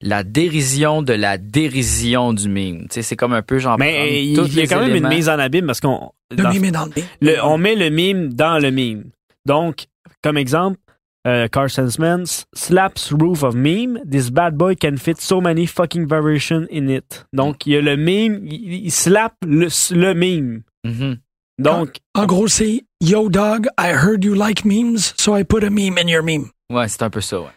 la 0.00 0.24
dérision 0.24 1.02
de 1.02 1.12
la 1.12 1.38
dérision 1.38 2.32
du 2.32 2.48
mime. 2.48 2.82
Tu 2.82 2.94
sais, 2.94 3.02
c'est 3.02 3.14
comme 3.16 3.32
un 3.32 3.42
peu 3.42 3.58
genre. 3.58 3.78
Mais 3.78 4.24
il 4.26 4.36
tous 4.36 4.46
il 4.48 4.54
y 4.56 4.60
a 4.62 4.66
quand 4.66 4.80
même 4.80 4.96
une 4.96 5.08
mise 5.08 5.28
en 5.28 5.38
abîme 5.38 5.66
parce 5.66 5.80
qu'on 5.80 6.10
Le 6.30 6.36
dans- 6.42 6.50
mime 6.50 6.64
est 6.64 6.70
dans 6.72 6.86
le 6.86 6.92
mime. 6.96 7.04
le- 7.20 7.44
on 7.44 7.56
met 7.58 7.76
le 7.76 7.88
mime 7.90 8.32
dans 8.34 8.58
le 8.58 8.70
mime. 8.70 9.04
Donc, 9.46 9.86
comme 10.22 10.36
exemple, 10.36 10.78
euh, 11.26 11.48
Carson 11.48 11.88
Smith 11.88 12.46
slaps 12.54 13.12
roof 13.12 13.42
of 13.42 13.54
meme. 13.54 14.00
This 14.08 14.30
bad 14.30 14.56
boy 14.56 14.74
can 14.74 14.96
fit 14.96 15.20
so 15.20 15.40
many 15.40 15.66
fucking 15.66 16.06
variations 16.06 16.66
in 16.70 16.88
it. 16.88 17.24
Donc, 17.32 17.66
il 17.66 17.72
y 17.74 17.76
a 17.76 17.80
le 17.80 17.96
mime, 17.96 18.40
il, 18.46 18.86
il 18.86 18.90
slap 18.90 19.34
le, 19.46 19.68
le 19.94 20.14
mime. 20.14 20.62
Mhm. 20.84 21.18
Donc, 21.58 21.98
En 22.14 22.26
gros, 22.26 22.48
c'est 22.48 22.84
Yo 23.00 23.28
dog, 23.28 23.68
I 23.78 23.90
heard 23.92 24.24
you 24.24 24.34
like 24.34 24.64
memes, 24.64 24.98
so 25.16 25.36
I 25.36 25.44
put 25.44 25.62
a 25.64 25.70
meme 25.70 25.98
in 25.98 26.08
your 26.08 26.22
meme. 26.22 26.50
Ouais, 26.72 26.88
c'est 26.88 27.02
un 27.02 27.10
peu 27.10 27.20
ça, 27.20 27.40
ouais. 27.40 27.50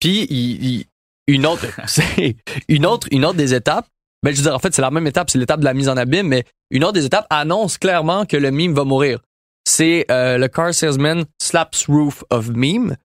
Puis 0.00 0.26
il- 0.30 0.64
il- 0.64 0.84
une 1.28 1.46
autre, 1.46 1.66
c'est 1.86 2.36
une 2.68 2.86
autre, 2.86 3.06
une 3.12 3.24
autre 3.24 3.36
des 3.36 3.54
étapes. 3.54 3.86
Ben 4.24 4.32
je 4.32 4.36
veux 4.38 4.42
dire, 4.44 4.54
en 4.54 4.58
fait, 4.58 4.74
c'est 4.74 4.82
la 4.82 4.90
même 4.90 5.06
étape, 5.06 5.30
c'est 5.30 5.38
l'étape 5.38 5.60
de 5.60 5.64
la 5.64 5.74
mise 5.74 5.88
en 5.88 5.96
abîme, 5.96 6.28
mais 6.28 6.44
une 6.70 6.82
autre 6.84 6.94
des 6.94 7.04
étapes 7.04 7.26
annonce 7.30 7.78
clairement 7.78 8.24
que 8.26 8.36
le 8.36 8.50
meme 8.50 8.72
va 8.72 8.84
mourir. 8.84 9.18
C'est 9.64 10.06
euh, 10.10 10.38
le 10.38 10.48
car 10.48 10.72
salesman 10.74 11.24
slaps 11.40 11.86
roof 11.86 12.24
of 12.30 12.48
meme. 12.48 12.96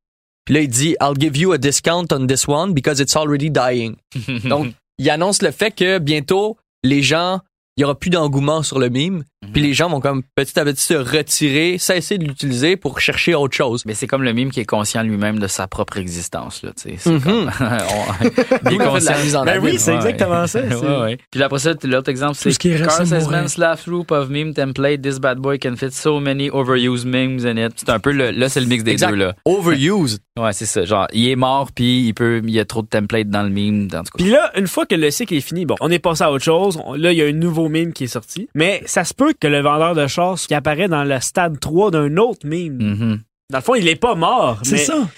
Puis 0.47 0.53
là, 0.53 0.61
il 0.61 0.69
dit 0.69 0.95
I'll 1.01 1.19
give 1.19 1.35
you 1.35 1.51
a 1.51 1.57
discount 1.57 2.05
on 2.13 2.25
this 2.25 2.47
one 2.47 2.73
because 2.73 3.01
it's 3.01 3.17
already 3.17 3.49
dying. 3.49 3.97
Donc, 4.45 4.73
il 4.97 5.09
annonce 5.09 5.41
le 5.41 5.51
fait 5.51 5.71
que 5.71 5.99
bientôt, 5.99 6.55
les 6.85 7.01
gens, 7.01 7.41
il 7.77 7.81
y 7.81 7.83
aura 7.83 7.95
plus 7.95 8.09
d'engouement 8.09 8.63
sur 8.63 8.79
le 8.79 8.89
meme. 8.89 9.23
Puis 9.53 9.61
les 9.61 9.73
gens 9.73 9.87
vont 9.87 9.99
comme 10.01 10.23
petit 10.35 10.59
à 10.59 10.65
petit 10.65 10.83
se 10.83 10.95
retirer, 10.95 11.77
cesser 11.77 12.17
de 12.17 12.25
l'utiliser 12.25 12.75
pour 12.75 12.99
chercher 12.99 13.35
autre 13.35 13.55
chose. 13.55 13.83
Mais 13.85 13.93
c'est 13.93 14.07
comme 14.07 14.23
le 14.23 14.33
mime 14.33 14.49
qui 14.51 14.59
est 14.59 14.65
conscient 14.65 15.03
lui-même 15.03 15.39
de 15.39 15.47
sa 15.47 15.67
propre 15.67 15.97
existence, 15.97 16.63
là, 16.63 16.71
tu 16.75 16.89
sais. 16.89 16.95
C'est 16.97 17.11
Mhm. 17.11 17.21
comme, 17.21 17.49
on- 17.61 18.25
il 18.69 18.73
est 18.73 18.77
de 18.77 18.79
la 18.79 18.85
conscient. 18.87 19.13
mise 19.23 19.35
en 19.35 19.45
Ben 19.45 19.59
oui, 19.63 19.77
c'est 19.77 19.93
exactement 19.95 20.47
ça, 20.47 20.61
c'est- 20.67 20.75
Ouais, 20.75 21.01
ouais. 21.01 21.17
Puis 21.31 21.41
après 21.43 21.59
ça, 21.59 21.73
l'autre 21.83 22.09
exemple, 22.09 22.33
c'est 22.35 22.51
ce 22.51 22.57
Carl 22.57 23.47
slash 23.49 23.85
loop 23.87 24.11
of 24.11 24.29
meme 24.29 24.53
template. 24.53 25.01
This 25.01 25.19
bad 25.19 25.37
boy 25.37 25.59
can 25.59 25.75
fit 25.77 25.91
so 25.91 26.19
many 26.19 26.49
overused 26.49 27.05
memes 27.07 27.45
in 27.45 27.57
it. 27.57 27.73
C'est 27.77 27.89
un 27.89 27.99
peu 27.99 28.11
le, 28.11 28.31
là, 28.31 28.49
c'est 28.49 28.59
le 28.59 28.65
mix 28.67 28.83
des 28.83 28.91
Exact. 28.91 29.11
deux, 29.11 29.15
là. 29.17 29.33
Overused. 29.45 30.19
Ouais, 30.37 30.53
c'est 30.53 30.65
ça. 30.65 30.83
Genre, 30.83 31.07
il 31.13 31.29
est 31.29 31.35
mort, 31.35 31.69
puis 31.73 32.07
il 32.07 32.13
peut, 32.13 32.41
il 32.43 32.51
y 32.51 32.59
a 32.59 32.65
trop 32.65 32.81
de 32.81 32.87
templates 32.87 33.29
dans 33.29 33.43
le 33.43 33.49
meme, 33.49 33.85
en 33.93 33.99
tout 34.03 34.11
cas. 34.11 34.17
Puis 34.17 34.29
là, 34.29 34.51
une 34.57 34.67
fois 34.67 34.85
que 34.85 34.95
le 34.95 35.09
cycle 35.11 35.33
est 35.35 35.41
fini, 35.41 35.65
bon, 35.65 35.75
on 35.79 35.89
est 35.91 35.99
passé 35.99 36.23
à 36.23 36.31
autre 36.31 36.43
chose. 36.43 36.79
On- 36.85 36.93
Là, 36.97 37.11
il 37.11 37.17
y 37.17 37.21
a 37.21 37.25
un 37.25 37.31
nouveau 37.31 37.66
meme 37.69 37.93
qui 37.93 38.05
est 38.05 38.07
sorti. 38.07 38.49
Mais 38.55 38.81
ça 38.85 39.03
se 39.03 39.13
peut 39.13 39.33
que 39.39 39.47
le 39.47 39.61
vendeur 39.61 39.95
de 39.95 40.07
chars 40.07 40.37
qui 40.39 40.53
apparaît 40.53 40.87
dans 40.87 41.03
le 41.03 41.19
stade 41.19 41.59
3 41.59 41.91
d'un 41.91 42.17
autre 42.17 42.45
meme. 42.45 42.77
Mhm. 42.81 43.19
Dans 43.49 43.57
le 43.59 43.63
fond, 43.63 43.75
il 43.75 43.87
est 43.87 43.95
pas 43.95 44.15
mort. 44.15 44.59
C'est 44.63 44.71
mais, 44.73 44.77
ça. 44.85 45.09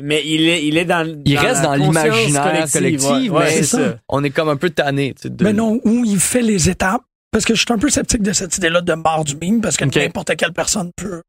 Mais 0.00 0.22
il 0.26 0.48
est, 0.48 0.66
il 0.66 0.76
est 0.76 0.84
dans. 0.84 1.06
Il 1.24 1.34
dans 1.34 1.40
reste 1.40 1.62
la 1.62 1.68
dans 1.68 1.74
l'imaginaire 1.74 2.66
collectif, 2.70 3.10
ouais. 3.10 3.28
Ouais, 3.30 3.44
mais 3.44 3.50
c'est 3.50 3.56
c'est 3.62 3.76
ça. 3.76 3.90
ça. 3.92 3.96
On 4.08 4.22
est 4.22 4.30
comme 4.30 4.48
un 4.48 4.56
peu 4.56 4.70
tanné. 4.70 5.14
tu 5.14 5.22
sais, 5.22 5.30
de- 5.30 5.42
Mais 5.44 5.52
non, 5.52 5.80
où 5.84 6.04
il 6.04 6.18
fait 6.20 6.42
les 6.42 6.68
étapes. 6.68 7.02
Parce 7.30 7.44
que 7.44 7.54
je 7.54 7.60
suis 7.60 7.72
un 7.72 7.78
peu 7.78 7.90
sceptique 7.90 8.22
de 8.22 8.32
cette 8.32 8.56
idée-là 8.56 8.80
de 8.80 8.94
mort 8.94 9.22
du 9.22 9.36
meme, 9.36 9.60
parce 9.60 9.76
que 9.76 9.84
n'importe 9.84 10.34
quelle 10.36 10.54
personne 10.54 10.90
peut. 10.96 11.20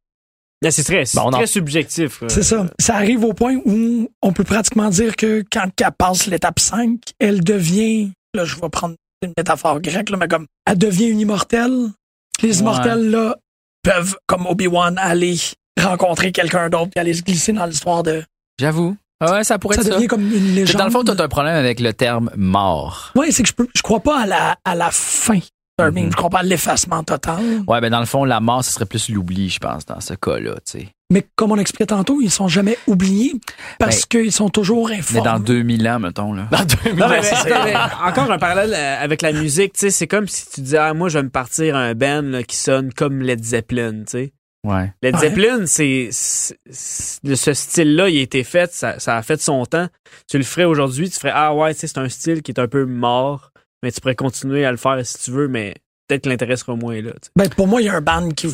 Là, 0.62 0.72
c'est 0.72 0.84
très, 0.84 1.04
Bon, 1.16 1.30
très 1.30 1.46
subjectif. 1.48 2.24
C'est 2.30 2.44
ça. 2.44 2.68
Ça 2.80 2.96
arrive 2.96 3.24
au 3.26 3.34
point 3.34 3.58
où 3.66 4.10
on 4.22 4.32
peut 4.34 4.44
pratiquement 4.46 4.90
dire 4.90 5.16
que 5.18 5.44
quand 5.52 5.70
elle 5.82 5.92
passe 5.98 6.28
l'étape 6.28 6.60
5, 6.60 7.00
elle 7.20 7.44
devient, 7.44 8.12
là, 8.34 8.46
je 8.46 8.56
vais 8.56 8.70
prendre 8.70 8.96
une 9.22 9.34
métaphore 9.38 9.82
grecque, 9.82 10.10
là, 10.10 10.18
mais 10.18 10.28
comme, 10.28 10.46
elle 10.66 10.78
devient 10.78 11.08
une 11.08 11.20
immortelle. 11.20 11.88
Les 12.42 12.50
Ouais. 12.56 12.60
immortels, 12.60 13.10
là, 13.10 13.36
peuvent, 13.84 14.16
comme 14.28 14.46
Obi-Wan, 14.46 14.98
aller 14.98 15.36
rencontrer 15.82 16.32
quelqu'un 16.32 16.70
d'autre 16.70 16.92
et 16.96 17.00
aller 17.00 17.14
se 17.14 17.22
glisser 17.22 17.54
dans 17.54 17.66
l'histoire 17.66 18.04
de. 18.04 18.24
J'avoue. 18.60 18.96
Ah 19.22 19.34
Ouais, 19.34 19.44
ça 19.44 19.60
pourrait 19.60 19.76
Ça 19.76 19.82
être 19.82 19.88
ça. 19.90 19.96
devient 19.96 20.08
comme 20.08 20.22
une 20.22 20.32
C'est 20.32 20.40
légende. 20.56 20.78
Dans 20.80 20.86
le 20.86 20.92
fond, 20.92 21.04
t'as 21.04 21.22
un 21.22 21.28
problème 21.28 21.56
avec 21.56 21.80
le 21.82 21.94
terme 21.94 22.32
mort. 22.38 23.12
Ouais, 23.16 23.32
c'est 23.32 23.44
que 23.44 23.50
je 23.50 23.54
peux, 23.54 23.68
je 23.76 23.82
crois 23.82 24.00
pas 24.00 24.22
à 24.22 24.26
la, 24.26 24.56
à 24.64 24.76
la 24.76 24.92
fin 24.92 25.40
d'un 25.78 25.92
meme. 25.92 26.06
Mhm. 26.06 26.12
Je 26.12 26.16
crois 26.16 26.30
pas 26.30 26.40
à 26.40 26.44
l'effacement 26.44 27.04
total. 27.04 27.64
Ouais, 27.68 27.82
ben 27.82 27.90
dans 27.90 28.00
le 28.00 28.06
fond, 28.06 28.24
la 28.24 28.40
mort, 28.40 28.64
ce 28.64 28.72
serait 28.72 28.86
plus 28.86 29.10
l'oubli, 29.10 29.50
je 29.50 29.60
pense, 29.60 29.86
dans 29.86 30.00
ce 30.00 30.14
cas-là, 30.14 30.56
tu 30.66 30.80
sais. 30.80 30.88
Mais 31.12 31.26
comme 31.36 31.52
on 31.52 31.58
expliquait 31.58 31.88
tantôt, 31.88 32.20
ils 32.22 32.30
sont 32.30 32.48
jamais 32.48 32.78
oubliés 32.86 33.34
parce 33.80 34.06
qu'ils 34.06 34.32
sont 34.32 34.50
toujours 34.50 34.90
Ben, 34.90 34.94
Mais 34.94 35.00
informés. 35.00 35.24
dans 35.24 35.40
2000 35.40 35.88
ans, 35.90 36.00
mettons, 36.00 36.34
là. 36.34 36.48
Dans 36.52 36.64
2000, 36.84 37.00
Non, 37.00 37.10
mais, 37.10 37.24
c'est- 37.24 37.50
mais- 37.50 37.64
mais 37.74 37.76
encore 38.06 38.32
un 38.32 38.38
parallèle 38.38 38.74
euh, 38.76 39.04
avec 39.04 39.24
la 39.24 39.32
musique, 39.32 39.74
tu 39.74 39.80
sais, 39.80 39.90
c'est 39.90 40.06
comme 40.08 40.28
si 40.28 40.48
tu 40.52 40.62
disais, 40.62 40.78
ah, 40.78 40.94
moi, 40.94 41.10
je 41.10 41.18
vais 41.18 41.24
me 41.24 41.30
partir 41.30 41.76
un 41.76 41.96
band 41.96 42.22
là, 42.24 42.44
qui 42.44 42.56
sonne 42.58 42.94
comme 42.94 43.22
Led 43.24 43.44
Zeppelin, 43.44 44.04
tu 44.06 44.12
sais. 44.12 44.34
Ouais. 44.68 44.92
Led 45.02 45.16
Ouais. 45.16 45.22
Zeppelin, 45.22 45.66
c'est, 45.66 46.10
c'est- 46.12 46.56
ce 47.36 47.54
style-là, 47.54 48.10
il 48.10 48.20
a 48.20 48.22
été 48.22 48.44
fait, 48.44 48.72
ça, 48.74 49.00
ça 49.00 49.18
a 49.18 49.22
fait 49.24 49.42
son 49.42 49.66
temps. 49.66 49.88
Tu 50.30 50.38
le 50.38 50.44
ferais 50.44 50.66
aujourd'hui, 50.66 51.10
tu 51.10 51.18
ferais, 51.18 51.32
ah 51.34 51.56
ouais, 51.56 51.74
tu 51.74 51.80
sais, 51.80 51.88
c'est 51.88 51.98
un 51.98 52.10
style 52.10 52.44
qui 52.44 52.52
est 52.52 52.60
un 52.60 52.68
peu 52.68 52.86
mort, 52.86 53.52
mais 53.82 53.92
tu 53.92 54.00
pourrais 54.00 54.16
continuer 54.16 54.64
à 54.66 54.72
le 54.72 54.78
faire 54.78 55.00
si 55.04 55.18
tu 55.24 55.32
veux, 55.32 55.48
mais 55.48 55.74
peut-être 56.08 56.26
que 56.26 56.30
l'intérêt 56.30 56.58
sera 56.58 56.76
moins 56.76 57.02
là, 57.02 57.12
tu 57.14 57.18
sais. 57.24 57.32
Ben, 57.36 57.50
pour 57.50 57.68
moi, 57.68 57.82
il 57.82 57.86
y 57.86 57.90
a 57.90 57.96
un 57.96 58.02
band 58.02 58.30
qui 58.32 58.48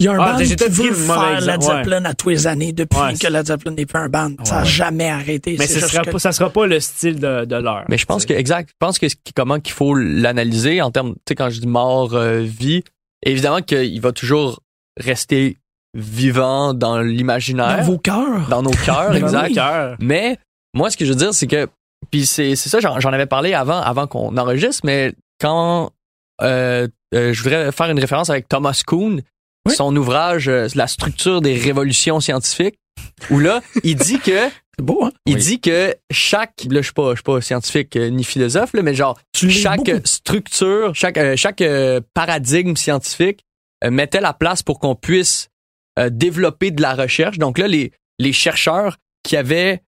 il 0.00 0.06
y 0.06 0.08
a 0.08 0.12
un 0.12 0.18
Ah, 0.18 0.32
band 0.32 0.38
qui 0.38 0.54
veut 0.56 0.92
faire 0.94 1.40
Led 1.42 1.62
Zeppelin 1.62 2.04
à 2.06 2.14
tous 2.14 2.30
les 2.30 2.46
années 2.48 2.72
depuis 2.72 2.98
Ouais, 2.98 3.14
que 3.14 3.26
Led 3.28 3.46
Zeppelin 3.46 3.72
n'est 3.72 3.86
plus 3.86 3.98
un 3.98 4.08
band. 4.08 4.32
Ça 4.44 4.56
n'a 4.56 4.64
jamais 4.64 5.08
arrêté. 5.10 5.56
Mais 5.58 5.66
ce 5.68 5.78
sera 5.80 6.02
que- 6.04 6.10
pas, 6.10 6.18
ça 6.18 6.32
sera 6.32 6.50
pas 6.50 6.66
le 6.66 6.80
style 6.80 7.20
de, 7.20 7.44
de 7.44 7.56
l'heure. 7.56 7.84
Mais 7.88 7.98
je 7.98 8.06
pense 8.06 8.26
que, 8.26 8.32
exact, 8.32 8.70
je 8.70 8.74
pense 8.78 8.98
que 8.98 9.06
comment 9.36 9.60
qu'il 9.60 9.74
faut 9.74 9.94
l'analyser 9.94 10.82
en 10.82 10.90
termes, 10.90 11.12
tu 11.14 11.20
sais, 11.28 11.34
quand 11.36 11.50
je 11.50 11.60
dis 11.60 11.66
mort, 11.68 12.14
euh, 12.14 12.40
vie, 12.40 12.82
évidemment 13.24 13.60
qu'il 13.62 14.00
va 14.00 14.12
toujours 14.12 14.60
rester 14.98 15.56
vivant 15.94 16.72
dans 16.74 17.00
l'imaginaire, 17.00 17.78
dans 17.78 17.82
vos 17.84 17.98
cœurs. 17.98 18.48
dans 18.48 18.62
nos 18.62 18.70
cœurs, 18.70 19.10
Ben 19.12 19.16
exact. 19.24 19.52
oui. 19.56 19.96
Mais 20.06 20.38
moi, 20.74 20.90
ce 20.90 20.96
que 20.96 21.04
je 21.04 21.10
veux 21.10 21.18
dire, 21.18 21.34
c'est 21.34 21.46
que, 21.46 21.68
puis 22.10 22.26
c'est 22.26 22.56
c'est 22.56 22.68
ça, 22.68 22.80
j'en 22.80 23.00
j'en 23.00 23.12
avais 23.12 23.26
parlé 23.26 23.54
avant, 23.54 23.80
avant 23.80 24.06
qu'on 24.06 24.36
enregistre, 24.36 24.82
mais 24.84 25.12
quand 25.40 25.90
euh, 26.42 26.86
euh, 27.14 27.32
je 27.32 27.42
voudrais 27.42 27.72
faire 27.72 27.90
une 27.90 27.98
référence 27.98 28.30
avec 28.30 28.48
Thomas 28.48 28.80
Kuhn, 28.86 29.20
Oui. 29.66 29.74
son 29.74 29.94
ouvrage 29.96 30.48
euh, 30.48 30.68
La 30.74 30.86
structure 30.86 31.40
des 31.40 31.54
révolutions 31.56 32.20
scientifiques, 32.20 32.76
où 33.30 33.38
là, 33.38 33.60
il 33.84 33.96
dit 33.96 34.18
que 34.18 34.48
beau, 34.82 35.04
hein? 35.04 35.12
il 35.26 35.34
Oui. 35.36 35.40
dit 35.42 35.60
que 35.60 35.94
chaque, 36.10 36.64
là, 36.70 36.80
je 36.80 36.86
suis 36.86 36.92
pas, 36.94 37.10
je 37.10 37.16
suis 37.16 37.22
pas 37.22 37.40
scientifique 37.40 37.94
euh, 37.96 38.08
ni 38.08 38.24
philosophe, 38.24 38.72
là, 38.72 38.82
mais 38.82 38.94
genre, 38.94 39.18
Tu 39.32 39.50
chaque 39.50 39.90
structure, 40.06 40.94
chaque, 40.94 41.18
euh, 41.18 41.36
chaque 41.36 41.62
paradigme 42.14 42.76
scientifique 42.76 43.40
mettait 43.88 44.20
la 44.20 44.34
place 44.34 44.62
pour 44.62 44.78
qu'on 44.78 44.94
puisse 44.94 45.48
développer 46.10 46.70
de 46.70 46.82
la 46.82 46.94
recherche. 46.94 47.38
Donc 47.38 47.56
là, 47.58 47.66
les, 47.66 47.92
les 48.18 48.32
chercheurs 48.32 48.98
qui 49.22 49.36
avaient 49.38 49.82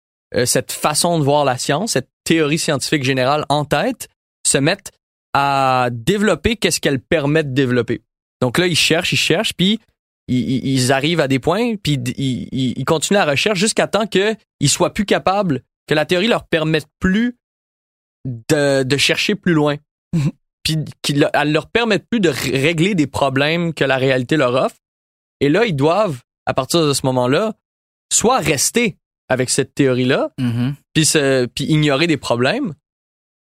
cette 0.44 0.72
façon 0.72 1.18
de 1.18 1.24
voir 1.24 1.46
la 1.46 1.56
science, 1.56 1.92
cette 1.92 2.08
théorie 2.24 2.58
scientifique 2.58 3.02
générale 3.02 3.46
en 3.48 3.64
tête, 3.64 4.08
se 4.46 4.58
mettent 4.58 4.92
à 5.32 5.88
développer 5.90 6.56
qu'est-ce 6.56 6.80
qu'elle 6.80 7.00
permet 7.00 7.44
de 7.44 7.54
développer. 7.54 8.02
Donc 8.40 8.58
là, 8.58 8.66
ils 8.66 8.76
cherchent, 8.76 9.12
ils 9.12 9.16
cherchent, 9.16 9.52
puis 9.54 9.80
ils, 10.28 10.92
arrivent 10.92 11.20
à 11.20 11.28
des 11.28 11.38
points, 11.38 11.76
puis 11.76 11.94
ils, 11.94 12.48
ils- 12.52 12.74
ils 12.78 12.84
continuent 12.84 13.16
la 13.16 13.24
recherche 13.24 13.58
jusqu'à 13.58 13.86
temps 13.86 14.06
qu'ils 14.06 14.36
soient 14.68 14.92
plus 14.92 15.06
capables, 15.06 15.62
que 15.86 15.94
la 15.94 16.04
théorie 16.04 16.28
leur 16.28 16.46
permette 16.46 16.86
plus 17.00 17.36
de, 18.26 18.82
de 18.82 18.96
chercher 18.96 19.34
plus 19.34 19.54
loin. 19.54 19.76
Mhm. 20.14 20.30
puis 20.62 20.76
qui 21.02 21.12
le- 21.14 21.28
elles 21.32 21.52
leur 21.52 21.68
permettent 21.70 22.06
plus 22.10 22.20
de 22.20 22.28
régler 22.28 22.94
des 22.94 23.06
problèmes 23.06 23.72
que 23.74 23.84
la 23.84 23.96
réalité 23.96 24.36
leur 24.36 24.54
offre. 24.54 24.76
Et 25.40 25.48
là, 25.48 25.64
ils 25.64 25.74
doivent, 25.76 26.20
à 26.46 26.52
partir 26.52 26.86
de 26.86 26.92
ce 26.92 27.06
moment-là, 27.06 27.54
soit 28.12 28.38
rester 28.38 28.96
avec 29.30 29.48
cette 29.50 29.74
théorie-là, 29.74 30.30
Mhm. 30.38 30.74
puis 30.94 31.64
ignorer 31.64 32.06
des 32.06 32.16
problèmes, 32.18 32.74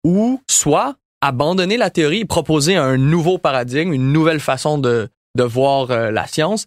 ou 0.05 0.41
soit 0.49 0.95
abandonner 1.22 1.78
la 1.78 1.89
théorie 1.89 2.20
et 2.22 2.26
proposer 2.26 2.76
un 2.76 2.97
nouveau 2.97 3.38
paradigme, 3.38 3.93
une 3.93 4.11
nouvelle 4.13 4.39
façon 4.39 4.78
de, 4.78 5.09
de 5.36 5.43
voir 5.43 5.91
euh, 5.91 6.11
la 6.11 6.28
science. 6.28 6.65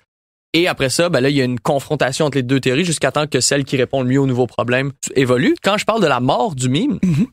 Et 0.55 0.69
après 0.69 0.91
ça, 0.91 1.09
ben 1.09 1.21
là, 1.21 1.31
il 1.31 1.37
y 1.37 1.41
a 1.41 1.45
une 1.45 1.59
confrontation 1.61 2.27
entre 2.27 2.37
les 2.37 2.43
deux 2.43 2.61
théories 2.61 2.85
jusqu'à 2.85 3.11
temps 3.11 3.27
que 3.27 3.41
celle 3.41 3.65
qui 3.65 3.77
répond 3.79 4.03
le 4.03 4.09
mieux 4.09 4.21
au 4.21 4.27
nouveau 4.27 4.47
problème 4.47 4.93
évolue. 5.17 5.55
Quand 5.63 5.79
je 5.79 5.87
parle 5.87 6.03
de 6.03 6.07
la 6.07 6.21
mort 6.21 6.55
du 6.55 6.69
mime, 6.69 6.99
Mhm. 7.03 7.27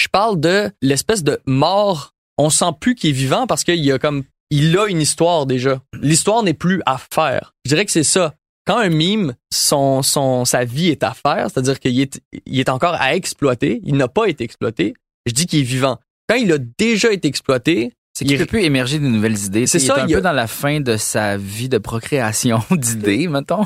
je 0.00 0.08
parle 0.08 0.40
de 0.40 0.70
l'espèce 0.82 1.22
de 1.22 1.38
mort. 1.46 2.14
On 2.36 2.50
sent 2.50 2.72
plus 2.80 2.94
qu'il 2.96 3.10
est 3.10 3.12
vivant 3.12 3.46
parce 3.46 3.62
qu'il 3.62 3.76
y 3.84 3.92
a 3.92 3.98
comme, 4.00 4.24
il 4.50 4.76
a 4.76 4.86
une 4.88 5.00
histoire 5.00 5.46
déjà. 5.46 5.80
L'histoire 6.00 6.42
n'est 6.42 6.54
plus 6.54 6.82
à 6.86 6.98
faire. 6.98 7.54
Je 7.64 7.70
dirais 7.70 7.84
que 7.84 7.92
c'est 7.92 8.02
ça. 8.02 8.34
Quand 8.66 8.78
un 8.78 8.88
mime, 8.90 9.34
son, 9.52 10.02
son, 10.02 10.44
sa 10.44 10.64
vie 10.64 10.88
est 10.88 11.02
à 11.04 11.14
faire, 11.14 11.48
c'est-à-dire 11.50 11.78
qu'il 11.80 11.98
est, 12.00 12.20
il 12.44 12.58
est 12.60 12.68
encore 12.68 12.94
à 12.94 13.14
exploiter, 13.14 13.80
il 13.84 13.96
n'a 13.96 14.08
pas 14.08 14.26
été 14.26 14.42
exploité, 14.44 14.94
je 15.26 15.32
dis 15.32 15.46
qu'il 15.46 15.60
est 15.60 15.62
vivant. 15.62 15.98
Quand 16.28 16.36
il 16.36 16.52
a 16.52 16.58
déjà 16.58 17.12
été 17.12 17.26
exploité, 17.28 17.92
C'est 18.14 18.24
qu'il 18.24 18.34
Il- 18.34 18.38
peut 18.40 18.46
plus 18.46 18.62
émerger 18.64 18.98
de 18.98 19.06
nouvelles 19.06 19.38
idées. 19.44 19.66
C'est 19.68 19.78
ça, 19.78 19.94
Il 19.94 19.98
est 19.98 20.02
un 20.02 20.06
il 20.06 20.10
y 20.10 20.14
a- 20.14 20.16
peu 20.18 20.22
dans 20.22 20.32
la 20.32 20.48
fin 20.48 20.80
de 20.80 20.96
sa 20.96 21.36
vie 21.36 21.68
de 21.68 21.78
procréation 21.78 22.60
d'idées, 22.72 23.28
mettons. 23.28 23.64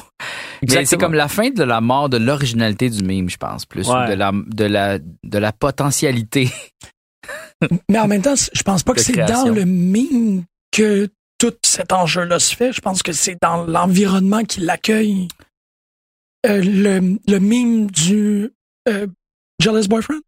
Mais 0.68 0.84
c'est 0.84 0.98
comme 0.98 1.14
la 1.14 1.28
fin 1.28 1.48
de 1.50 1.62
la 1.64 1.80
mort 1.80 2.08
de 2.10 2.18
l'originalité 2.18 2.90
du 2.90 3.02
mime, 3.02 3.30
je 3.30 3.38
pense, 3.38 3.64
plus. 3.64 3.88
Ouais. 3.88 4.08
De 4.10 4.12
la, 4.14 4.30
de 4.34 4.64
la, 4.64 4.98
de 4.98 5.38
la 5.38 5.52
potentialité. 5.52 6.50
Mais 7.88 7.98
en 7.98 8.08
même 8.08 8.20
temps, 8.22 8.34
je 8.36 8.62
pense 8.62 8.82
pas 8.82 8.92
que 8.92 9.00
c'est 9.00 9.16
dans 9.24 9.48
le 9.48 9.64
mime 9.64 10.44
que 10.70 11.08
tout 11.38 11.54
cet 11.64 11.92
enjeu-là 11.92 12.38
se 12.38 12.54
fait. 12.54 12.72
Je 12.72 12.80
pense 12.80 13.02
que 13.02 13.12
c'est 13.12 13.38
dans 13.40 13.64
l'environnement 13.64 14.44
qui 14.44 14.60
l'accueille. 14.60 15.28
Euh, 16.46 16.60
le, 16.62 17.18
le 17.26 17.38
mime 17.38 17.90
du 17.90 18.50
euh, 18.88 19.06
Jealous 19.60 19.86
Boyfriend? 19.88 20.20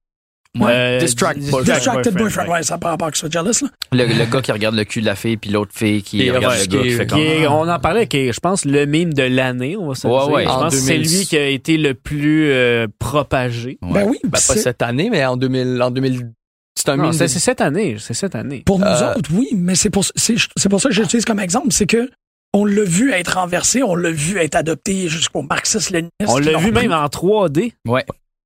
Euh, 0.63 0.99
Distract 1.01 1.41
dis- 1.41 1.51
boyfriend. 1.51 1.75
Distracted 1.75 2.15
Boyfriend, 2.15 2.45
ouais. 2.47 2.51
ouais, 2.53 2.63
ça 2.63 2.75
n'a 2.75 2.79
pas 2.79 2.91
rapport 2.91 3.11
que 3.11 3.19
ça. 3.19 3.27
Jealous, 3.29 3.53
là. 3.63 3.69
Le, 3.93 4.07
le 4.07 4.25
gars 4.31 4.41
qui 4.41 4.53
regarde 4.53 4.77
le 4.77 4.85
cul 4.85 5.01
de 5.01 5.07
la 5.07 5.17
fille, 5.17 5.37
puis 5.37 5.51
l'autre 5.51 5.73
fille 5.75 6.03
qui 6.03 6.23
Et 6.23 6.31
regarde 6.31 6.55
ouais, 6.55 6.61
le 6.61 6.67
gars 6.67 6.83
qui 6.83 6.91
fait 6.93 7.07
Qui 7.07 7.15
comme... 7.15 7.19
est- 7.21 7.47
on 7.49 7.69
en 7.69 7.79
parlait, 7.81 8.07
qui 8.07 8.19
est, 8.19 8.33
je 8.33 8.39
pense, 8.41 8.65
le 8.65 8.87
mime 8.87 9.13
de 9.13 9.25
l'année, 9.25 9.77
on 9.77 9.89
va 9.89 9.95
se 9.97 10.07
Ouais, 10.07 10.19
dire. 10.25 10.31
ouais. 10.33 10.45
Je 10.45 10.49
En 10.49 10.59
pense 10.61 10.75
que 10.75 10.81
c'est 10.81 10.99
2000. 10.99 11.19
lui 11.19 11.27
qui 11.27 11.37
a 11.37 11.47
été 11.49 11.77
le 11.77 11.95
plus 11.95 12.51
euh, 12.53 12.87
propagé. 13.01 13.79
Ouais. 13.83 13.93
Ben 13.93 14.05
oui, 14.09 14.19
ben, 14.23 14.31
pas 14.31 14.39
cette 14.39 14.83
année, 14.83 15.09
mais 15.11 15.25
en 15.25 15.37
2000, 15.37 15.83
en 15.83 15.91
2000, 15.91 16.31
c'est 16.77 16.89
un 16.91 16.97
Non, 16.97 17.03
mime. 17.05 17.13
c'est 17.15 17.25
de- 17.25 17.29
c'est 17.29 17.39
cette 17.41 17.61
année, 17.61 17.97
c'est 17.99 18.15
cette 18.15 18.35
année. 18.37 18.63
Pour 18.65 18.79
nous 18.79 18.85
Euh, 18.87 19.15
autres, 19.17 19.31
oui, 19.33 19.49
mais 19.57 19.75
c'est 19.75 19.91
pour, 19.91 20.05
c'est, 20.15 20.37
c'est 20.57 20.69
pour 20.69 20.81
ça 20.81 20.89
que 20.89 20.95
j'utilise 20.95 21.25
comme 21.25 21.41
exemple, 21.41 21.69
c'est 21.71 21.87
que 21.87 22.09
on 22.57 22.65
l'a 22.65 22.85
vu 22.85 23.11
être 23.13 23.35
renversé, 23.39 23.83
on 23.83 23.97
l'a 23.97 24.13
vu 24.13 24.39
être 24.39 24.55
adopté 24.55 25.09
jusqu'au 25.09 25.43
marxiste-léniniste. 25.43 26.13
On 26.29 26.39
l'a 26.39 26.57
vu 26.59 26.71
même 26.71 26.93
en 26.93 27.07
3D. 27.07 27.73
Ouais. 27.89 28.05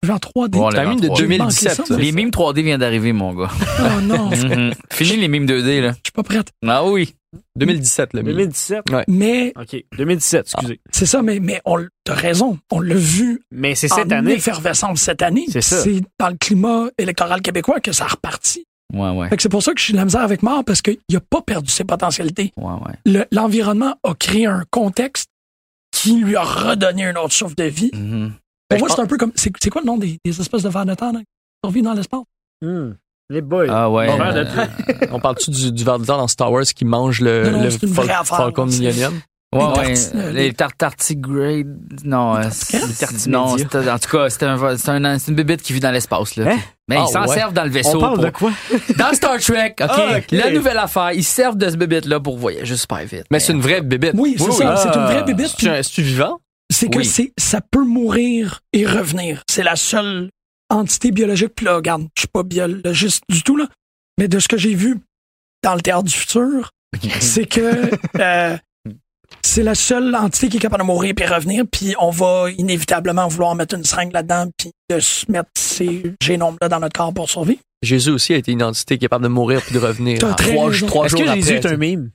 En 0.09 0.17
3D. 0.17 0.57
Ouais, 0.57 0.65
on 0.65 0.71
C'est 0.71 0.77
l'a 0.77 0.83
un 0.83 0.87
en 0.87 0.91
mime 0.91 1.01
de 1.01 1.09
3D. 1.09 1.19
2017. 1.19 1.73
ça, 1.75 1.85
ça. 1.85 1.97
Les 1.97 2.13
mimes 2.13 2.31
3D 2.31 2.63
viennent 2.63 2.79
d'arriver, 2.81 3.13
mon 3.13 3.35
gars. 3.35 3.51
Oh 3.81 4.01
non, 4.01 4.31
je 4.33 4.47
Mhm. 4.47 4.73
Fini 4.93 5.17
les 5.17 5.29
mimes 5.29 5.47
2D, 5.47 5.81
là. 5.81 5.93
suis 5.95 6.13
pas 6.15 6.23
prête. 6.23 6.49
Ah 6.67 6.85
oui. 6.85 7.15
2017, 7.57 8.15
le 8.15 8.23
mime. 8.23 8.33
2017. 8.37 8.85
Mais 9.09 9.53
OK, 9.61 9.85
2017, 9.99 10.47
excusez. 10.55 10.81
c'est 10.91 11.05
ça, 11.05 11.21
mais, 11.21 11.41
mais 11.41 11.61
on, 11.67 11.85
t'as 12.05 12.15
raison, 12.15 12.59
on 12.71 12.81
l'a 12.81 12.95
vu 12.95 13.43
Mais 13.51 13.75
c'est 13.75 13.89
cette 13.89 14.11
année. 14.13 14.33
effervescence 14.35 15.01
cette 15.03 15.21
année. 15.21 15.45
C'est 15.51 15.61
ça. 15.61 15.83
C'est 15.83 16.01
dans 16.19 16.29
le 16.29 16.37
climat 16.41 16.87
électoral 16.97 17.43
québécois 17.43 17.81
que 17.81 17.93
ça 17.93 18.05
a 18.05 18.09
reparti. 18.09 18.65
Ouais, 18.95 19.11
ouais. 19.11 19.29
Fait 19.29 19.37
que 19.37 19.43
c'est 19.43 19.51
pour 19.51 19.63
ça 19.63 19.73
que 19.75 19.79
je 19.81 19.85
suis 19.85 19.93
de 19.93 19.99
la 19.99 20.07
misère 20.07 20.23
avec 20.23 20.43
Mort, 20.43 20.65
parce 20.65 20.81
qu'il 20.81 20.97
a 21.15 21.21
pas 21.21 21.43
perdu 21.43 21.71
ses 21.71 21.85
potentialités. 21.85 22.53
Ouais, 22.57 22.73
ouais. 22.73 22.95
Le- 23.05 23.27
L'environnement 23.33 23.97
a 24.05 24.15
créé 24.15 24.47
un 24.47 24.65
contexte 24.71 25.29
qui 25.93 26.15
lui 26.21 26.37
a 26.37 26.43
redonné 26.43 27.05
un 27.07 27.17
autre 27.17 27.35
souffle 27.35 27.57
de 27.57 27.65
vie. 27.65 27.91
Mhm. 27.93 28.33
Pour 28.69 28.79
moi, 28.81 28.89
c'est 28.95 29.01
un 29.01 29.07
peu 29.07 29.17
comme. 29.17 29.33
C'est 29.35 29.71
quoi 29.71 29.81
le 29.81 29.87
nom 29.87 29.97
des, 29.97 30.19
des 30.25 30.41
espèces 30.41 30.63
de 30.63 30.69
vers 30.69 30.85
de 30.85 30.95
terre 30.95 31.13
là, 31.13 31.21
qui 31.21 31.25
survivent 31.65 31.85
dans 31.85 31.95
l'espace? 31.95 32.23
Hmm. 32.63 32.91
Les 33.31 33.43
boys. 33.43 33.67
Ah 33.69 33.91
ouais. 33.91 34.07
Bon, 34.07 34.19
euh, 34.21 34.45
ben, 34.45 35.09
On 35.13 35.21
parle-tu 35.21 35.51
du, 35.51 35.71
du 35.73 35.85
ver 35.85 35.99
de 35.99 36.05
terre 36.07 36.17
dans 36.17 36.29
Star 36.29 36.51
Wars 36.51 36.65
qui 36.65 36.85
mange 36.87 37.21
le, 37.21 37.45
Non, 37.51 37.59
non, 37.59 37.65
le 37.65 37.71
Fal- 37.71 37.89
vraie 37.91 38.13
affaire, 38.15 38.37
Falcon 38.39 38.67
Millennium? 38.67 39.21
Ouais, 39.55 39.61
Les 39.61 39.89
ouais. 39.89 39.97
euh, 40.15 40.33
les 40.33 40.53
tartartigrades. 40.53 41.77
Non, 42.05 42.37
euh, 42.37 42.43
non, 43.29 43.41
en 43.41 43.57
tout 43.57 43.67
cas, 44.11 44.31
c'était 44.31 44.47
un, 44.47 44.77
c'est 44.77 44.89
un- 44.91 45.19
c'est 45.19 45.31
une 45.31 45.37
bébête 45.37 45.63
qui 45.63 45.73
vit 45.73 45.81
dans 45.81 45.91
l'espace, 45.91 46.37
là. 46.37 46.53
Hein? 46.53 46.59
Mais 46.89 46.97
Ah, 46.99 47.05
ils 47.09 47.13
s'en 47.13 47.27
ouais. 47.27 47.35
servent 47.35 47.53
dans 47.55 47.65
le 47.65 47.71
vaisseau. 47.71 47.97
On 47.97 48.01
parle 48.01 48.15
pour- 48.15 48.25
de 48.25 48.31
quoi? 48.31 48.53
Dans 48.99 49.13
Star 49.15 49.39
Trek, 49.39 49.75
OK? 49.81 49.87
Ah, 49.91 50.19
ok. 50.19 50.25
La 50.33 50.51
nouvelle 50.51 50.79
affaire, 50.79 51.13
ils 51.13 51.25
se 51.25 51.35
servent 51.35 51.57
de 51.57 51.69
ce 51.71 51.77
bébête-là 51.77 52.21
pour 52.21 52.39
voyager 52.39 52.77
super 52.77 52.99
vite. 53.05 53.25
Mais 53.31 53.41
c'est 53.41 53.53
une 53.53 53.61
vraie 53.61 53.81
bébête. 53.83 54.15
Oui, 54.17 54.37
c'est 54.39 54.45
ça. 54.53 54.75
oui. 54.75 54.81
C'est 54.83 54.99
une 54.99 55.05
vraie 55.05 55.19
Ah. 55.21 55.23
bébête. 55.23 55.55
puis 55.57 55.67
C'est 55.67 55.83
tu 55.91 56.03
vivant? 56.03 56.39
C'est 56.71 56.89
que 56.89 56.99
Oui. 56.99 57.05
c'est, 57.05 57.33
ça 57.39 57.61
peut 57.61 57.85
mourir 57.85 58.61
et 58.73 58.87
revenir. 58.87 59.43
C'est 59.49 59.63
la 59.63 59.77
seule 59.77 60.31
entité 60.71 61.11
biologique. 61.11 61.55
Puis 61.55 61.65
là, 61.67 61.77
regarde, 61.77 62.09
je 62.15 62.21
suis 62.23 62.29
pas 62.29 62.43
biologiste 62.43 63.23
du 63.29 63.43
tout, 63.43 63.57
là. 63.57 63.67
Mais 64.19 64.29
de 64.29 64.39
ce 64.39 64.49
que 64.49 64.57
j'ai 64.59 64.75
vu 64.75 64.99
dans 65.63 65.75
le 65.75 65.81
théâtre 65.81 66.05
du 66.05 66.13
futur, 66.15 66.71
c'est 67.21 67.47
que 67.47 67.91
euh, 68.21 68.57
c'est 69.43 69.63
la 69.63 69.75
seule 69.75 70.15
entité 70.15 70.49
qui 70.49 70.57
est 70.59 70.61
capable 70.61 70.83
de 70.83 70.87
mourir 70.87 71.15
puis 71.17 71.25
revenir. 71.27 71.65
Puis 71.71 71.95
on 72.01 72.11
va 72.11 72.51
inévitablement 72.59 73.29
vouloir 73.29 73.55
mettre 73.55 73.75
une 73.75 73.85
seringue 73.85 74.13
là-dedans 74.13 74.51
puis 74.57 74.71
de 74.91 75.01
se 75.01 75.31
mettre 75.31 75.51
ces 75.57 76.03
génomes-là 76.23 76.69
dans 76.69 76.81
notre 76.81 76.99
corps 76.99 77.15
pour 77.15 77.31
survivre. 77.31 77.61
Jésus 77.83 78.11
aussi 78.11 78.35
a 78.35 78.37
été 78.37 78.51
une 78.53 78.63
entité 78.63 78.99
capable 78.99 79.23
de 79.23 79.29
mourir 79.29 79.63
puis 79.63 79.73
de 79.73 79.79
revenir. 79.79 80.19
Trois, 80.19 80.35
trois 80.35 80.71
Est-ce 80.71 80.77
jours 80.77 80.91
que 80.91 81.29
après. 81.29 81.37
Jésus 81.41 81.55
est 81.55 81.67
un 81.67 81.77
mime? 81.77 82.11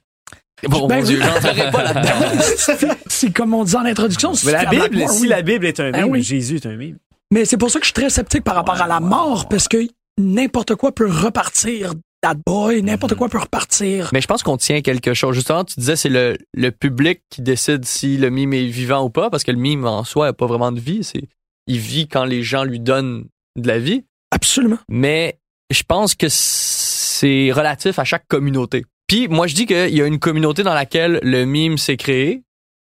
Bon, 0.68 0.88
Ben 0.88 0.99
mon 0.99 1.03
Dieu, 1.03 1.20
oui. 1.20 1.26
j'entrerai 1.26 1.72
pas 1.72 1.84
là-dedans. 1.84 2.93
c'est 3.07 3.34
comme 3.34 3.53
on 3.53 3.64
dit 3.64 3.76
en 3.76 3.86
introduction. 3.86 4.34
Mais 4.45 4.51
la 4.51 4.66
Bible, 4.66 5.09
si 5.09 5.22
oui. 5.22 5.28
la 5.28 5.41
Bible 5.41 5.66
est 5.66 5.80
un 5.80 5.91
Ben 5.91 6.03
mime, 6.03 6.11
oui. 6.11 6.24
Jésus 6.24 6.55
est 6.55 6.66
un 6.66 6.76
mime. 6.76 6.97
Mais 7.32 7.45
c'est 7.45 7.57
pour 7.57 7.70
ça 7.72 7.80
que 7.80 7.86
je 7.86 7.88
suis 7.88 7.93
très 7.93 8.09
sceptique 8.09 8.43
par 8.43 8.55
rapport 8.55 8.82
à 8.82 8.88
la 8.88 8.99
mort, 8.99 9.47
parce 9.49 9.68
que 9.68 9.88
n'importe 10.20 10.76
quoi 10.76 10.93
peut 10.93 11.09
repartir 11.09 11.93
that 12.22 12.36
boy, 12.45 12.82
n'importe 12.82 13.16
quoi 13.16 13.28
peut 13.28 13.39
repartir. 13.39 14.09
Mais 14.14 14.22
je 14.22 14.28
pense 14.28 14.43
qu'on 14.43 14.57
tient 14.57 14.82
quelque 14.82 15.14
chose. 15.14 15.36
Justement, 15.36 15.64
tu 15.66 15.80
disais 15.80 15.95
c'est 15.95 16.09
le, 16.09 16.38
le 16.53 16.72
public 16.72 17.22
qui 17.30 17.41
décide 17.41 17.84
si 17.86 18.18
le 18.18 18.30
mime 18.30 18.53
est 18.53 18.66
vivant 18.68 19.03
ou 19.03 19.09
pas, 19.09 19.30
parce 19.30 19.43
que 19.43 19.51
le 19.51 19.57
mime 19.57 19.86
en 19.86 20.03
soi 20.03 20.28
n'a 20.28 20.34
pas 20.34 20.45
vraiment 20.45 20.72
de 20.72 20.80
vie. 20.80 21.03
C'est, 21.03 21.24
il 21.68 21.80
vit 21.80 22.07
quand 22.07 22.24
les 22.24 22.43
gens 22.43 22.64
lui 22.64 22.80
donnent 22.80 23.26
de 23.57 23.68
la 23.68 23.80
vie. 23.80 24.05
Absolument. 24.32 24.78
Mais 24.88 25.38
je 25.70 25.84
pense 25.84 26.16
que 26.16 26.28
c'est 26.30 27.51
relatif 27.51 27.99
à 27.99 28.03
chaque 28.03 28.28
communauté. 28.28 28.86
Puis 29.08 29.28
moi, 29.28 29.47
je 29.47 29.56
dis 29.56 29.66
qu'il 29.66 29.95
y 29.95 30.01
a 30.01 30.06
une 30.06 30.20
communauté 30.20 30.64
dans 30.64 30.74
laquelle 30.74 31.20
le 31.24 31.45
mime 31.45 31.78
s'est 31.78 31.97
créé, 31.97 32.43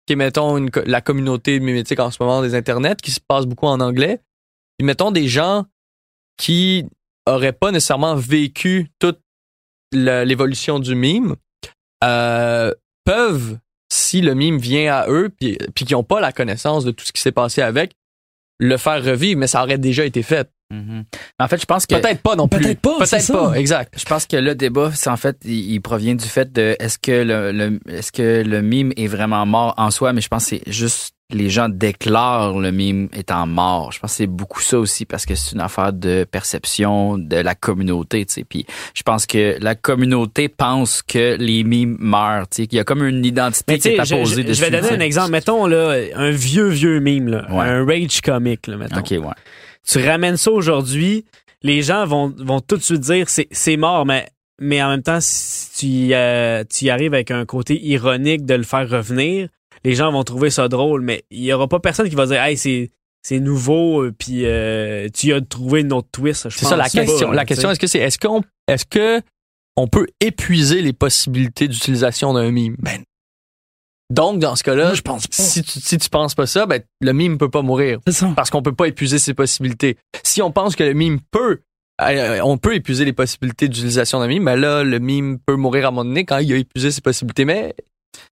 qui 0.07 0.15
est, 0.15 0.17
mettons, 0.17 0.67
la 0.87 1.01
communauté 1.01 1.61
mimétique 1.61 2.01
en 2.01 2.11
ce 2.11 2.23
moment 2.23 2.43
des 2.43 2.55
internets, 2.55 2.97
qui 2.97 3.11
se 3.11 3.21
passe 3.21 3.47
beaucoup 3.47 3.67
en 3.67 3.81
anglais. 3.81 4.21
Puis 4.79 4.87
mettons 4.87 5.11
des 5.11 5.29
gens 5.29 5.67
qui 6.37 6.87
auraient 7.27 7.53
pas 7.53 7.71
nécessairement 7.71 8.17
vécu 8.17 8.91
toute 8.99 9.21
l'évolution 9.93 10.79
du 10.79 10.95
mime, 10.95 11.37
euh, 12.03 12.73
peuvent, 13.05 13.59
si 13.93 14.21
le 14.21 14.35
mime 14.35 14.59
vient 14.59 14.95
à 14.95 15.09
eux, 15.09 15.29
puis, 15.29 15.59
puis 15.75 15.85
qui 15.85 15.93
n'ont 15.93 16.03
pas 16.03 16.21
la 16.21 16.33
connaissance 16.33 16.85
de 16.85 16.91
tout 16.91 17.05
ce 17.05 17.13
qui 17.13 17.21
s'est 17.21 17.33
passé 17.33 17.63
avec, 17.63 17.93
le 18.59 18.77
faire 18.77 19.05
revivre, 19.05 19.39
mais 19.39 19.47
ça 19.47 19.63
aurait 19.63 19.79
déjà 19.79 20.05
été 20.05 20.23
fait. 20.23 20.51
Mhm. 20.73 21.05
En 21.39 21.49
fait, 21.49 21.61
je 21.61 21.67
pense 21.67 21.85
que 21.87 21.95
Peut-être 21.95 22.23
pas 22.23 22.35
non 22.35 22.49
plus. 22.49 22.61
Peut-être 22.61 22.81
pas, 22.81 23.05
c'est 23.05 23.17
Peut-être 23.17 23.23
ça. 23.27 23.33
pas, 23.35 23.53
exact. 23.55 23.95
je 23.99 24.05
pense 24.05 24.27
que 24.27 24.37
le 24.37 24.55
débat, 24.55 24.91
c'est 24.95 25.11
en 25.11 25.17
fait, 25.19 25.37
il, 25.45 25.73
il 25.75 25.81
provient 25.81 26.15
du 26.15 26.25
fait 26.27 26.51
de 26.53 26.77
est-ce 26.81 26.99
que 26.99 27.13
le, 27.23 27.53
le- 27.53 27.81
est-ce 27.89 28.11
que 28.11 28.43
le 28.43 28.63
mime 28.63 28.93
est 28.97 29.07
vraiment 29.07 29.45
mort 29.47 29.75
en 29.77 29.91
soi, 29.91 30.13
mais 30.13 30.21
je 30.23 30.29
pense 30.29 30.45
que 30.49 30.57
c'est 30.57 30.73
juste 30.73 31.15
les 31.35 31.49
gens 31.49 31.71
déclarent 31.71 32.59
le 32.59 32.71
mime 32.73 33.09
étant 33.17 33.47
mort. 33.47 33.91
Je 33.93 33.99
pense 34.01 34.11
que 34.11 34.17
c'est 34.19 34.27
beaucoup 34.27 34.61
ça 34.61 34.79
aussi 34.79 35.07
parce 35.07 35.25
que 35.25 35.35
c'est 35.35 35.53
une 35.55 35.63
affaire 35.63 35.95
de 35.95 36.25
perception 36.31 37.17
de 37.17 37.37
la 37.37 37.55
communauté, 37.55 38.27
tu 38.27 38.35
sais. 38.35 38.45
Puis 38.45 38.67
je 38.95 39.03
pense 39.03 39.25
que 39.25 39.57
la 39.61 39.75
communauté 39.75 40.49
pense 40.51 41.01
que 41.01 41.37
les 41.39 41.65
mimes 41.65 41.97
meurent, 42.01 42.49
tu 42.51 42.63
sais, 42.63 42.67
qu'il 42.67 42.77
y 42.77 42.81
a 42.81 42.85
comme 42.85 43.03
une 43.07 43.25
identité 43.25 43.73
Mais 43.75 43.79
qui 43.79 43.89
est 43.89 43.99
apposée 43.99 44.43
je- 44.43 44.49
dessus. 44.49 44.61
je 44.63 44.71
vais 44.71 44.71
donner 44.79 44.93
un 44.93 45.01
exemple. 45.01 45.31
Mettons, 45.31 45.67
là, 45.67 45.95
un 46.17 46.31
vieux, 46.33 46.69
vieux 46.69 47.01
mime, 47.01 47.29
là, 47.29 47.47
Ouais. 47.51 47.65
un 47.67 47.85
rage 47.87 48.21
comic, 48.21 48.67
là, 48.67 48.77
mettons. 48.77 48.99
Ok, 48.99 49.11
ouais. 49.13 49.19
Tu 49.87 49.99
ramènes 49.99 50.37
ça 50.37 50.51
aujourd'hui, 50.51 51.25
les 51.63 51.83
gens 51.83 52.07
vont, 52.07 52.33
vont 52.39 52.61
tout 52.61 52.77
de 52.77 52.83
suite 52.83 53.01
dire 53.01 53.29
c'est, 53.29 53.49
c'est 53.51 53.77
mort, 53.77 54.07
mais, 54.07 54.29
mais 54.61 54.83
en 54.83 54.89
même 54.91 55.03
temps, 55.03 55.19
si 55.21 55.71
tu, 55.79 55.87
y, 55.87 56.15
euh, 56.15 56.65
tu 56.69 56.87
y 56.87 56.91
arrives 56.91 57.15
avec 57.15 57.31
un 57.31 57.45
côté 57.45 57.81
ironique 57.85 58.45
de 58.45 58.55
le 58.55 58.63
faire 58.63 58.89
revenir, 58.89 59.49
les 59.85 59.95
gens 59.95 60.13
vont 60.13 60.25
trouver 60.25 60.51
ça 60.51 60.69
drôle, 60.69 61.03
mais 61.03 61.25
il 61.31 61.43
y 61.43 61.53
aura 61.53 61.69
pas 61.69 61.81
personne 61.81 62.09
qui 62.09 62.15
va 62.15 62.27
dire 62.27 62.41
Hey, 62.41 62.57
c'est, 62.57 62.91
c'est 63.23 63.41
nouveau, 63.41 64.03
euh, 64.03 64.13
puis 64.17 64.45
euh, 64.45 65.09
tu 65.13 65.33
as 65.33 65.41
trouvé 65.41 65.81
une 65.81 65.93
autre 65.93 66.09
twist. 66.13 66.49
Je 66.49 66.59
C'est 66.59 66.67
ça 66.67 66.77
la 66.77 66.85
pas, 66.85 66.91
question. 66.91 67.31
la 67.31 67.45
question, 67.45 67.71
est-ce 67.71 67.81
que 67.81 67.87
c'est, 67.87 68.01
est-ce 68.01 68.19
qu'on, 68.19 68.43
est-ce 68.69 68.85
que 68.85 69.21
on 69.77 69.89
peut 69.89 70.07
épuiser 70.21 70.83
les 70.83 70.93
possibilités 70.93 71.67
d'utilisation 71.67 72.35
d'un 72.35 72.51
mime? 72.51 72.77
Ben. 72.79 73.03
Donc, 74.13 74.41
dans 74.41 74.57
ce 74.57 74.63
cas-là, 74.63 74.93
je 74.93 75.01
pense 75.01 75.27
pas. 75.27 75.43
si 75.43 75.63
tu, 75.63 75.81
si 75.81 75.97
tu 75.97 76.11
penses 76.11 76.35
pas 76.35 76.47
ça, 76.47 76.67
ben, 76.67 76.83
le 77.01 77.13
mime 77.15 77.39
peut 77.39 77.49
pas 77.49 77.63
mourir. 77.63 77.99
Ça. 78.11 78.31
Parce 78.37 78.51
qu'on 78.51 78.63
peut 78.63 78.75
pas 78.75 78.87
épuiser 78.87 79.19
ses 79.19 79.33
possibilités. 79.33 79.97
Si 80.23 80.43
on 80.43 80.51
pense 80.51 80.77
que 80.77 80.85
le 80.85 80.93
mime 80.93 81.19
peut 81.31 81.61
euh, 82.03 82.41
on 82.43 82.59
peut 82.59 82.75
épuiser 82.75 83.05
les 83.05 83.13
possibilités 83.13 83.69
d'utilisation 83.69 84.21
d'un 84.21 84.27
mime, 84.27 84.43
mais 84.43 84.57
là, 84.57 84.83
le 84.83 84.99
mime 84.99 85.39
peut 85.39 85.57
mourir 85.57 85.87
à 85.87 85.89
un 85.89 85.91
moment 85.93 86.05
donné 86.05 86.25
quand 86.25 86.39
il 86.39 86.53
a 86.53 86.57
épuisé 86.57 86.91
ses 86.91 87.01
possibilités. 87.01 87.47
Mais 87.47 87.75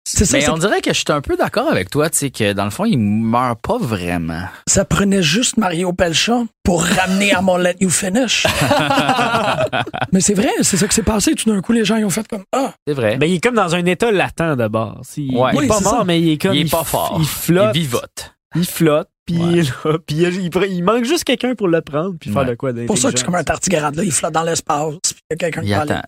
ça, 0.04 0.24
Mais 0.36 0.48
on 0.48 0.58
dirait 0.58 0.80
que 0.80 0.92
je 0.92 0.98
suis 0.98 1.04
un 1.10 1.20
peu 1.20 1.36
d'accord 1.36 1.68
avec 1.70 1.90
toi, 1.90 2.10
tu 2.10 2.18
sais, 2.18 2.30
que 2.30 2.52
dans 2.52 2.64
le 2.64 2.70
fond, 2.70 2.84
il 2.84 2.98
meurt 2.98 3.60
pas 3.62 3.78
vraiment. 3.78 4.42
ça 4.66 4.84
prenait 4.84 5.22
juste 5.22 5.56
Mario 5.56 5.92
Pelcha 5.92 6.42
pour 6.64 6.82
ramener 6.84 7.32
à 7.32 7.40
mon 7.42 7.56
Let 7.56 7.76
You 7.80 7.90
Finish. 7.90 8.46
Mais 10.12 10.20
c'est 10.20 10.34
vrai, 10.34 10.50
c'est 10.62 10.76
ça 10.76 10.86
qui 10.88 10.94
s'est 10.94 11.02
passé. 11.02 11.34
Tout 11.34 11.50
d'un 11.52 11.60
coup, 11.60 11.72
les 11.72 11.84
gens 11.84 11.96
ils 11.96 12.04
ont 12.04 12.10
fait 12.10 12.26
comme 12.26 12.44
Ah, 12.52 12.72
C'est 12.86 12.94
vrai. 12.94 13.16
Ben, 13.16 13.26
il 13.26 13.34
est 13.36 13.40
comme 13.40 13.54
dans 13.54 13.74
un 13.74 13.84
état 13.86 14.10
latent 14.10 14.56
base. 14.68 15.12
Il, 15.16 15.36
Ouais. 15.36 15.50
il 15.52 15.56
est 15.56 15.58
Oui, 15.60 15.68
pas 15.68 15.80
mort, 15.80 15.98
ça. 15.98 16.04
mais 16.04 16.20
il 16.20 16.30
est 16.32 16.38
comme. 16.38 16.54
il 16.54 16.66
est 16.66 16.70
pas 16.70 16.84
fort. 16.84 17.16
Il 17.18 17.26
flotte. 17.26 17.74
Il 17.74 17.80
vivote. 17.82 18.34
Il 18.56 18.66
flotte. 18.66 19.08
Puis 19.26 19.38
Ouais. 19.38 19.62
là, 19.62 19.98
puis 20.06 20.16
il, 20.16 20.46
il, 20.46 20.64
il 20.72 20.82
manque 20.82 21.04
juste 21.04 21.24
quelqu'un 21.24 21.54
pour 21.54 21.68
le 21.68 21.80
prendre 21.82 22.14
puis 22.18 22.32
faire 22.32 22.44
de 22.44 22.54
quoi 22.54 22.72
pour 22.86 22.98
ça 22.98 23.12
que 23.12 23.18
c'est 23.18 23.24
comme 23.24 23.36
un 23.36 23.44
tardigrade, 23.44 23.94
là. 23.94 24.02
Il 24.02 24.10
flotte 24.12 24.32
dans 24.32 24.42
l'espace, 24.42 24.94
puis 25.02 25.14
il 25.30 25.32
y 25.32 25.34
a 25.34 25.36
quelqu'un 25.36 25.62
qui 25.62 25.70
va 25.70 26.02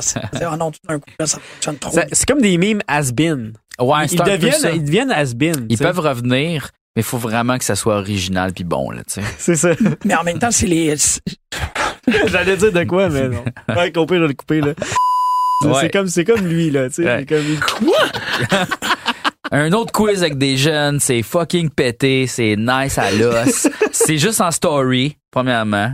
C'est, 0.00 0.56
non, 0.56 0.70
tout 0.70 0.78
d'un 0.88 0.98
coup, 0.98 1.10
là, 1.18 1.26
ça 1.26 1.38
fonctionne 1.40 1.78
trop. 1.78 1.90
C'est 1.92 2.08
c'est 2.12 2.26
comme 2.28 2.40
des 2.40 2.56
mimes 2.58 2.80
has-been. 2.88 3.52
Ouais, 3.80 4.04
Ils 4.04 4.08
c'est 4.10 4.20
un 4.20 4.24
peu 4.24 4.30
ça. 4.30 4.36
deviennent, 4.36 4.74
ils 4.76 4.84
deviennent 4.84 5.10
has-been. 5.12 5.66
Ils 5.68 5.78
peuvent 5.78 6.00
revenir, 6.00 6.70
mais 6.96 7.02
il 7.02 7.04
faut 7.04 7.18
vraiment 7.18 7.58
que 7.58 7.64
ça 7.64 7.76
soit 7.76 7.96
original 7.96 8.52
puis 8.52 8.64
bon, 8.64 8.90
là, 8.90 9.02
tu 9.04 9.14
sais. 9.14 9.22
C'est 9.38 9.56
ça. 9.56 9.70
Mais 10.04 10.14
en 10.16 10.24
même 10.24 10.38
temps, 10.38 10.50
c'est 10.50 10.66
les. 10.66 10.94
J'allais 12.26 12.56
dire 12.56 12.72
de 12.72 12.84
quoi, 12.84 13.08
mais 13.08 13.28
non. 13.28 13.44
Ouais, 13.76 13.92
qu'on 13.92 14.06
peut 14.06 14.18
le 14.18 14.32
couper, 14.34 14.60
là. 14.60 14.72
C'est- 14.78 15.68
Ouais. 15.68 15.74
C'est 15.80 15.90
comme, 15.90 16.06
c'est 16.06 16.24
comme 16.24 16.46
lui, 16.46 16.70
là, 16.70 16.88
tu 16.88 16.94
sais. 17.02 17.04
Ouais. 17.04 17.18
C'est 17.20 17.26
comme, 17.26 17.44
il- 17.48 18.58
Un 19.50 19.72
autre 19.72 19.92
quiz 19.92 20.22
avec 20.22 20.36
des 20.36 20.56
jeunes, 20.56 21.00
c'est 21.00 21.22
fucking 21.22 21.70
pété, 21.70 22.26
c'est 22.26 22.56
nice 22.56 22.98
à 22.98 23.10
l'os. 23.10 23.66
c'est 23.92 24.18
juste 24.18 24.40
en 24.40 24.50
story, 24.50 25.16
premièrement. 25.30 25.92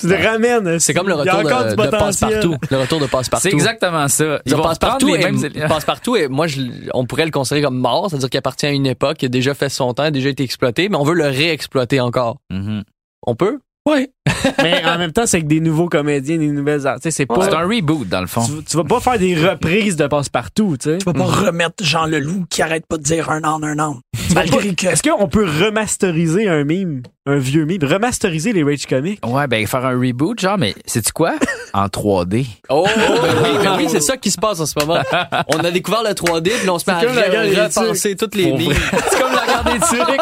tu 0.00 0.08
le 0.08 0.16
ramènes. 0.16 0.80
c'est 0.80 0.92
comme 0.92 1.08
le 1.08 1.14
retour 1.14 1.38
de, 1.42 1.76
de 1.76 1.90
passe-partout. 1.90 2.56
Le 2.70 2.78
retour 2.78 2.98
de 2.98 3.06
passe-partout. 3.06 3.48
C'est 3.48 3.54
exactement 3.54 4.08
ça. 4.08 4.40
Ils 4.46 4.56
vont 4.56 4.64
passe 4.64 4.78
partout 4.78 5.06
reprendre 5.06 5.14
et 5.14 5.48
les 5.50 5.66
mêmes 5.68 6.30
moi 6.30 6.46
je, 6.48 6.60
on 6.92 7.06
pourrait 7.06 7.24
le 7.24 7.30
considérer 7.30 7.62
comme 7.62 7.78
mort, 7.78 8.10
c'est-à-dire 8.10 8.30
qu'il 8.30 8.38
appartient 8.38 8.66
à 8.66 8.70
une 8.70 8.86
époque, 8.86 9.18
qui 9.18 9.26
a 9.26 9.28
déjà 9.28 9.54
fait 9.54 9.68
son 9.68 9.94
temps, 9.94 10.04
a 10.04 10.10
déjà 10.10 10.30
été 10.30 10.42
exploité, 10.42 10.88
mais 10.88 10.96
on 10.96 11.04
veut 11.04 11.14
le 11.14 11.26
réexploiter 11.26 12.00
encore. 12.00 12.38
Mhm. 12.50 12.82
On 13.26 13.36
peut? 13.36 13.60
Ouais. 13.88 14.10
Mais 14.62 14.84
en 14.84 14.98
même 14.98 15.12
temps, 15.12 15.26
c'est 15.26 15.38
avec 15.38 15.48
des 15.48 15.60
nouveaux 15.60 15.88
comédiens, 15.88 16.38
des 16.38 16.48
nouvelles 16.48 16.86
arts. 16.86 16.96
Tu 16.96 17.04
sais, 17.04 17.10
c'est 17.10 17.26
pas. 17.26 17.44
C'est 17.44 17.54
un 17.54 17.66
reboot, 17.66 18.08
dans 18.08 18.20
le 18.20 18.26
fond. 18.26 18.44
Tu, 18.44 18.64
tu 18.64 18.76
vas 18.76 18.84
pas 18.84 19.00
faire 19.00 19.18
des 19.18 19.34
reprises 19.34 19.96
de 19.96 20.06
passe-partout, 20.06 20.76
tu 20.80 20.90
sais. 20.90 20.98
Tu 20.98 21.04
vas 21.04 21.12
pas 21.12 21.24
remettre 21.24 21.82
Jean 21.84 22.06
Leloup 22.06 22.46
qui 22.48 22.62
arrête 22.62 22.86
pas 22.86 22.96
de 22.96 23.02
dire 23.02 23.30
un 23.30 23.42
an, 23.42 23.60
un 23.62 23.78
an. 23.80 23.98
Malgré 24.34 24.74
que. 24.74 24.86
Est-ce 24.86 25.02
qu'on 25.02 25.28
peut 25.28 25.44
remasteriser 25.44 26.48
un 26.48 26.62
mime, 26.64 27.02
un 27.26 27.38
vieux 27.38 27.64
mime, 27.64 27.82
remasteriser 27.82 28.52
les 28.52 28.62
Rage 28.62 28.86
Comics? 28.86 29.24
Ouais, 29.26 29.48
ben 29.48 29.66
faire 29.66 29.84
un 29.84 29.98
reboot, 29.98 30.38
genre, 30.38 30.58
mais 30.58 30.74
sais-tu 30.86 31.12
quoi? 31.12 31.34
En 31.74 31.86
3D. 31.86 32.44
Oh, 32.68 32.86
ben 32.94 33.02
oui, 33.42 33.48
ben 33.64 33.76
oui, 33.78 33.86
c'est 33.88 34.02
ça 34.02 34.18
qui 34.18 34.30
se 34.30 34.36
passe 34.36 34.60
en 34.60 34.66
ce 34.66 34.78
moment. 34.78 35.00
On 35.48 35.58
a 35.60 35.70
découvert 35.70 36.02
le 36.02 36.10
3D, 36.10 36.50
puis 36.50 36.68
on 36.68 36.78
se 36.78 36.84
met 36.86 36.94
à 36.94 37.00
repenser 37.00 38.14
toutes 38.14 38.34
les 38.34 38.52
mimes. 38.52 38.74
C'est 39.08 39.18
comme 39.18 39.32
la 39.32 39.46
garde 39.46 39.68
des. 39.72 40.18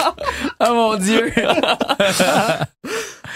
Oh 0.61 0.73
mon 0.73 0.97
dieu. 0.97 1.33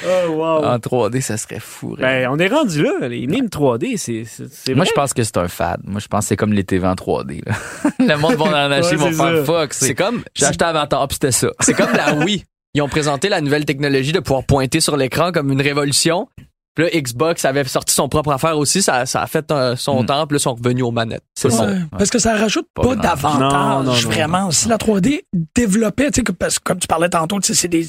Oh, 0.07 0.31
wow. 0.31 0.65
En 0.65 0.77
3D, 0.79 1.21
ça 1.21 1.37
serait 1.37 1.61
fou. 1.61 1.97
Ben, 1.99 2.29
on 2.31 2.39
est 2.39 2.49
rendu 2.49 2.83
là. 2.83 3.09
Les 3.09 3.27
mimes 3.27 3.47
3D, 3.47 3.97
c'est, 3.97 4.75
Moi, 4.75 4.85
je 4.85 4.93
pense 4.93 5.13
que 5.15 5.23
c'est 5.23 5.37
un 5.37 5.49
fad. 5.49 5.81
Moi, 5.85 6.01
je 6.01 6.09
pense 6.09 6.25
que 6.25 6.29
c'est 6.29 6.37
comme 6.37 6.53
les 6.53 6.65
TV 6.65 6.87
en 6.87 6.95
3D. 6.95 7.43
Là. 7.47 7.55
Le 7.99 8.17
monde 8.17 8.35
va 8.35 8.45
en 8.45 8.71
acheter, 8.73 8.97
faire 8.99 9.15
ça. 9.15 9.45
fuck. 9.45 9.73
C'est 9.75 9.95
comme, 9.95 10.23
J'ai 10.35 10.47
acheté 10.47 10.65
Avatar, 10.65 11.07
puis 11.09 11.15
c'était 11.15 11.33
ça. 11.33 11.49
c'est 11.61 11.75
comme 11.75 11.93
la 11.93 12.15
Wii. 12.15 12.45
Ils 12.75 12.83
ont 12.83 12.89
présenté 12.89 13.29
la 13.29 13.41
nouvelle 13.41 13.65
technologie 13.65 14.13
de 14.13 14.21
pouvoir 14.21 14.45
pointer 14.45 14.81
sur 14.81 14.97
l'écran 14.97 15.31
comme 15.33 15.53
une 15.53 15.63
révolution. 15.63 16.29
Puis 16.75 16.87
là, 16.87 16.91
Xbox 17.01 17.45
avait 17.45 17.63
sorti 17.63 17.95
son 17.95 18.09
propre 18.09 18.33
affaire 18.33 18.59
aussi. 18.59 18.83
Ça, 18.83 19.07
ça 19.07 19.23
a 19.23 19.29
fait 19.29 19.49
euh, 19.53 19.77
son 19.77 20.03
Mm. 20.03 20.07
temps. 20.07 20.27
Puis 20.27 20.35
là, 20.35 20.39
ils 20.39 20.43
sont 20.43 20.55
revenus 20.55 20.83
aux 20.83 20.91
manettes. 20.91 21.23
C'est 21.37 21.53
Ouais, 21.53 21.57
ça. 21.57 21.69
Parce 21.97 22.11
que 22.11 22.19
ça 22.19 22.35
rajoute 22.37 22.67
Pas 22.75 22.97
d'avantage, 22.97 23.39
Non, 23.41 23.49
non, 23.51 23.83
non, 23.85 23.93
vraiment. 23.93 24.51
Si 24.51 24.67
la 24.69 24.77
3D 24.77 25.21
développait, 25.55 26.11
tu 26.11 26.23
sais, 26.27 26.33
parce 26.37 26.59
que 26.59 26.65
comme 26.65 26.81
tu 26.81 26.89
parlais 26.89 27.09
tantôt, 27.09 27.39
tu 27.39 27.47
sais, 27.47 27.55
c'est 27.55 27.69
des, 27.69 27.87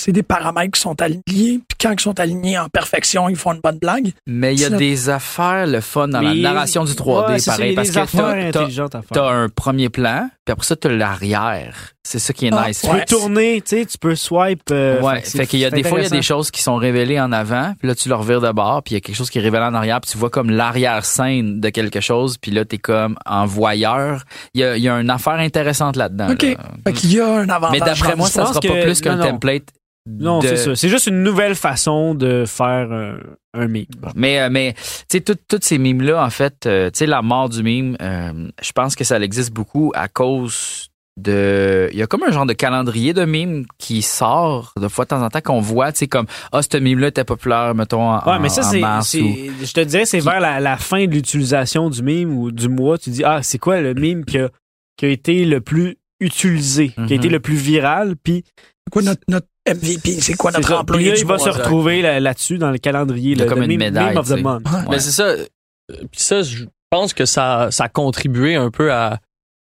c'est 0.00 0.12
des 0.12 0.22
paramètres 0.22 0.72
qui 0.72 0.80
sont 0.80 1.00
alignés, 1.02 1.22
puis 1.26 1.76
quand 1.80 1.92
ils 1.92 2.00
sont 2.00 2.18
alignés 2.18 2.58
en 2.58 2.68
perfection, 2.68 3.28
ils 3.28 3.36
font 3.36 3.52
une 3.52 3.60
bonne 3.60 3.78
blague. 3.78 4.12
Mais 4.26 4.54
il 4.54 4.60
y 4.60 4.64
a 4.64 4.70
des 4.70 5.08
affaires, 5.08 5.66
le 5.66 5.80
fun 5.80 6.08
dans 6.08 6.20
la 6.20 6.34
narration 6.34 6.84
du 6.84 6.92
3D, 6.92 7.32
Ouais, 7.32 7.38
c'est 7.38 7.50
ça, 7.50 7.56
pareil. 7.56 7.74
Parce 7.74 7.88
des 7.88 7.94
que 7.94 7.98
affaires 8.00 8.20
t'as- 8.20 8.50
t'as- 8.52 8.60
intelligentes 8.60 8.94
à 8.94 9.02
faire. 9.02 9.10
t'as 9.12 9.30
un 9.30 9.48
premier 9.48 9.88
plan, 9.88 10.28
puis 10.44 10.52
après 10.52 10.66
ça, 10.66 10.76
t'as 10.76 10.88
l'arrière. 10.88 11.92
C'est 12.02 12.18
ça 12.18 12.32
qui 12.32 12.46
est 12.46 12.50
Ah, 12.52 12.66
nice. 12.68 12.80
Tu 12.82 12.88
peux 12.90 13.04
tourner, 13.06 13.60
tu 13.60 13.76
sais, 13.78 13.86
tu 13.86 13.98
peux 13.98 14.14
swipe. 14.16 14.62
euh, 14.72 15.00
Ouais, 15.02 15.20
fait 15.20 15.46
qu'il 15.46 15.60
y 15.60 15.64
a 15.66 15.70
des 15.70 15.82
fois 15.84 16.00
il 16.00 16.04
y 16.04 16.06
a 16.06 16.10
des 16.10 16.22
choses 16.22 16.50
qui 16.50 16.62
sont 16.62 16.76
révélées 16.76 17.20
en 17.20 17.30
avant, 17.30 17.74
puis 17.78 17.86
là 17.88 17.94
tu 17.94 18.08
le 18.08 18.14
revires 18.14 18.40
de 18.40 18.50
bord, 18.50 18.82
puis 18.82 18.92
il 18.92 18.96
y 18.96 18.98
a 18.98 19.00
quelque 19.00 19.14
chose 19.16 19.28
qui 19.30 19.38
est 19.38 19.42
révélé 19.42 19.62
en 19.64 19.74
arrière, 19.74 20.00
puis 20.00 20.10
tu 20.10 20.18
vois 20.18 20.30
comme 20.30 20.50
l'arrière-scène 20.50 21.60
de 21.60 21.68
quelque 21.68 22.00
chose, 22.00 22.36
puis 22.38 22.50
là 22.50 22.64
t'es 22.64 22.78
comme 22.78 23.16
en 23.26 23.46
voyeur. 23.46 24.24
Il 24.54 24.60
y 24.60 24.64
a, 24.64 24.76
il 24.76 24.82
y 24.82 24.88
a 24.88 24.94
une 24.98 25.10
affaire 25.10 25.34
intéressante 25.34 25.96
là-dedans. 25.96 26.30
OK. 26.32 26.42
là. 26.42 26.56
Fait 26.86 26.92
qu'il 26.94 27.12
y 27.12 27.20
a 27.20 27.28
un 27.28 27.48
avantage. 27.48 27.78
Mais 27.80 27.86
d'après 27.86 28.16
moi, 28.16 28.28
ça 28.28 28.46
sera 28.46 28.60
pas 28.60 28.82
plus 28.82 29.00
qu'un 29.00 29.16
non, 29.16 29.24
non. 29.24 29.30
template. 29.32 29.64
Non, 30.08 30.38
de- 30.40 30.48
c'est 30.48 30.56
ça. 30.56 30.74
C'est 30.76 30.88
juste 30.88 31.06
une 31.06 31.22
nouvelle 31.22 31.54
façon 31.54 32.14
de 32.14 32.44
faire 32.46 32.90
un, 32.90 33.18
un 33.54 33.68
meme. 33.68 33.84
Mais, 34.14 34.40
euh, 34.40 34.48
mais 34.50 34.74
tu 34.74 34.82
sais, 35.12 35.20
tout- 35.20 35.36
toutes 35.48 35.64
ces 35.64 35.78
mimes-là, 35.78 36.24
en 36.24 36.30
fait, 36.30 36.66
euh, 36.66 36.90
tu 36.90 36.98
sais, 36.98 37.06
la 37.06 37.22
mort 37.22 37.48
du 37.48 37.62
mime, 37.62 37.96
euh, 38.00 38.48
je 38.62 38.72
pense 38.72 38.96
que 38.96 39.04
ça 39.04 39.18
existe 39.20 39.52
beaucoup 39.52 39.92
à 39.94 40.08
cause 40.08 40.88
de... 41.18 41.88
Il 41.92 41.98
y 41.98 42.02
a 42.02 42.06
comme 42.06 42.22
un 42.22 42.30
genre 42.32 42.46
de 42.46 42.54
calendrier 42.54 43.12
de 43.12 43.24
mimes 43.26 43.66
qui 43.78 44.00
sort 44.00 44.72
de 44.80 44.88
fois 44.88 45.04
de 45.04 45.10
temps 45.10 45.22
en 45.22 45.28
temps 45.28 45.42
qu'on 45.42 45.60
voit, 45.60 45.92
tu 45.92 45.98
sais, 45.98 46.06
comme, 46.08 46.26
ah, 46.50 46.60
ce 46.62 46.78
mime-là 46.78 47.08
était 47.08 47.24
populaire, 47.24 47.74
mettons, 47.74 48.10
en, 48.10 48.24
Ouais, 48.26 48.38
mais 48.38 48.48
ça, 48.48 48.62
c'est, 48.62 48.80
ou- 49.20 49.36
je 49.62 49.72
te 49.72 49.80
dirais, 49.80 50.06
c'est 50.06 50.20
vers 50.20 50.40
la, 50.40 50.60
la 50.60 50.76
fin 50.78 51.04
de 51.06 51.10
l'utilisation 51.12 51.90
du 51.90 52.02
meme 52.02 52.32
ou 52.38 52.50
du 52.52 52.68
mois. 52.68 52.96
Tu 52.96 53.10
dis, 53.10 53.22
ah, 53.24 53.42
c'est 53.42 53.58
quoi 53.58 53.80
le 53.82 53.92
meme 53.94 54.24
qui 54.24 54.38
a, 54.38 54.48
qui 54.96 55.04
a 55.06 55.08
été 55.08 55.44
le 55.44 55.60
plus 55.60 55.98
utilisé, 56.20 56.88
qui 56.90 57.00
a 57.00 57.02
Mhm. 57.04 57.12
été 57.12 57.28
le 57.28 57.40
plus 57.40 57.56
viral, 57.56 58.14
puis 58.22 58.44
C'est 58.86 58.92
quoi 58.92 59.02
notre, 59.02 59.22
notre 59.28 59.46
MVP? 59.74 60.20
C'est 60.20 60.34
quoi 60.34 60.50
notre 60.52 60.72
employé 60.74 61.10
là, 61.10 61.14
du 61.16 61.20
il 61.22 61.26
va 61.26 61.38
se 61.38 61.48
retrouver 61.48 62.02
là- 62.02 62.20
là-dessus 62.20 62.58
dans 62.58 62.70
le 62.70 62.78
calendrier. 62.78 63.34
Le- 63.34 63.44
comme 63.46 63.62
une 63.62 63.68
meme, 63.68 63.78
médaille, 63.78 64.08
meme 64.10 64.18
of 64.18 64.26
tu 64.26 64.32
the 64.32 64.36
sais. 64.36 64.42
month. 64.42 64.62
Ouais. 64.70 64.78
Mais 64.90 64.98
c'est 65.00 65.10
ça. 65.12 65.24
euh, 65.24 65.46
Puis 65.88 66.20
ça, 66.20 66.42
je 66.42 66.64
pense 66.90 67.14
que 67.14 67.24
ça, 67.24 67.68
ça 67.70 67.84
a 67.84 67.88
contribué 67.88 68.54
un 68.56 68.70
peu 68.70 68.92
à, 68.92 69.18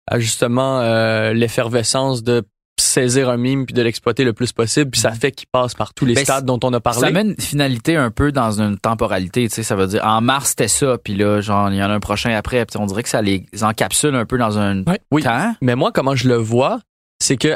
à 0.08 0.20
justement 0.20 0.82
euh, 0.82 1.34
l'effervescence 1.34 2.24
de 2.24 2.44
saisir 2.80 3.30
un 3.30 3.38
mime 3.38 3.66
puis 3.66 3.74
de 3.74 3.82
l'exploiter 3.82 4.24
le 4.26 4.34
plus 4.34 4.52
possible. 4.52 4.92
Puis 4.92 5.00
ça 5.02 5.12
fait 5.12 5.32
qu'il 5.32 5.48
passe 5.52 5.74
par 5.76 5.94
tous 5.94 6.06
les 6.06 6.14
Ben, 6.14 6.24
stades 6.26 6.46
dont 6.46 6.60
on 6.64 6.74
a 6.74 6.80
parlé. 6.82 7.00
Ça 7.00 7.12
met 7.12 7.22
une 7.22 7.40
finalité 7.40 7.96
un 7.96 8.12
peu 8.12 8.32
dans 8.34 8.60
une 8.62 8.78
temporalité, 8.78 9.48
tu 9.48 9.56
sais, 9.56 9.64
ça 9.64 9.76
veut 9.76 9.88
dire 9.88 10.04
en 10.06 10.20
mars 10.22 10.50
c'était 10.50 10.68
ça, 10.68 10.98
puis 11.02 11.16
là 11.16 11.40
genre 11.42 11.70
il 11.70 11.78
y 11.78 11.84
en 11.84 11.90
a 11.90 11.94
un 11.94 12.00
prochain 12.02 12.36
après, 12.36 12.66
puis 12.66 12.78
on 12.78 12.86
dirait 12.86 13.04
que 13.04 13.10
ça 13.10 13.22
les 13.22 13.46
encapsule 13.62 14.14
un 14.16 14.26
peu 14.26 14.38
dans 14.38 14.58
un 14.60 14.84
Ouais. 14.84 15.00
Oui. 15.12 15.24
temps. 15.24 15.56
Mais 15.62 15.76
moi, 15.76 15.92
comment 15.94 16.16
je 16.16 16.28
le 16.28 16.36
vois, 16.36 16.80
c'est 17.24 17.38
que 17.38 17.56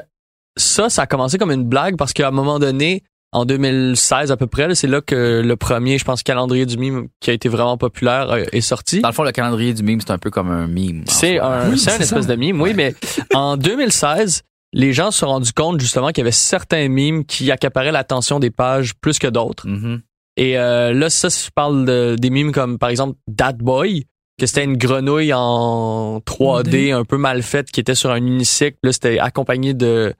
ça, 0.59 0.89
ça 0.89 1.03
a 1.03 1.07
commencé 1.07 1.37
comme 1.37 1.51
une 1.51 1.63
blague 1.65 1.97
parce 1.97 2.13
qu'à 2.13 2.27
un 2.27 2.31
moment 2.31 2.59
donné, 2.59 3.03
en 3.31 3.45
2016 3.45 4.31
à 4.31 4.37
peu 4.37 4.47
près, 4.47 4.67
là, 4.67 4.75
c'est 4.75 4.87
là 4.87 5.01
que 5.01 5.41
le 5.45 5.55
premier, 5.55 5.97
je 5.97 6.05
pense, 6.05 6.23
calendrier 6.23 6.65
du 6.65 6.77
mime 6.77 7.07
qui 7.19 7.29
a 7.29 7.33
été 7.33 7.47
vraiment 7.49 7.77
populaire 7.77 8.31
euh, 8.31 8.43
est 8.51 8.61
sorti. 8.61 9.01
Dans 9.01 9.09
le 9.09 9.13
fond, 9.13 9.23
le 9.23 9.31
calendrier 9.31 9.73
du 9.73 9.83
mime, 9.83 10.01
c'est 10.01 10.11
un 10.11 10.17
peu 10.17 10.31
comme 10.31 10.49
un 10.49 10.67
mime. 10.67 11.03
C'est 11.07 11.39
un, 11.39 11.69
Oui, 11.69 11.77
c'est 11.77 11.91
un 11.91 11.97
c'est 11.97 12.03
espèce 12.03 12.25
ça. 12.25 12.29
de 12.31 12.35
mime, 12.35 12.59
oui, 12.61 12.73
mais 12.75 12.95
en 13.33 13.55
2016, 13.57 14.41
les 14.73 14.93
gens 14.93 15.11
se 15.11 15.19
sont 15.19 15.27
rendus 15.27 15.53
compte 15.53 15.79
justement 15.79 16.07
qu'il 16.09 16.19
y 16.19 16.21
avait 16.21 16.31
certains 16.31 16.87
mimes 16.89 17.25
qui 17.25 17.51
accaparaient 17.51 17.91
l'attention 17.91 18.39
des 18.39 18.51
pages 18.51 18.93
plus 18.95 19.19
que 19.19 19.27
d'autres. 19.27 19.67
Mhm. 19.67 20.01
Et 20.37 20.57
euh, 20.57 20.93
là, 20.93 21.09
ça, 21.09 21.27
je 21.29 21.49
parle 21.53 21.85
de, 21.85 22.15
des 22.17 22.29
mimes 22.29 22.51
comme 22.51 22.77
par 22.79 22.89
exemple 22.89 23.17
Dat 23.27 23.53
Boy, 23.53 24.05
que 24.39 24.45
c'était 24.45 24.63
une 24.63 24.77
grenouille 24.77 25.33
en 25.33 26.19
3D 26.19 26.63
3D. 26.63 26.93
un 26.93 27.03
peu 27.03 27.17
mal 27.17 27.43
faite 27.43 27.71
qui 27.71 27.79
était 27.79 27.95
sur 27.95 28.09
un 28.09 28.17
unicycle. 28.17 28.77
Là, 28.83 28.93
c'était 28.93 29.19
accompagné 29.19 29.73
de, 29.73 30.13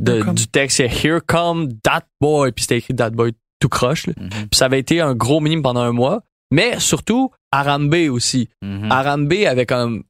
de 0.00 0.22
du 0.32 0.46
texte 0.46 0.80
Here 0.80 1.20
come 1.26 1.68
Dat 1.84 2.04
Boy, 2.20 2.52
puis 2.52 2.62
c'était 2.62 2.78
écrit 2.78 2.94
Dat 2.94 3.10
Boy 3.10 3.32
tout 3.60 3.68
croche. 3.68 4.06
là. 4.06 4.12
Mhm. 4.16 4.28
Puis 4.30 4.48
ça 4.58 4.66
avait 4.66 4.78
été 4.78 5.00
un 5.00 5.14
gros 5.14 5.40
mime 5.40 5.62
pendant 5.62 5.80
un 5.80 5.92
mois, 5.92 6.22
mais 6.52 6.78
surtout 6.78 7.30
Arambe 7.52 7.94
aussi. 8.10 8.48
Mhm. 8.62 8.90
Arambe 8.92 9.32
avait 9.46 9.66
comme 9.66 10.04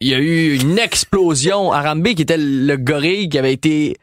il 0.00 0.08
y 0.08 0.14
a 0.14 0.18
eu 0.18 0.56
une 0.56 0.78
explosion. 0.78 1.72
Arambe 1.72 2.08
qui 2.14 2.22
était 2.22 2.36
le 2.38 2.76
gorille 2.76 3.28
qui 3.28 3.38
avait 3.38 3.52
été 3.52 3.96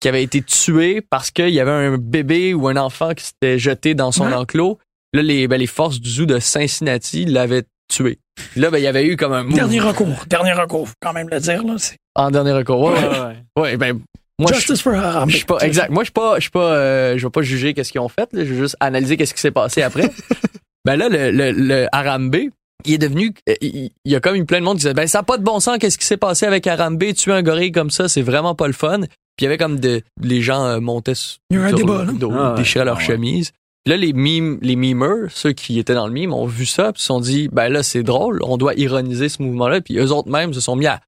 qui 0.00 0.08
avait 0.08 0.22
été 0.24 0.42
tué 0.42 1.00
parce 1.00 1.30
qu'il 1.30 1.50
y 1.50 1.60
avait 1.60 1.70
un 1.70 1.96
bébé 1.96 2.54
ou 2.54 2.66
un 2.66 2.76
enfant 2.76 3.14
qui 3.14 3.24
s'était 3.24 3.58
jeté 3.58 3.94
dans 3.94 4.10
son 4.10 4.26
Ouais. 4.26 4.34
enclos. 4.34 4.78
Là, 5.14 5.22
les, 5.22 5.46
ben, 5.46 5.58
les 5.58 5.66
forces 5.68 6.00
du 6.00 6.10
zoo 6.10 6.26
de 6.26 6.40
Cincinnati 6.40 7.24
l'avaient 7.24 7.62
tué. 7.86 8.18
Là, 8.56 8.70
ben, 8.70 8.78
il 8.78 8.82
y 8.84 8.86
avait 8.88 9.06
eu 9.06 9.16
comme 9.16 9.32
un 9.32 9.44
move 9.44 9.54
Dernier 9.54 9.78
recours. 9.80 10.24
Dernier 10.26 10.54
recours. 10.54 10.88
Faut 10.88 10.94
quand 11.00 11.12
même 11.12 11.28
le 11.28 11.38
dire, 11.38 11.62
là. 11.62 11.74
C'est 11.78 11.98
en 12.16 12.30
dernier 12.32 12.50
recours. 12.52 12.80
Ouais, 12.82 12.94
ouais. 12.98 13.08
ouais. 13.20 13.36
Ouais, 13.62 13.76
ben, 13.76 14.00
moi, 14.38 14.50
je, 14.50 14.56
Justice 14.56 14.80
for 14.82 14.94
Harambe. 14.94 15.30
je 15.30 15.36
suis 15.36 15.44
pas, 15.44 15.58
exact. 15.58 15.90
Moi, 15.90 16.02
je 16.02 16.06
suis 16.06 16.12
pas, 16.12 16.36
je 16.36 16.40
suis 16.42 16.50
pas, 16.50 16.72
euh, 16.74 17.18
je 17.18 17.26
vais 17.26 17.30
pas 17.30 17.42
juger 17.42 17.74
qu'est-ce 17.74 17.92
qu'ils 17.92 18.00
ont 18.00 18.08
fait, 18.08 18.28
là. 18.32 18.44
Je 18.44 18.52
vais 18.52 18.58
juste 18.60 18.76
analyser 18.80 19.16
qu'est-ce 19.16 19.34
qui 19.34 19.40
s'est 19.40 19.50
passé 19.50 19.82
après. 19.82 20.10
ben 20.84 20.96
là, 20.96 21.08
le, 21.08 21.30
le, 21.30 21.50
le 21.52 21.86
Harambe, 21.92 22.36
il 22.84 22.94
est 22.94 22.98
devenu, 22.98 23.32
euh, 23.48 23.54
il, 23.60 23.90
il 24.04 24.12
y 24.12 24.16
a 24.16 24.20
comme 24.20 24.34
eu 24.36 24.44
plein 24.44 24.58
de 24.60 24.64
monde 24.64 24.76
qui 24.78 24.82
disait, 24.82 24.94
ben, 24.94 25.06
ça 25.06 25.20
a 25.20 25.22
pas 25.22 25.38
de 25.38 25.44
bon 25.44 25.60
sens, 25.60 25.78
qu'est-ce 25.78 25.98
qui 25.98 26.06
s'est 26.06 26.16
passé 26.16 26.46
avec 26.46 26.66
Harambe, 26.66 27.02
tuer 27.14 27.32
un 27.32 27.42
gorille 27.42 27.72
comme 27.72 27.90
ça, 27.90 28.08
c'est 28.08 28.22
vraiment 28.22 28.54
pas 28.54 28.66
le 28.66 28.72
fun. 28.72 29.00
Puis 29.00 29.06
il 29.40 29.44
y 29.44 29.46
avait 29.46 29.58
comme 29.58 29.78
de, 29.80 30.02
les 30.20 30.42
gens 30.42 30.64
euh, 30.66 30.80
montaient 30.80 31.14
sur, 31.14 31.38
Il 31.50 31.56
y 31.56 31.60
a 31.60 31.62
eu 31.62 31.64
un 31.66 31.68
sur 31.68 31.76
débat, 31.78 31.98
le 32.04 32.12
là. 32.12 32.18
dos, 32.18 32.32
Ah 32.34 32.50
ouais. 32.52 32.56
déchiraient 32.58 32.84
leur 32.84 32.96
Ah 32.96 33.00
ouais. 33.00 33.04
chemise. 33.06 33.52
Puis 33.84 33.90
là, 33.90 33.96
les 33.96 34.12
mimes, 34.12 34.58
les 34.62 34.76
memers, 34.76 35.28
ceux 35.30 35.52
qui 35.52 35.78
étaient 35.78 35.94
dans 35.94 36.06
le 36.06 36.12
mime, 36.12 36.32
ont 36.32 36.46
vu 36.46 36.66
ça, 36.66 36.92
puis 36.92 37.00
se 37.00 37.06
sont 37.08 37.18
dit, 37.20 37.48
ben 37.50 37.68
là, 37.68 37.82
c'est 37.82 38.02
drôle, 38.02 38.40
on 38.44 38.56
doit 38.56 38.74
ironiser 38.74 39.28
ce 39.28 39.42
mouvement-là. 39.42 39.80
Puis 39.80 39.98
eux 39.98 40.12
autres 40.12 40.28
même 40.30 40.52
se 40.54 40.60
sont 40.60 40.76
mis 40.76 40.86
à, 40.86 41.00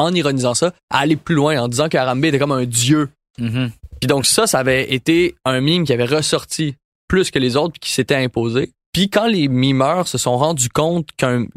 en 0.00 0.14
ironisant 0.14 0.54
ça, 0.54 0.72
à 0.90 1.00
aller 1.00 1.16
plus 1.16 1.34
loin, 1.34 1.60
en 1.60 1.68
disant 1.68 1.88
que 1.88 1.96
Harambe 1.96 2.24
était 2.24 2.38
comme 2.38 2.52
un 2.52 2.64
dieu. 2.64 3.10
Mhm. 3.38 3.70
Puis 4.00 4.08
donc 4.08 4.26
ça, 4.26 4.46
ça 4.46 4.58
avait 4.58 4.92
été 4.92 5.34
un 5.44 5.60
mime 5.60 5.84
qui 5.84 5.92
avait 5.92 6.04
ressorti 6.04 6.74
plus 7.08 7.30
que 7.30 7.38
les 7.38 7.56
autres, 7.56 7.72
puis 7.72 7.80
qui 7.80 7.92
s'était 7.92 8.16
imposé. 8.16 8.72
Puis 8.92 9.08
quand 9.10 9.26
les 9.26 9.48
mimeurs 9.48 10.08
se 10.08 10.18
sont 10.18 10.36
rendus 10.36 10.68
compte 10.68 11.08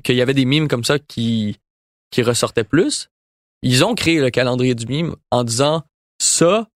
qu'il 0.03 0.15
y 0.15 0.21
avait 0.21 0.33
des 0.33 0.45
mimes 0.45 0.67
comme 0.67 0.83
ça 0.83 0.99
qui, 0.99 1.57
qui 2.11 2.21
ressortaient 2.21 2.63
plus, 2.63 3.09
ils 3.61 3.85
ont 3.85 3.95
créé 3.95 4.19
le 4.19 4.29
calendrier 4.29 4.75
du 4.75 4.85
mime 4.85 5.15
en 5.31 5.43
disant, 5.43 5.83
ça, 6.21 6.67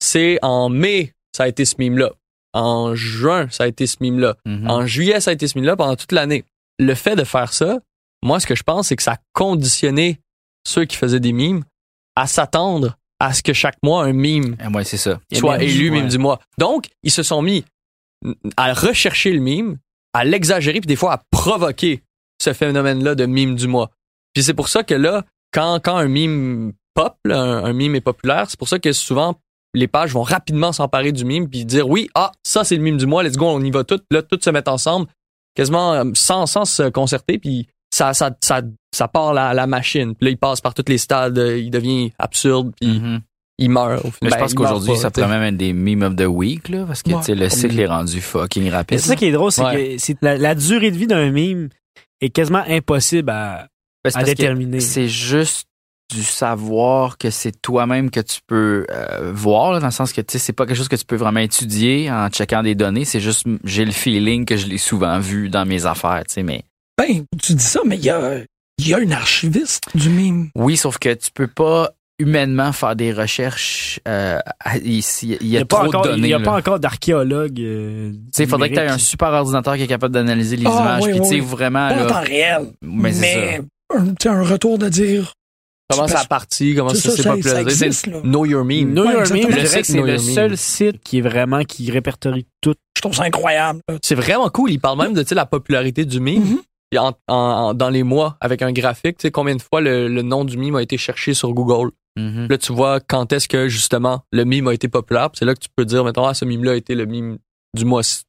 c'est 0.00 0.38
en 0.42 0.68
mai, 0.68 1.12
ça 1.34 1.44
a 1.44 1.48
été 1.48 1.64
ce 1.64 1.76
mime-là. 1.78 2.12
En 2.52 2.94
juin, 2.94 3.48
ça 3.50 3.64
a 3.64 3.66
été 3.66 3.86
ce 3.86 3.96
mime-là. 4.00 4.36
Mhm. 4.44 4.70
En 4.70 4.86
juillet, 4.86 5.20
ça 5.20 5.30
a 5.30 5.34
été 5.34 5.48
ce 5.48 5.58
mime-là 5.58 5.76
pendant 5.76 5.96
toute 5.96 6.12
l'année. 6.12 6.44
Le 6.78 6.94
fait 6.94 7.16
de 7.16 7.24
faire 7.24 7.52
ça, 7.52 7.78
moi, 8.22 8.40
ce 8.40 8.46
que 8.46 8.54
je 8.54 8.62
pense, 8.62 8.88
c'est 8.88 8.96
que 8.96 9.02
ça 9.02 9.12
a 9.12 9.18
conditionné 9.32 10.20
ceux 10.66 10.84
qui 10.84 10.96
faisaient 10.96 11.20
des 11.20 11.32
mimes 11.32 11.64
à 12.14 12.26
s'attendre 12.26 12.96
à 13.18 13.32
ce 13.32 13.42
que 13.42 13.52
chaque 13.52 13.76
mois, 13.82 14.04
un 14.04 14.12
mime 14.12 14.56
Ah, 14.60 14.68
ouais, 14.70 14.84
c'est 14.84 14.96
ça. 14.96 15.18
soit 15.32 15.62
élu 15.62 15.90
ouais. 15.90 16.00
mime 16.00 16.08
du 16.08 16.18
mois. 16.18 16.40
Donc, 16.58 16.88
ils 17.02 17.10
se 17.10 17.22
sont 17.22 17.40
mis 17.40 17.64
à 18.56 18.74
rechercher 18.74 19.32
le 19.32 19.40
mime, 19.40 19.78
à 20.12 20.24
l'exagérer, 20.24 20.80
puis 20.80 20.86
des 20.88 20.96
fois 20.96 21.14
à 21.14 21.22
provoquer 21.30 22.02
ce 22.42 22.52
phénomène-là 22.52 23.14
de 23.14 23.26
mime 23.26 23.54
du 23.54 23.68
mois. 23.68 23.90
Puis 24.34 24.42
c'est 24.42 24.54
pour 24.54 24.68
ça 24.68 24.82
que 24.82 24.94
là, 24.94 25.24
quand, 25.52 25.80
quand 25.82 25.96
un 25.96 26.08
mime 26.08 26.72
pop, 26.94 27.16
là, 27.24 27.40
un, 27.40 27.64
un 27.64 27.72
mime 27.72 27.94
est 27.94 28.00
populaire, 28.00 28.50
c'est 28.50 28.58
pour 28.58 28.68
ça 28.68 28.78
que 28.78 28.92
souvent, 28.92 29.36
les 29.72 29.88
pages 29.88 30.12
vont 30.12 30.22
rapidement 30.22 30.72
s'emparer 30.72 31.12
du 31.12 31.24
mime, 31.24 31.48
puis 31.48 31.64
dire 31.64 31.88
oui, 31.88 32.08
ah, 32.14 32.32
ça 32.42 32.64
c'est 32.64 32.76
le 32.76 32.82
mime 32.82 32.96
du 32.96 33.06
mois, 33.06 33.22
let's 33.22 33.36
go, 33.36 33.46
on 33.46 33.62
y 33.62 33.70
va 33.70 33.84
tout. 33.84 34.00
Là, 34.10 34.22
tout 34.22 34.38
se 34.42 34.50
met 34.50 34.68
ensemble, 34.68 35.06
quasiment 35.54 35.92
euh, 35.94 36.04
sans, 36.14 36.46
sans 36.46 36.64
se 36.64 36.88
concerter, 36.88 37.38
puis 37.38 37.66
ça, 37.90 38.12
ça, 38.14 38.30
ça, 38.42 38.62
ça 38.96 39.08
part 39.08 39.34
la, 39.34 39.54
la 39.54 39.66
machine. 39.66 40.14
Puis 40.14 40.24
là, 40.26 40.30
il 40.30 40.38
passe 40.38 40.60
par 40.60 40.74
tous 40.74 40.84
les 40.88 40.98
stades, 40.98 41.38
euh, 41.38 41.58
il 41.58 41.70
devient 41.70 42.12
absurde, 42.18 42.72
puis 42.80 42.98
Mhm. 42.98 43.20
il 43.58 43.70
meurt. 43.70 44.04
Au 44.04 44.08
Mais 44.08 44.10
final. 44.10 44.10
je 44.10 44.28
pense 44.28 44.30
Ben, 44.30 44.36
il 44.36 44.38
meurt 44.38 44.54
qu'aujourd'hui, 44.54 44.96
ça 45.00 45.10
pourrait 45.10 45.28
même 45.28 45.42
être 45.42 45.56
des 45.56 45.72
memes 45.72 46.02
of 46.02 46.16
the 46.16 46.26
week, 46.26 46.68
là, 46.68 46.84
parce 46.86 47.02
que 47.02 47.10
Ouais. 47.10 47.18
tu 47.20 47.24
sais, 47.26 47.34
le 47.34 47.48
cycle 47.48 47.78
est 47.80 47.86
rendu 47.86 48.20
fucking 48.20 48.70
rapide. 48.70 48.98
C'est 48.98 49.08
ça 49.08 49.16
qui 49.16 49.26
est 49.26 49.32
drôle, 49.32 49.52
c'est 49.52 49.64
Ouais. 49.64 49.94
que 49.96 50.02
c'est 50.02 50.16
la, 50.22 50.36
la 50.36 50.54
durée 50.54 50.90
de 50.90 50.96
vie 50.96 51.06
d'un 51.06 51.30
mime 51.30 51.68
est 52.20 52.30
quasiment 52.30 52.64
impossible 52.68 53.30
à, 53.30 53.68
Ben, 54.04 54.10
à 54.14 54.22
déterminer. 54.24 54.80
C'est 54.80 55.08
juste 55.08 55.66
du 56.14 56.22
savoir 56.22 57.18
que 57.18 57.30
c'est 57.30 57.60
toi-même 57.60 58.10
que 58.10 58.20
tu 58.20 58.38
peux 58.46 58.86
euh, 58.92 59.32
voir, 59.34 59.72
là, 59.72 59.80
dans 59.80 59.86
le 59.86 59.92
sens 59.92 60.12
que 60.12 60.20
tu 60.20 60.32
sais, 60.32 60.38
c'est 60.38 60.52
pas 60.52 60.64
quelque 60.64 60.76
chose 60.76 60.86
que 60.88 60.94
tu 60.94 61.04
peux 61.04 61.16
vraiment 61.16 61.40
étudier 61.40 62.08
en 62.12 62.28
checkant 62.28 62.62
des 62.62 62.76
données. 62.76 63.04
C'est 63.04 63.18
juste, 63.18 63.44
j'ai 63.64 63.84
le 63.84 63.90
feeling 63.90 64.44
que 64.44 64.56
je 64.56 64.66
l'ai 64.68 64.78
souvent 64.78 65.18
vu 65.18 65.48
dans 65.48 65.66
mes 65.66 65.84
affaires, 65.84 66.22
tu 66.28 66.34
sais, 66.34 66.42
mais 66.44 66.62
Ben, 66.96 67.24
tu 67.42 67.54
dis 67.54 67.62
ça, 67.64 67.80
mais 67.84 67.96
il 67.96 68.04
y 68.04 68.10
a, 68.10 68.38
il 68.78 68.88
y 68.88 68.94
a 68.94 68.98
une 68.98 69.12
archiviste 69.12 69.84
du 69.94 70.08
mime. 70.10 70.50
oui, 70.54 70.76
sauf 70.76 70.98
que 70.98 71.12
tu 71.14 71.30
peux 71.32 71.46
pas 71.46 71.90
humainement 72.18 72.72
faire 72.72 72.96
des 72.96 73.12
recherches 73.12 74.00
euh, 74.08 74.38
ici. 74.82 75.36
Il 75.40 75.48
y 75.48 75.58
a, 75.58 75.64
pas 75.66 75.78
trop 75.80 75.86
encore, 75.88 76.02
de 76.02 76.08
données. 76.10 76.28
il 76.28 76.30
y 76.30 76.34
a 76.34 76.38
là. 76.38 76.44
pas 76.44 76.56
encore 76.56 76.80
d'archéologue. 76.80 77.60
euh, 77.60 78.12
Tu 78.12 78.18
sais, 78.32 78.42
il 78.44 78.48
faudrait 78.48 78.70
que 78.70 78.74
tu 78.74 78.80
aies 78.80 78.88
un 78.88 78.96
super 78.98 79.28
ordinateur 79.28 79.76
qui 79.76 79.82
est 79.82 79.86
capable 79.86 80.14
d'analyser 80.14 80.56
les 80.56 80.66
Ah, 80.66 80.80
images. 80.80 81.02
oui, 81.04 81.10
Puis, 81.12 81.20
tu 81.20 81.26
sais, 81.26 81.34
oui. 81.34 81.40
vraiment, 81.40 81.88
Pas 81.88 82.04
en 82.04 82.06
temps 82.06 82.20
réel, 82.22 82.68
mais 82.82 83.12
c'est 83.12 83.20
mais 83.20 83.60
un, 83.94 84.06
tu 84.06 84.14
sais, 84.22 84.28
un 84.30 84.42
retour 84.42 84.78
de 84.78 84.88
dire. 84.88 85.34
Comment 85.90 86.08
ça 86.08 86.20
a 86.20 86.24
parti, 86.24 86.74
comment 86.74 86.88
ça 86.94 87.10
ça, 87.10 87.22
s'est 87.22 87.28
popularisé. 87.28 87.90
Know 88.24 88.44
Your 88.46 88.64
Meme. 88.64 88.92
Know 88.92 89.04
Ouais, 89.06 89.12
Your. 89.12 89.20
Meme, 89.20 89.42
je 89.42 89.46
dirais 89.46 89.62
que 89.62 89.68
site 89.68 89.84
c'est 89.84 90.02
le 90.02 90.18
seul 90.18 90.56
site 90.56 91.00
qui 91.04 91.18
est 91.18 91.20
vraiment 91.20 91.62
qui 91.64 91.90
répertorie 91.92 92.46
tout. 92.60 92.74
Je 92.96 93.02
trouve 93.02 93.14
ça 93.14 93.22
incroyable. 93.24 93.80
C'est 94.02 94.16
vraiment 94.16 94.48
cool. 94.48 94.70
Il 94.72 94.80
parle 94.80 94.98
même 94.98 95.12
de 95.14 95.22
sais, 95.22 95.34
la 95.36 95.46
popularité 95.46 96.04
du 96.04 96.18
meme. 96.18 96.58
Puis 96.96 97.04
en- 97.04 97.12
en- 97.28 97.34
en- 97.34 97.74
dans 97.74 97.90
les 97.90 98.02
mois, 98.04 98.38
avec 98.40 98.62
un 98.62 98.72
graphique, 98.72 99.18
tu 99.18 99.22
sais 99.26 99.30
combien 99.30 99.54
de 99.54 99.60
fois 99.60 99.82
le, 99.82 100.08
le 100.08 100.22
nom 100.22 100.46
du 100.46 100.56
meme 100.56 100.76
a 100.76 100.82
été 100.82 100.96
cherché 100.96 101.34
sur 101.34 101.52
Google? 101.52 101.90
Mhm. 102.18 102.46
Là, 102.48 102.56
tu 102.56 102.72
vois 102.72 103.00
quand 103.00 103.30
est-ce 103.34 103.48
que 103.48 103.68
justement 103.68 104.22
le 104.32 104.46
meme 104.46 104.68
a 104.68 104.72
été 104.72 104.88
populaire. 104.88 105.30
Puis 105.30 105.40
C'est 105.40 105.44
là 105.44 105.54
que 105.54 105.60
tu 105.60 105.68
peux 105.76 105.84
dire, 105.84 106.02
mettons, 106.04 106.24
ah, 106.24 106.32
ce 106.32 106.46
meme-là 106.46 106.72
a 106.72 106.74
été 106.76 106.94
le 106.94 107.04
meme 107.04 107.36
du 107.76 107.84
mois. 107.84 108.02
Si, 108.02 108.22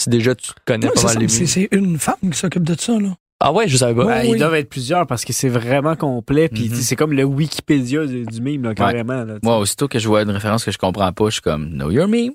si 0.00 0.08
déjà 0.10 0.34
tu 0.34 0.50
connais 0.66 0.86
Ouais, 0.88 0.92
pas 0.92 1.00
c'est 1.00 1.06
mal 1.06 1.14
ça, 1.14 1.20
les 1.20 1.28
c'est- 1.28 1.38
memes. 1.40 1.46
c'est 1.46 1.68
une 1.70 1.98
femme 2.00 2.16
qui 2.32 2.36
s'occupe 2.36 2.64
de 2.64 2.74
ça. 2.76 2.98
Là. 2.98 3.10
Ah 3.38 3.52
ouais, 3.52 3.68
je 3.68 3.76
savais 3.76 3.94
pas. 3.94 4.04
Ben, 4.06 4.22
oui. 4.22 4.30
Ils 4.34 4.38
doivent 4.40 4.54
être 4.56 4.68
plusieurs 4.68 5.06
parce 5.06 5.24
que 5.24 5.32
c'est 5.32 5.48
vraiment 5.48 5.94
complet. 5.94 6.48
Puis 6.48 6.68
Mhm. 6.68 6.74
sais, 6.74 6.82
c'est 6.82 6.96
comme 6.96 7.12
le 7.12 7.22
Wikipédia 7.22 8.06
du, 8.06 8.24
du 8.24 8.40
meme, 8.42 8.64
là, 8.64 8.74
carrément. 8.74 9.22
Là. 9.24 9.36
Moi, 9.44 9.56
aussitôt 9.58 9.86
que 9.86 10.00
je 10.00 10.08
vois 10.08 10.22
une 10.22 10.30
référence 10.30 10.64
que 10.64 10.72
je 10.72 10.78
comprends 10.78 11.12
pas, 11.12 11.26
je 11.26 11.34
suis 11.34 11.40
comme, 11.42 11.70
know 11.70 11.90
your 11.92 12.08
meme. 12.08 12.32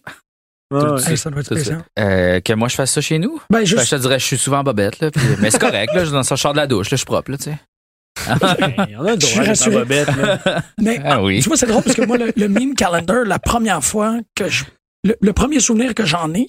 Tout 0.72 0.78
ouais. 0.78 1.16
ça 1.16 1.30
doit 1.30 1.42
être 1.42 1.46
spécial. 1.46 1.84
Euh, 2.00 2.40
que 2.42 2.54
moi, 2.54 2.68
je 2.68 2.76
fasse 2.76 2.92
ça 2.92 3.02
chez 3.02 3.20
nous? 3.20 3.40
Ben, 3.50 3.60
Ben, 3.60 3.66
je 3.66 3.76
te 3.76 3.96
dirais, 3.96 4.20
je 4.20 4.26
suis 4.26 4.38
souvent 4.38 4.60
en 4.60 4.64
bobette, 4.64 5.00
là. 5.00 5.12
puis- 5.12 5.22
mais 5.40 5.52
c'est 5.52 5.60
correct, 5.60 5.94
là. 5.94 6.06
Je 6.06 6.12
dans 6.12 6.24
je 6.24 6.36
sors 6.36 6.54
de 6.54 6.58
la 6.58 6.68
douche, 6.68 6.88
là, 6.88 6.96
je 6.96 6.98
suis 6.98 7.06
propre, 7.06 7.32
là, 7.32 7.38
tu 7.38 7.44
sais. 7.46 7.58
Ben, 8.40 8.88
on 9.00 9.06
a 9.06 9.14
le 9.16 9.20
Je 9.20 9.26
suis 9.26 9.36
droit 9.36 9.46
d'être 9.46 9.46
en 9.46 9.46
rassuré. 9.48 9.76
bobette, 9.78 10.08
là. 10.16 10.62
mais 10.82 11.00
Ah 11.04 11.22
oui. 11.22 11.42
tu 11.42 11.50
vois, 11.50 11.58
c'est 11.58 11.68
drôle 11.68 11.84
parce 11.84 11.96
que 11.96 12.06
moi, 12.06 12.18
le, 12.18 12.32
le 12.36 12.48
meme 12.50 12.74
calendar, 12.74 13.24
la 13.26 13.40
première 13.40 13.84
fois 13.84 14.18
que 14.36 14.50
je. 14.50 14.64
Le, 15.04 15.16
le 15.22 15.34
premier 15.34 15.60
souvenir 15.60 15.94
que 15.94 16.06
j'en 16.06 16.34
ai, 16.34 16.48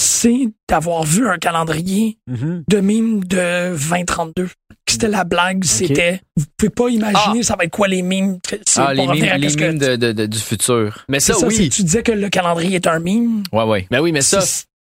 c'est 0.00 0.48
d'avoir 0.68 1.02
vu 1.04 1.28
un 1.28 1.36
calendrier 1.38 2.18
Mhm. 2.26 2.64
de 2.68 2.78
mimes 2.80 3.24
de 3.24 3.76
2032. 3.76 4.48
C'était 4.94 5.08
la 5.08 5.24
blague, 5.24 5.64
c'était. 5.64 6.20
Vous 6.36 6.44
pouvez 6.56 6.70
pas 6.70 6.88
imaginer 6.88 7.42
ça 7.42 7.54
va 7.56 7.64
être 7.64 7.70
quoi 7.72 7.86
les 7.88 8.02
mimes. 8.02 8.38
Ah, 8.76 8.92
les 8.94 9.06
mimes, 9.06 9.24
à 9.24 9.36
les 9.38 9.46
qu'est-ce 9.46 9.56
que- 9.56 9.64
mimes 9.64 9.78
de, 9.78 9.96
de- 9.96 10.12
de- 10.12 10.26
du 10.26 10.38
futur. 10.38 11.04
Mais 11.08 11.20
ça, 11.20 11.34
ça, 11.34 11.46
oui. 11.46 11.68
tu 11.68 11.82
disais 11.82 12.02
que 12.02 12.12
le 12.12 12.28
calendrier 12.28 12.76
est 12.76 12.86
un 12.86 12.98
mime. 12.98 13.42
Ouais, 13.52 13.64
ouais. 13.64 13.86
Ben 13.90 14.00
oui, 14.00 14.12
mais 14.12 14.22
ça, 14.22 14.40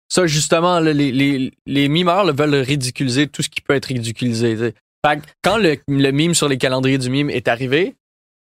ça 0.08 0.26
justement, 0.26 0.80
là, 0.80 0.92
les, 0.92 1.10
les, 1.12 1.52
les 1.66 1.88
mimeurs 1.88 2.24
là, 2.24 2.32
veulent 2.32 2.54
ridiculiser 2.54 3.26
tout 3.26 3.42
ce 3.42 3.48
qui 3.48 3.60
peut 3.60 3.74
être 3.74 3.86
ridiculisé. 3.86 4.56
Fait 5.04 5.16
que 5.16 5.22
quand 5.42 5.56
le, 5.58 5.76
le 5.88 6.10
mime 6.12 6.34
sur 6.34 6.48
les 6.48 6.58
calendriers 6.58 6.98
du 6.98 7.10
mime 7.10 7.28
est 7.30 7.48
arrivé, 7.48 7.94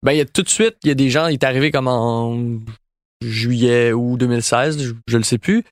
ben 0.04 0.12
il 0.12 0.18
y 0.18 0.20
a 0.20 0.24
tout 0.26 0.42
de 0.42 0.48
suite, 0.48 0.76
il 0.84 0.88
y 0.88 0.90
a 0.90 0.94
des 0.94 1.10
gens, 1.10 1.26
il 1.28 1.34
est 1.34 1.44
arrivé 1.44 1.70
comme 1.70 1.88
en 1.88 2.38
juillet 3.24 3.92
ou 3.92 4.16
2016, 4.16 4.82
je, 4.82 4.92
je 5.08 5.16
le 5.16 5.22
sais 5.24 5.38
plus. 5.38 5.64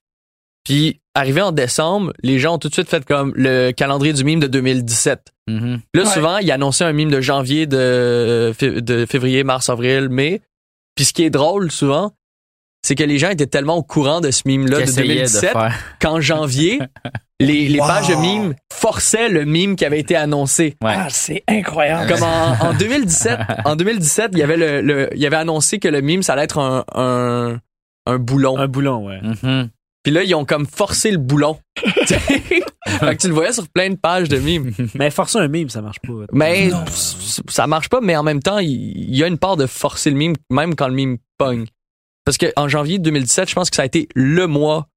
Puis 0.63 1.01
arrivé 1.15 1.41
en 1.41 1.51
décembre, 1.51 2.13
les 2.23 2.39
gens 2.39 2.55
ont 2.55 2.57
tout 2.57 2.69
de 2.69 2.73
suite 2.73 2.89
fait 2.89 3.05
comme 3.05 3.33
le 3.35 3.71
calendrier 3.71 4.13
du 4.13 4.23
mime 4.23 4.39
de 4.39 4.47
2017. 4.47 5.31
Mhm. 5.47 5.81
Là, 5.93 6.03
Ouais. 6.03 6.07
souvent, 6.09 6.37
il 6.37 6.51
annonçait 6.51 6.85
un 6.85 6.93
mime 6.93 7.11
de 7.11 7.19
janvier, 7.21 7.65
de, 7.67 8.53
fé- 8.57 8.81
de 8.81 9.05
février, 9.05 9.43
mars, 9.43 9.69
avril, 9.69 10.07
mai. 10.09 10.41
Puis 10.95 11.05
ce 11.05 11.13
qui 11.13 11.23
est 11.23 11.29
drôle 11.29 11.71
souvent, 11.71 12.13
c'est 12.85 12.95
que 12.95 13.03
les 13.03 13.17
gens 13.17 13.29
étaient 13.29 13.47
tellement 13.47 13.75
au 13.77 13.83
courant 13.83 14.21
de 14.21 14.31
ce 14.31 14.43
mime-là 14.45 14.77
de 14.77 14.81
essayait 14.83 15.07
2017 15.07 15.51
faire. 15.51 15.75
qu'en 16.01 16.19
janvier, 16.21 16.79
les, 17.39 17.67
les 17.67 17.79
Wow. 17.79 17.87
pages 17.87 18.07
de 18.07 18.15
mime 18.15 18.55
forçaient 18.73 19.29
le 19.29 19.43
mime 19.45 19.75
qui 19.75 19.85
avait 19.85 19.99
été 19.99 20.15
annoncé. 20.15 20.75
Ouais. 20.83 20.93
Ah, 20.95 21.07
c'est 21.09 21.43
incroyable. 21.47 22.09
Comme 22.11 22.23
en, 22.23 22.69
en 22.69 22.73
2017, 22.77 23.39
en 23.65 23.75
2017, 23.75 24.29
il 24.33 24.39
y 24.39 24.43
avait 24.43 24.57
le, 24.57 24.81
le- 24.81 25.09
il 25.13 25.19
y 25.21 25.25
avait 25.25 25.35
annoncé 25.37 25.79
que 25.79 25.87
le 25.89 26.01
mime 26.01 26.23
ça 26.23 26.33
allait 26.33 26.43
être 26.43 26.59
un 26.59 26.83
un, 26.95 27.59
un 28.05 28.17
boulon. 28.17 28.57
Un 28.57 28.67
boulon, 28.67 29.05
ouais. 29.07 29.19
Mhm. 29.21 29.69
Puis 30.03 30.11
là 30.13 30.23
ils 30.23 30.35
ont 30.35 30.45
comme 30.45 30.65
forcé 30.65 31.11
le 31.11 31.17
boulon. 31.17 31.57
fait 32.05 32.61
que 33.15 33.21
tu 33.21 33.27
le 33.27 33.33
voyais 33.33 33.53
sur 33.53 33.67
plein 33.69 33.89
de 33.89 33.95
pages 33.95 34.29
de 34.29 34.37
mimes. 34.37 34.71
Mais 34.95 35.09
forcer 35.11 35.39
un 35.39 35.47
mime, 35.47 35.69
ça 35.69 35.81
marche 35.81 35.99
pas. 35.99 36.13
Mais 36.31 36.67
Non. 36.67 36.83
ça 37.47 37.67
marche 37.67 37.89
pas, 37.89 38.01
mais 38.01 38.15
en 38.15 38.23
même 38.23 38.41
temps, 38.41 38.59
il 38.59 39.15
y 39.15 39.23
a 39.23 39.27
une 39.27 39.37
part 39.37 39.57
de 39.57 39.65
forcer 39.65 40.09
le 40.09 40.15
mime, 40.17 40.35
même 40.49 40.75
quand 40.75 40.87
le 40.87 40.93
mime 40.93 41.17
pogne. 41.37 41.65
Parce 42.25 42.37
que 42.37 42.47
en 42.55 42.67
janvier 42.67 42.99
2017, 42.99 43.49
je 43.49 43.55
pense 43.55 43.69
que 43.69 43.75
ça 43.75 43.81
a 43.81 43.85
été 43.85 44.07
le 44.15 44.47
mois 44.47 44.87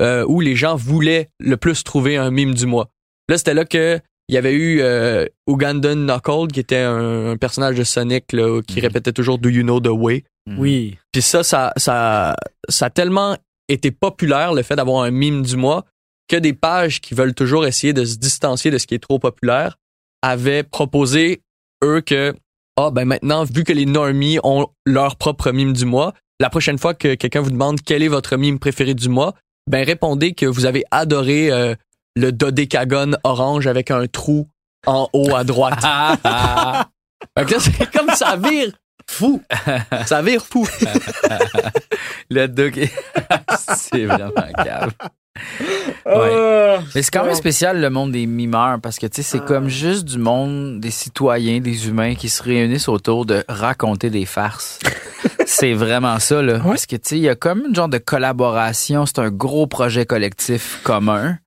euh, 0.00 0.24
où 0.28 0.40
les 0.40 0.56
gens 0.56 0.76
voulaient 0.76 1.30
le 1.40 1.56
plus 1.56 1.82
trouver 1.84 2.16
un 2.16 2.30
mime 2.30 2.54
du 2.54 2.66
mois. 2.66 2.88
Là, 3.28 3.38
c'était 3.38 3.54
là 3.54 3.64
que 3.64 4.00
il 4.28 4.34
y 4.34 4.38
avait 4.38 4.54
eu 4.54 4.80
euh, 4.80 5.26
Ugandan 5.46 5.94
Knuckle, 5.96 6.48
qui 6.52 6.58
était 6.60 6.78
un, 6.78 7.32
un 7.32 7.36
personnage 7.36 7.76
de 7.76 7.84
Sonic 7.84 8.32
là, 8.32 8.60
qui 8.66 8.76
Mhm. 8.76 8.82
répétait 8.86 9.12
toujours 9.12 9.38
Do 9.38 9.50
you 9.50 9.62
know 9.62 9.80
the 9.80 9.88
way. 9.88 10.24
Oui. 10.58 10.96
Puis 11.12 11.20
ça, 11.22 11.42
ça, 11.42 11.72
ça, 11.76 12.34
ça 12.68 12.86
a 12.86 12.90
tellement 12.90 13.36
été 13.68 13.90
populaire 13.90 14.52
le 14.52 14.62
fait 14.62 14.76
d'avoir 14.76 15.02
un 15.02 15.10
mime 15.10 15.42
du 15.42 15.56
mois 15.56 15.84
que 16.28 16.36
des 16.36 16.52
pages 16.52 17.00
qui 17.00 17.14
veulent 17.14 17.34
toujours 17.34 17.66
essayer 17.66 17.92
de 17.92 18.04
se 18.04 18.16
distancier 18.16 18.70
de 18.70 18.78
ce 18.78 18.86
qui 18.86 18.94
est 18.94 19.02
trop 19.02 19.18
populaire 19.18 19.78
avaient 20.22 20.62
proposé 20.62 21.42
eux 21.82 22.00
que 22.00 22.34
ah 22.76 22.90
ben 22.90 23.04
maintenant 23.04 23.44
vu 23.44 23.62
que 23.62 23.72
les 23.72 23.86
normies 23.86 24.38
ont 24.42 24.66
leur 24.84 25.16
propre 25.16 25.52
mime 25.52 25.72
du 25.72 25.84
mois, 25.84 26.12
la 26.40 26.50
prochaine 26.50 26.78
fois 26.78 26.94
que 26.94 27.14
quelqu'un 27.14 27.40
vous 27.40 27.50
demande 27.50 27.80
quel 27.80 28.02
est 28.02 28.08
votre 28.08 28.36
mime 28.36 28.58
préféré 28.58 28.94
du 28.94 29.08
mois, 29.08 29.34
ben 29.70 29.84
répondez 29.84 30.34
que 30.34 30.46
vous 30.46 30.66
avez 30.66 30.84
adoré 30.90 31.52
euh, 31.52 31.74
le 32.16 32.32
dodécagone 32.32 33.18
orange 33.22 33.66
avec 33.66 33.90
un 33.90 34.06
trou 34.06 34.48
en 34.86 35.08
haut 35.12 35.34
à 35.34 35.44
droite. 35.44 35.82
Là, 35.82 36.88
c'est 37.58 37.90
comme 37.90 38.10
ça 38.10 38.36
vire 38.36 38.72
fou. 39.06 39.42
Ça 40.06 40.22
vire 40.22 40.44
fou. 40.44 40.66
le 42.30 42.46
doc. 42.46 42.78
c'est 43.76 44.04
vraiment 44.04 44.30
calme. 44.62 44.90
Ouais. 46.06 46.78
Mais 46.94 47.02
c'est 47.02 47.10
quand 47.10 47.24
même 47.24 47.34
spécial 47.34 47.80
le 47.80 47.90
monde 47.90 48.12
des 48.12 48.26
mimeurs 48.26 48.80
parce 48.80 48.98
que 48.98 49.06
tu 49.06 49.16
sais 49.16 49.22
c'est 49.22 49.44
comme 49.44 49.68
juste 49.68 50.04
du 50.04 50.18
monde 50.18 50.78
des 50.78 50.92
citoyens, 50.92 51.60
des 51.60 51.88
humains 51.88 52.14
qui 52.14 52.28
se 52.28 52.42
réunissent 52.42 52.88
autour 52.88 53.26
de 53.26 53.44
raconter 53.48 54.10
des 54.10 54.26
farces. 54.26 54.78
C'est 55.46 55.74
vraiment 55.74 56.18
ça, 56.18 56.42
là. 56.42 56.54
Ouais. 56.58 56.70
Parce 56.70 56.86
que, 56.86 56.96
tu 56.96 57.08
sais, 57.10 57.16
il 57.16 57.22
y 57.22 57.28
a 57.28 57.34
comme 57.34 57.64
une 57.68 57.74
genre 57.74 57.88
de 57.88 57.98
collaboration. 57.98 59.06
C'est 59.06 59.18
un 59.18 59.30
gros 59.30 59.66
projet 59.66 60.06
collectif 60.06 60.80
commun. 60.82 61.38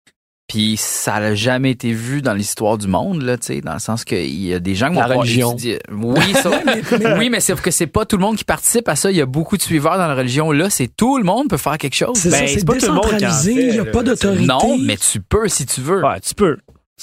Puis 0.47 0.77
ça 0.77 1.19
n'a 1.19 1.35
jamais 1.35 1.71
été 1.71 1.91
vu 1.91 2.21
dans 2.21 2.33
l'histoire 2.33 2.77
du 2.77 2.87
monde, 2.87 3.21
là, 3.21 3.37
tu 3.37 3.47
sais, 3.47 3.61
dans 3.61 3.73
le 3.73 3.79
sens 3.79 4.05
qu'il 4.05 4.33
y 4.45 4.53
a 4.53 4.59
des 4.59 4.75
gens 4.75 4.87
qui 4.87 4.93
vont 4.95 5.01
La 5.01 5.07
religion. 5.07 5.51
étudier- 5.51 5.81
Oui, 5.91 6.33
ça, 6.41 6.49
oui, 7.17 7.29
mais 7.29 7.41
c'est 7.41 7.59
que 7.59 7.69
c'est 7.69 7.87
pas 7.87 8.05
tout 8.05 8.15
le 8.15 8.21
monde 8.21 8.37
qui 8.37 8.45
participe 8.45 8.87
à 8.87 8.95
ça. 8.95 9.11
Il 9.11 9.17
y 9.17 9.21
a 9.21 9.25
beaucoup 9.25 9.57
de 9.57 9.61
suiveurs 9.61 9.97
dans 9.97 10.07
la 10.07 10.15
religion. 10.15 10.53
Là, 10.53 10.69
c'est 10.69 10.87
tout 10.87 11.17
le 11.17 11.25
monde 11.25 11.49
peut 11.49 11.57
faire 11.57 11.77
quelque 11.77 11.95
chose. 11.95 12.15
C'est 12.17 12.29
Ben, 12.29 12.37
ça, 12.37 12.47
c'est 12.47 12.59
c'est 12.59 12.65
pas 12.65 12.75
tout 12.77 12.85
le 12.85 12.93
monde 12.93 13.05
il 13.45 13.69
n'y 13.71 13.79
a 13.79 13.85
pas 13.85 14.03
d'autorité. 14.03 14.45
Non, 14.45 14.77
mais 14.77 14.95
tu 14.95 15.19
peux 15.19 15.49
si 15.49 15.65
tu 15.65 15.81
veux. 15.81 16.01
Ouais, 16.01 16.19
tu 16.21 16.33
peux. 16.33 16.57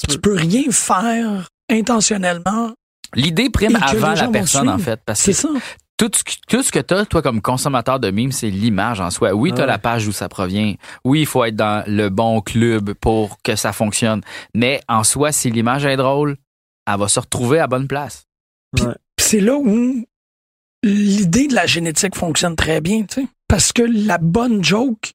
tu 0.08 0.18
peux 0.18 0.34
rien 0.34 0.62
faire 0.70 1.48
intentionnellement. 1.70 2.72
L'idée 3.14 3.50
prime 3.50 3.76
avant 3.80 4.14
la 4.14 4.28
personne, 4.28 4.68
en 4.68 4.78
fait. 4.78 5.00
Parce 5.04 5.20
que 5.22 5.32
C'est 5.32 5.42
ça. 5.42 5.50
Tout 5.96 6.10
ce, 6.14 6.24
que- 6.24 6.32
tout 6.48 6.62
ce 6.62 6.72
que 6.72 6.80
tu 6.80 6.92
as, 6.94 7.04
toi, 7.06 7.22
comme 7.22 7.40
consommateur 7.40 8.00
de 8.00 8.10
mimes, 8.10 8.32
c'est 8.32 8.50
l'image 8.50 9.00
en 9.00 9.10
soi. 9.10 9.32
Oui, 9.32 9.50
tu 9.52 9.58
as 9.58 9.60
Ouais. 9.60 9.66
la 9.68 9.78
page 9.78 10.04
d'où 10.06 10.12
ça 10.12 10.28
provient. 10.28 10.74
Oui, 11.04 11.20
il 11.20 11.26
faut 11.26 11.44
être 11.44 11.54
dans 11.56 11.84
le 11.86 12.08
bon 12.08 12.40
club 12.40 12.92
pour 12.94 13.38
que 13.42 13.54
ça 13.56 13.72
fonctionne. 13.72 14.20
Mais 14.54 14.80
en 14.88 15.04
soi, 15.04 15.30
si 15.32 15.50
l'image 15.50 15.84
est 15.84 15.96
drôle, 15.96 16.36
elle 16.90 16.98
va 16.98 17.08
se 17.08 17.20
retrouver 17.20 17.60
à 17.60 17.66
bonne 17.66 17.86
place. 17.88 18.24
Puis 18.76 18.84
c'est 19.18 19.40
là 19.40 19.54
où 19.56 20.04
l'idée 20.82 21.46
de 21.48 21.54
la 21.54 21.66
génétique 21.66 22.14
fonctionne 22.16 22.56
très 22.56 22.80
bien, 22.80 23.04
tu 23.04 23.22
sais. 23.22 23.28
Parce 23.48 23.72
que 23.72 23.82
la 23.82 24.18
bonne 24.18 24.64
joke, 24.64 25.12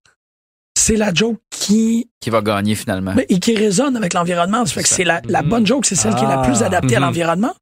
c'est 0.77 0.95
la 0.95 1.13
joke 1.13 1.39
qui, 1.49 2.09
Qui 2.21 2.30
va 2.30 2.41
gagner 2.41 2.75
finalement. 2.75 3.13
ben, 3.13 3.25
et 3.27 3.39
qui 3.39 3.55
résonne 3.55 3.97
avec 3.97 4.13
l'environnement. 4.13 4.65
Ça 4.65 4.75
fait 4.75 4.84
que 4.84 4.88
C'est 4.89 5.03
la, 5.03 5.21
la 5.27 5.41
Mhm. 5.43 5.49
bonne 5.49 5.67
joke, 5.67 5.86
c'est 5.86 5.95
celle 5.95 6.15
qui 6.15 6.23
est 6.23 6.27
la 6.27 6.38
plus 6.41 6.61
Ah. 6.63 6.67
adaptée 6.67 6.95
à 6.95 6.99
Mhm. 6.99 7.05
l'environnement. 7.07 7.53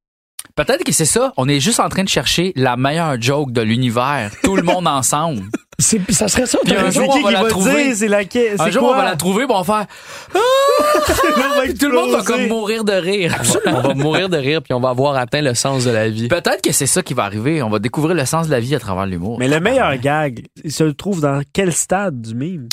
Peut-être 0.57 0.83
que 0.83 0.91
c'est 0.91 1.05
ça. 1.05 1.33
On 1.37 1.47
est 1.47 1.59
juste 1.59 1.79
en 1.79 1.87
train 1.87 2.03
de 2.03 2.09
chercher 2.09 2.51
la 2.55 2.77
meilleure 2.77 3.21
joke 3.21 3.51
de 3.51 3.61
l'univers. 3.61 4.31
Tout 4.41 4.55
le 4.55 4.63
monde 4.63 4.87
ensemble. 4.87 5.43
C'est, 5.79 6.11
ça 6.11 6.27
serait 6.27 6.47
ça. 6.47 6.57
Puis 6.65 6.75
un 6.75 6.89
jour, 6.89 7.07
on 7.07 7.21
va 7.21 7.29
la 7.29 7.43
trouver. 7.43 7.93
c'est 7.93 8.07
laquelle? 8.07 8.55
Un 8.59 8.71
jour, 8.71 8.81
on 8.81 8.95
va 8.95 9.05
la 9.05 9.15
trouver, 9.15 9.45
on 9.47 9.61
va 9.61 9.63
faire. 9.63 9.85
Puis 11.63 11.75
tout 11.75 11.89
le 11.89 11.93
monde 11.93 12.09
va 12.09 12.23
comme 12.23 12.47
mourir 12.47 12.83
de 12.83 12.93
rire. 12.93 13.35
on 13.67 13.81
va 13.81 13.93
mourir 13.93 14.27
de 14.27 14.37
rire 14.37 14.63
puis 14.63 14.73
on 14.73 14.79
va 14.79 14.89
avoir 14.89 15.15
atteint 15.15 15.43
le 15.43 15.53
sens 15.53 15.85
de 15.85 15.91
la 15.91 16.09
vie. 16.09 16.29
Peut-être 16.29 16.63
que 16.63 16.71
c'est 16.71 16.87
ça 16.87 17.03
qui 17.03 17.13
va 17.13 17.25
arriver. 17.25 17.61
On 17.61 17.69
va 17.69 17.77
découvrir 17.77 18.15
le 18.15 18.25
sens 18.25 18.47
de 18.47 18.51
la 18.51 18.59
vie 18.59 18.73
à 18.73 18.79
travers 18.79 19.05
l'humour. 19.05 19.37
Mais 19.37 19.47
le 19.47 19.59
meilleur 19.59 19.95
gag, 19.97 20.47
il 20.63 20.71
se 20.71 20.85
trouve 20.85 21.21
dans 21.21 21.43
quel 21.53 21.71
stade 21.71 22.21
du 22.21 22.33
mime? 22.33 22.67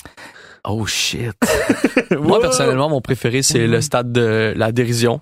Oh 0.66 0.87
shit. 0.87 1.35
Moi, 2.18 2.41
personnellement, 2.41 2.89
mon 2.89 3.03
préféré, 3.03 3.43
c'est 3.43 3.66
le 3.66 3.82
stade 3.82 4.12
de 4.12 4.55
la 4.57 4.72
dérision, 4.72 5.20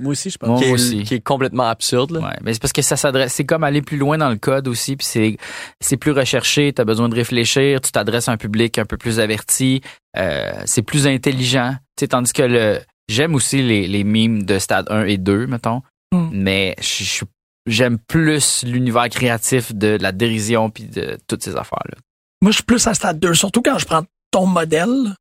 Moi 0.00 0.12
aussi, 0.12 0.30
je 0.30 0.38
pense. 0.38 0.48
Moi 0.48 0.58
qui, 0.60 0.64
est, 0.66 0.72
aussi. 0.72 1.02
qui 1.02 1.14
est 1.14 1.20
complètement 1.20 1.64
absurde. 1.68 2.12
là. 2.12 2.20
Ouais, 2.20 2.36
mais 2.42 2.52
c'est 2.54 2.60
parce 2.62 2.72
que 2.72 2.82
ça 2.82 2.96
s'adresse, 2.96 3.32
c'est 3.34 3.44
comme 3.44 3.64
aller 3.64 3.82
plus 3.82 3.96
loin 3.96 4.16
dans 4.18 4.28
le 4.30 4.36
code 4.36 4.68
aussi, 4.68 4.96
puis 4.96 5.04
c'est 5.06 5.36
c'est 5.80 5.96
plus 5.96 6.12
recherché, 6.12 6.72
tu 6.72 6.80
as 6.80 6.84
besoin 6.84 7.08
de 7.08 7.14
réfléchir, 7.14 7.80
tu 7.80 7.90
t'adresses 7.90 8.28
à 8.28 8.32
un 8.32 8.36
public 8.36 8.78
un 8.78 8.84
peu 8.84 8.96
plus 8.96 9.18
averti, 9.20 9.80
euh, 10.16 10.52
c'est 10.66 10.82
plus 10.82 11.06
intelligent, 11.06 11.74
tandis 12.08 12.32
que 12.32 12.42
le 12.42 12.78
j'aime 13.08 13.34
aussi 13.34 13.62
les 13.62 13.86
les 13.88 14.04
mimes 14.04 14.44
de 14.44 14.58
stade 14.58 14.86
1 14.90 15.04
et 15.06 15.16
2 15.18 15.46
mettons, 15.46 15.82
Mm. 16.14 16.28
mais 16.32 16.74
je- 16.80 17.24
j'aime 17.66 17.98
plus 17.98 18.62
l'univers 18.64 19.08
créatif 19.10 19.74
de 19.74 19.98
la 20.00 20.12
dérision 20.12 20.70
puis 20.70 20.84
de 20.84 21.18
toutes 21.26 21.42
ces 21.42 21.56
affaires 21.56 21.82
là. 21.90 21.96
Moi, 22.40 22.52
je 22.52 22.56
suis 22.58 22.64
plus 22.64 22.86
à 22.86 22.94
stade 22.94 23.18
2. 23.18 23.34
Surtout 23.34 23.60
quand 23.62 23.78
je 23.78 23.84
prends 23.84 24.04
ton 24.30 24.46
modèle, 24.46 25.14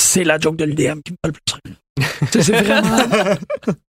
c'est 0.00 0.22
la 0.22 0.38
joke 0.38 0.56
de 0.56 0.64
l'UDM 0.64 1.00
qui 1.02 1.12
me 1.12 1.16
fait 1.24 1.26
le 1.26 1.32
plus 1.32 1.42
c'est 2.42 2.52
vraiment. 2.62 3.34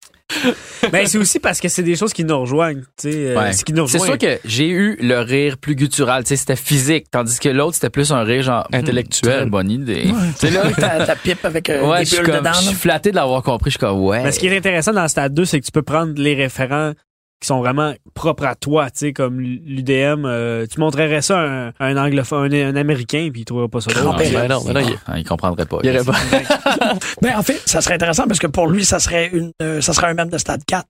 Mais 0.94 1.06
c'est 1.08 1.18
aussi 1.18 1.40
parce 1.40 1.60
que 1.60 1.68
c'est 1.70 1.84
des 1.84 1.96
choses 1.96 2.14
qui 2.14 2.24
nous 2.24 2.40
rejoignent. 2.40 2.82
Tu 3.02 3.12
sais, 3.12 3.18
euh, 3.30 3.36
Ouais. 3.40 3.52
C'est 3.54 4.00
sûr 4.00 4.18
que 4.18 4.40
j'ai 4.46 4.68
eu 4.68 4.98
le 5.02 5.20
rire 5.20 5.58
plus 5.58 5.76
guttural, 5.76 6.24
tu 6.24 6.30
sais, 6.30 6.36
c'était 6.36 6.56
physique, 6.56 7.08
tandis 7.12 7.40
que 7.40 7.50
l'autre 7.50 7.76
c'était 7.76 7.90
plus 7.90 8.12
un 8.12 8.24
rire 8.24 8.44
genre 8.44 8.68
Intellectuel. 8.72 9.38
très 9.42 9.46
bonne 9.46 9.72
idée. 9.72 10.06
Ouais, 10.06 10.30
tu 10.40 10.48
sais, 10.48 10.52
là, 10.52 10.72
ta, 10.72 11.06
ta 11.06 11.16
pipe 11.16 11.44
avec 11.46 11.70
euh, 11.70 11.88
Ouais, 11.88 12.00
des 12.00 12.06
je 12.06 12.10
suis 12.10 12.18
bulles 12.20 12.28
comme, 12.28 12.40
dedans. 12.40 12.54
je 12.54 12.68
suis 12.68 12.76
flatté 12.76 13.12
de 13.12 13.16
l'avoir 13.16 13.42
compris. 13.44 13.72
Je 13.72 13.78
suis 13.78 13.80
comme, 13.80 14.00
ouais. 14.04 14.24
Mais 14.24 14.32
ce 14.32 14.40
qui 14.40 14.48
est 14.48 14.56
intéressant 14.58 14.94
dans 14.94 15.02
le 15.04 15.08
stade 15.08 15.34
2, 15.34 15.46
c'est 15.46 15.60
que 15.60 15.66
tu 15.66 15.72
peux 15.72 15.82
prendre 15.84 16.14
les 16.22 16.36
référents 16.36 16.94
qui 17.42 17.48
sont 17.48 17.60
vraiment 17.60 17.94
propres 18.14 18.46
à 18.46 18.56
toi, 18.56 18.90
tu 18.92 19.00
sais, 19.00 19.14
comme 19.14 19.40
l'UDM. 19.40 20.26
euh, 20.26 20.66
tu 20.70 20.80
montrerais 20.80 21.22
ça 21.22 21.40
à 21.40 21.44
un, 21.44 21.68
à 21.80 21.86
un 21.86 21.96
anglophone, 21.98 22.54
un, 22.54 22.70
un 22.70 22.76
américain, 22.76 23.30
puis 23.32 23.42
il 23.42 23.46
trouverait 23.46 23.70
pas 23.70 23.80
ça 23.82 23.92
drôle. 23.92 24.04
Grand-père. 24.04 24.32
Ben 24.34 24.48
non, 24.50 24.62
ben 24.66 24.74
non, 24.74 24.80
il- 24.82 25.00
Ah, 25.08 25.18
il 25.18 25.24
comprendrait 25.24 25.66
pas. 25.66 25.78
il 25.84 25.90
y 25.90 25.96
aurait 25.96 26.04
pas. 26.04 26.14
Ben, 27.22 27.36
en 27.38 27.44
fait, 27.44 27.62
ça 27.66 27.82
serait 27.82 27.96
intéressant 27.96 28.26
parce 28.28 28.40
que 28.40 28.48
pour 28.48 28.68
lui, 28.68 28.84
ça 28.84 29.00
serait 29.00 29.30
une, 29.32 29.52
euh, 29.62 29.80
ça 29.82 29.94
serait 29.94 30.08
un 30.08 30.14
même 30.14 30.30
de 30.30 30.38
stade 30.38 30.62
4. 30.66 30.86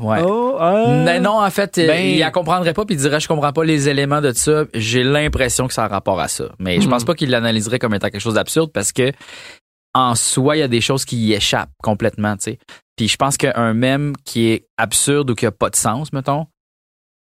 Ouais. 0.00 0.20
Oh, 0.26 0.56
euh, 0.60 1.04
Mais 1.04 1.20
non, 1.20 1.40
en 1.40 1.50
fait, 1.50 1.78
euh, 1.78 1.86
Ben- 1.86 2.04
il 2.04 2.18
la 2.18 2.32
comprendrait 2.32 2.74
pas 2.74 2.84
puis 2.84 2.96
il 2.96 2.98
dirait 3.00 3.20
je 3.20 3.28
comprends 3.28 3.52
pas 3.52 3.62
les 3.64 3.88
éléments 3.88 4.20
de 4.20 4.32
ça. 4.32 4.64
J'ai 4.74 5.04
l'impression 5.04 5.68
que 5.68 5.72
ça 5.74 5.84
a 5.84 5.88
rapport 5.88 6.18
à 6.18 6.26
ça. 6.26 6.46
Mais 6.58 6.80
je 6.80 6.86
Hmm. 6.88 6.90
pense 6.90 7.04
pas 7.04 7.14
qu'il 7.14 7.30
l'analyserait 7.30 7.78
comme 7.78 7.94
étant 7.94 8.08
quelque 8.10 8.20
chose 8.20 8.34
d'absurde 8.34 8.72
parce 8.72 8.90
que 8.90 9.12
en 9.94 10.16
soi, 10.16 10.56
il 10.56 10.60
y 10.60 10.62
a 10.62 10.68
des 10.68 10.80
choses 10.80 11.04
qui 11.04 11.16
y 11.16 11.32
échappent 11.34 11.70
complètement, 11.80 12.36
tu 12.36 12.42
sais. 12.52 12.58
Puis 12.96 13.08
je 13.08 13.16
pense 13.16 13.36
qu'un 13.36 13.74
mème 13.74 14.14
qui 14.24 14.46
est 14.48 14.66
absurde 14.76 15.30
ou 15.30 15.34
qui 15.34 15.46
a 15.46 15.50
pas 15.52 15.70
de 15.70 15.76
sens, 15.76 16.12
mettons, 16.12 16.46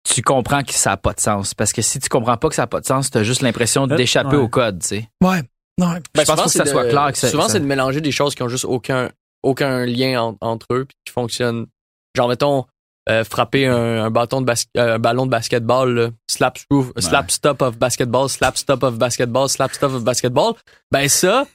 tu 0.03 0.21
comprends 0.21 0.63
que 0.63 0.73
ça 0.73 0.93
a 0.93 0.97
pas 0.97 1.13
de 1.13 1.19
sens. 1.19 1.53
Parce 1.53 1.71
que 1.73 1.81
si 1.81 1.99
tu 1.99 2.09
comprends 2.09 2.35
pas 2.37 2.49
que 2.49 2.55
ça 2.55 2.63
a 2.63 2.67
pas 2.67 2.81
de 2.81 2.85
sens, 2.85 3.09
t'as 3.11 3.23
juste 3.23 3.41
l'impression 3.41 3.83
Euh, 3.89 3.95
d'échapper 3.95 4.35
ouais. 4.35 4.41
au 4.43 4.49
code, 4.49 4.79
tu 4.81 4.87
sais. 4.87 5.09
Ouais. 5.23 5.43
Non, 5.79 5.93
Ben, 5.93 6.01
Je 6.19 6.23
pense 6.25 6.43
que 6.43 6.49
c'est 6.49 6.57
ça 6.59 6.65
soit 6.65 6.85
de- 6.85 6.89
clair 6.89 7.11
que 7.11 7.17
ça- 7.17 7.29
Souvent, 7.29 7.47
c'est 7.47 7.59
de 7.59 7.65
mélanger 7.65 8.01
des 8.01 8.11
choses 8.11 8.35
qui 8.35 8.43
ont 8.43 8.49
juste 8.49 8.65
aucun, 8.65 9.09
aucun 9.43 9.85
lien 9.85 10.21
en- 10.21 10.37
entre 10.41 10.67
eux 10.73 10.85
puis 10.85 10.97
qui 11.05 11.13
fonctionnent. 11.13 11.67
Genre, 12.15 12.27
mettons, 12.27 12.65
euh, 13.09 13.23
frapper 13.23 13.67
un, 13.67 14.03
un 14.03 14.11
bâton 14.11 14.41
de 14.41 14.45
bas- 14.45 14.65
euh, 14.77 14.95
un 14.95 14.99
ballon 14.99 15.25
de 15.25 15.31
basketball, 15.31 15.93
là. 15.93 16.09
slap, 16.29 16.57
stop- 16.57 16.99
slap 16.99 17.31
stop 17.31 17.61
of 17.61 17.77
basketball, 17.77 18.27
slap 18.29 18.57
stop 18.57 18.83
of 18.83 18.97
basketball, 18.97 19.47
slap 19.49 19.73
stop 19.73 19.93
of 19.93 20.03
basketball. 20.03 20.53
Ben 20.91 21.07
ça, 21.07 21.47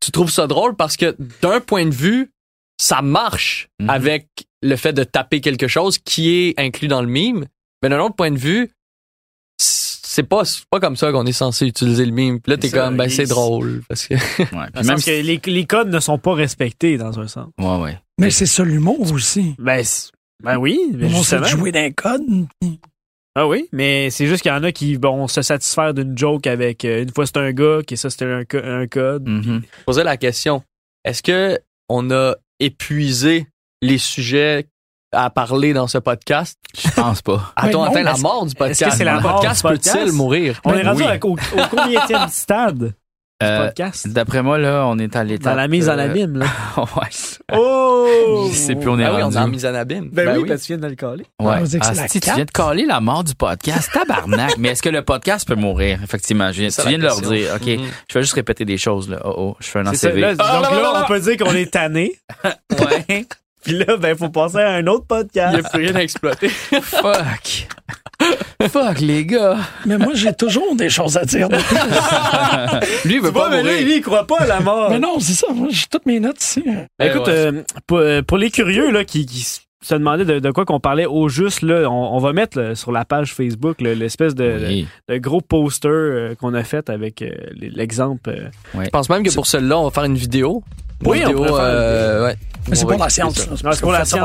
tu 0.00 0.10
trouves 0.10 0.30
ça 0.30 0.46
drôle 0.46 0.74
parce 0.74 0.96
que 0.96 1.16
d'un 1.40 1.60
point 1.60 1.86
de 1.86 1.94
vue, 1.94 2.32
ça 2.82 3.00
marche 3.02 3.68
Mhm. 3.80 3.90
avec 3.90 4.26
le 4.62 4.76
fait 4.76 4.92
de 4.92 5.04
taper 5.04 5.40
quelque 5.40 5.68
chose 5.68 5.98
qui 5.98 6.30
est 6.30 6.54
inclus 6.58 6.88
dans 6.88 7.00
le 7.02 7.08
mime. 7.08 7.46
Mais 7.82 7.88
d'un 7.88 8.00
autre 8.00 8.14
point 8.16 8.30
de 8.30 8.38
vue, 8.38 8.70
c'est 9.58 10.24
pas, 10.24 10.42
pas 10.70 10.80
comme 10.80 10.96
ça 10.96 11.10
qu'on 11.12 11.24
est 11.26 11.32
censé 11.32 11.66
utiliser 11.66 12.04
le 12.04 12.12
mime. 12.12 12.40
Puis 12.40 12.50
là, 12.50 12.56
t'es 12.58 12.70
comme, 12.70 12.96
ben 12.96 13.08
c'est 13.08 13.26
drôle. 13.26 13.82
Parce 13.88 14.06
que 14.06 14.14
Ouais. 14.14 14.66
Puis 14.74 14.86
même 14.86 15.00
que 15.02 15.10
les, 15.22 15.40
les 15.44 15.66
codes 15.66 15.88
ne 15.88 16.00
sont 16.00 16.18
pas 16.18 16.34
respectés 16.34 16.98
dans 16.98 17.18
un 17.18 17.28
sens. 17.28 17.48
Ouais, 17.58 17.76
ouais. 17.80 17.98
mais 18.18 18.30
c'est 18.30 18.46
ça 18.46 18.64
l'humour 18.64 19.00
aussi. 19.12 19.54
Ben, 19.58 19.82
ben 20.42 20.58
oui, 20.58 20.78
mais 20.94 21.06
On 21.14 21.22
sait 21.22 21.42
jouer 21.44 21.72
d'un 21.72 21.90
code. 21.92 22.22
Ah 23.34 23.48
oui, 23.48 23.66
mais 23.72 24.10
c'est 24.10 24.26
juste 24.26 24.42
qu'il 24.42 24.50
y 24.52 24.54
en 24.54 24.62
a 24.62 24.72
qui 24.72 24.96
vont 24.96 25.26
se 25.28 25.40
satisfaire 25.40 25.94
d'une 25.94 26.18
joke 26.18 26.46
avec 26.46 26.84
euh, 26.84 27.02
une 27.04 27.10
fois 27.14 27.24
c'est 27.24 27.38
un 27.38 27.52
gars, 27.52 27.78
qui 27.86 27.96
ça 27.96 28.10
c'était 28.10 28.26
un, 28.26 28.44
co- 28.44 28.58
un 28.62 28.86
code. 28.86 29.26
Mhm. 29.26 29.62
poser 29.86 30.02
la 30.04 30.18
question 30.18 30.62
est-ce 31.04 31.22
que 31.22 31.58
on 31.88 32.10
a 32.10 32.34
épuisé 32.64 33.46
les 33.80 33.98
sujets 33.98 34.66
à 35.12 35.28
parler 35.30 35.72
dans 35.74 35.86
ce 35.86 35.98
podcast? 35.98 36.58
Je 36.76 36.88
pense 36.90 37.20
pas. 37.22 37.52
A-t-on 37.56 37.82
atteint 37.82 38.02
la 38.02 38.16
mort 38.16 38.46
du 38.46 38.54
podcast 38.54 38.82
est-ce 38.82 38.90
que 38.90 38.96
c'est 38.96 39.04
la 39.04 39.16
Le 39.16 39.20
mort 39.20 39.34
podcast 39.40 39.62
du 39.64 39.68
podcast? 39.72 39.98
peut-il 39.98 40.12
mourir? 40.12 40.60
On 40.64 40.70
Ben 40.72 40.78
est 40.78 40.88
rendu 40.88 41.02
oui. 41.02 41.08
avec- 41.08 41.24
au, 41.24 41.32
au 41.34 41.66
combienième 41.70 42.28
stade? 42.28 42.94
Euh, 43.42 43.66
podcast? 43.66 44.08
D'après 44.08 44.42
moi, 44.42 44.58
là, 44.58 44.84
on 44.86 44.98
est 44.98 45.14
à 45.16 45.24
l'état. 45.24 45.50
Dans 45.50 45.56
la 45.56 45.68
mise 45.68 45.88
en 45.88 45.98
abîme, 45.98 46.38
là. 46.38 46.46
ouais. 46.76 47.08
Oh! 47.52 48.48
Je 48.50 48.56
sais 48.56 48.74
plus 48.74 48.88
on 48.88 48.98
est 48.98 49.04
Ah 49.04 49.14
oui, 49.14 49.22
on 49.22 49.30
est 49.30 49.36
en 49.36 49.48
mise 49.48 49.66
en 49.66 49.74
abîme. 49.74 50.08
Ben, 50.12 50.36
oui, 50.38 50.44
parce 50.46 50.62
que 50.62 50.66
tu 50.66 50.72
viens 50.74 50.82
de 50.82 50.86
le 50.88 50.94
caler. 50.94 51.24
Ouais. 51.40 51.54
Ah, 51.80 51.92
la 51.94 52.08
si, 52.08 52.20
tu 52.20 52.30
viens 52.34 52.44
de 52.44 52.50
caler 52.50 52.86
la 52.86 53.00
mort 53.00 53.24
du 53.24 53.34
podcast. 53.34 53.90
Tabarnak. 53.92 54.56
Mais 54.58 54.68
est-ce 54.70 54.82
que 54.82 54.88
le 54.88 55.02
podcast 55.02 55.46
peut 55.46 55.54
mourir? 55.54 55.98
Effectivement. 56.02 56.50
Je 56.52 56.62
viens- 56.62 56.68
tu 56.70 56.88
viens 56.88 56.98
de 56.98 57.02
leur 57.04 57.20
dire. 57.20 57.54
OK. 57.54 57.66
Mhm. 57.66 57.86
Je 58.08 58.14
vais 58.18 58.22
juste 58.22 58.34
répéter 58.34 58.64
des 58.64 58.78
choses, 58.78 59.08
là. 59.08 59.20
Oh, 59.24 59.34
oh. 59.36 59.56
Je 59.60 59.66
fais 59.66 59.78
un 59.80 59.86
ACV. 59.86 60.20
là, 60.20 60.34
donc 60.34 60.46
là, 60.46 61.02
on 61.04 61.06
peut 61.08 61.20
dire 61.20 61.36
qu'on 61.36 61.54
est 61.54 61.70
tanné. 61.70 62.12
ouais. 62.70 63.26
Puis 63.64 63.78
là, 63.78 63.96
ben, 63.96 64.16
faut 64.16 64.28
passer 64.30 64.58
à 64.58 64.70
un 64.72 64.86
autre 64.86 65.04
Il 65.04 65.06
podcast. 65.08 65.54
n'y 65.54 65.60
a 65.64 65.68
plus 65.68 65.86
rien 65.86 65.94
à 65.96 66.02
exploiter. 66.02 66.48
Fuck. 66.82 67.68
Fuck, 68.68 69.00
les 69.00 69.24
gars. 69.24 69.56
Mais 69.86 69.98
moi, 69.98 70.12
j'ai 70.14 70.32
toujours 70.32 70.74
des 70.76 70.88
choses 70.88 71.16
à 71.16 71.24
dire. 71.24 71.48
Lui, 73.04 73.14
il 73.14 73.20
veut 73.20 73.32
pas 73.32 73.48
mais 73.50 73.62
là, 73.62 73.80
lui, 73.80 73.96
il 73.96 74.00
croit 74.02 74.26
pas 74.26 74.38
à 74.40 74.46
la 74.46 74.60
mort. 74.60 74.90
mais 74.90 74.98
non, 74.98 75.18
c'est 75.20 75.34
ça. 75.34 75.46
Moi, 75.52 75.68
j'ai 75.70 75.86
toutes 75.90 76.06
mes 76.06 76.20
notes 76.20 76.42
ici. 76.42 76.62
Ben, 76.64 76.86
Ben 76.98 77.10
écoute, 77.10 77.26
ouais. 77.26 77.32
euh, 77.34 77.62
pour, 77.86 77.98
euh, 77.98 78.22
pour 78.22 78.38
les 78.38 78.50
curieux 78.50 78.90
là, 78.90 79.04
qui, 79.04 79.26
se 79.84 79.94
demandaient 79.94 80.24
de, 80.24 80.38
de 80.38 80.50
quoi 80.52 80.64
qu'on 80.64 80.78
parlait 80.78 81.06
au 81.06 81.28
juste, 81.28 81.62
là, 81.62 81.88
on, 81.90 82.14
on 82.14 82.18
va 82.18 82.32
mettre 82.32 82.58
là, 82.60 82.74
sur 82.76 82.92
la 82.92 83.04
page 83.04 83.34
Facebook 83.34 83.80
là, 83.80 83.94
l'espèce 83.94 84.34
de, 84.34 84.58
Oui. 84.66 84.86
de 85.08 85.18
gros 85.18 85.40
poster 85.40 85.88
euh, 85.88 86.34
qu'on 86.36 86.54
a 86.54 86.62
fait 86.62 86.88
avec 86.88 87.20
euh, 87.22 87.30
l'exemple. 87.60 88.30
euh. 88.30 88.80
Je 88.84 88.90
pense 88.90 89.08
même 89.10 89.24
que 89.24 89.34
pour 89.34 89.46
celui-là, 89.46 89.78
on 89.78 89.84
va 89.84 89.90
faire 89.90 90.04
une 90.04 90.14
vidéo. 90.16 90.62
Oui, 91.04 91.22
on 91.24 91.28
vidéo, 91.28 91.44
pourrait 91.44 91.48
faire 91.62 91.70
une 91.70 91.76
euh, 91.76 92.26
ouais. 92.26 92.36
Mais 92.68 92.76
c'est 92.76 92.86
pour 92.86 92.96
la 92.96 93.08
science. 93.10 93.34
c'est 93.34 93.80
pour 93.80 93.90
la 93.92 94.04
science. 94.04 94.20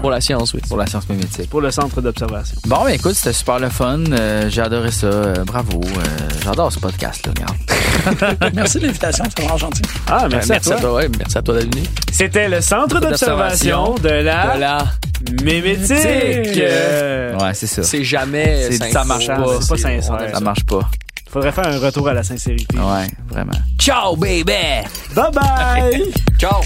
Pour 0.00 0.10
la 0.10 0.20
science, 0.22 0.54
oui. 0.54 0.60
Pour 0.66 0.78
la 0.78 0.86
science 0.86 1.08
mimétique. 1.10 1.50
pour 1.50 1.60
le 1.60 1.70
centre 1.70 2.00
d'observation. 2.00 2.56
Bon, 2.66 2.82
ben 2.84 2.88
écoute, 2.94 3.12
c'était 3.14 3.34
super 3.34 3.58
le 3.58 3.68
fun. 3.68 4.00
Euh, 4.12 4.48
J'ai 4.48 4.62
adoré 4.62 4.90
ça. 4.90 5.08
Euh, 5.08 5.44
bravo. 5.44 5.82
Euh, 5.84 6.00
J'adore 6.42 6.72
ce 6.72 6.78
podcast-là, 6.78 7.32
regarde. 7.36 8.52
Merci 8.54 8.78
de 8.78 8.86
l'invitation, 8.86 9.24
c'est 9.28 9.42
vraiment 9.42 9.58
gentil. 9.58 9.82
Ah, 10.06 10.26
merci, 10.30 10.48
Merci 10.52 10.72
à 10.72 10.76
à 10.76 10.80
toi. 10.80 10.94
ouais, 10.94 11.08
merci 11.18 11.36
à 11.38 11.42
toi 11.42 11.54
d'être 11.58 11.74
venu. 11.74 11.86
C'était 12.12 12.48
le 12.48 12.60
centre 12.62 12.98
d'observation 12.98 13.94
de 13.96 14.08
la... 14.08 14.46
Voilà. 14.46 14.78
Mémétique! 15.42 15.90
Mémétique! 15.90 16.62
Ouais, 17.40 17.52
c'est 17.54 17.66
ça. 17.66 17.82
C'est 17.82 18.04
jamais 18.04 18.68
C'est- 18.70 18.90
ça 18.90 19.04
marche 19.04 19.26
pas. 19.26 19.44
C'est 19.60 19.68
pas 19.68 19.76
sincère. 19.76 20.30
Ça 20.32 20.40
marche 20.40 20.64
pas. 20.64 20.80
Faudrait 21.28 21.52
faire 21.52 21.66
un 21.68 21.78
retour 21.78 22.08
à 22.08 22.14
la 22.14 22.22
sincérité. 22.22 22.76
Ouais, 22.78 23.06
vraiment. 23.28 23.52
Ciao, 23.78 24.16
baby! 24.16 24.52
Bye 25.14 25.30
bye! 25.32 26.12
Ciao! 26.38 26.62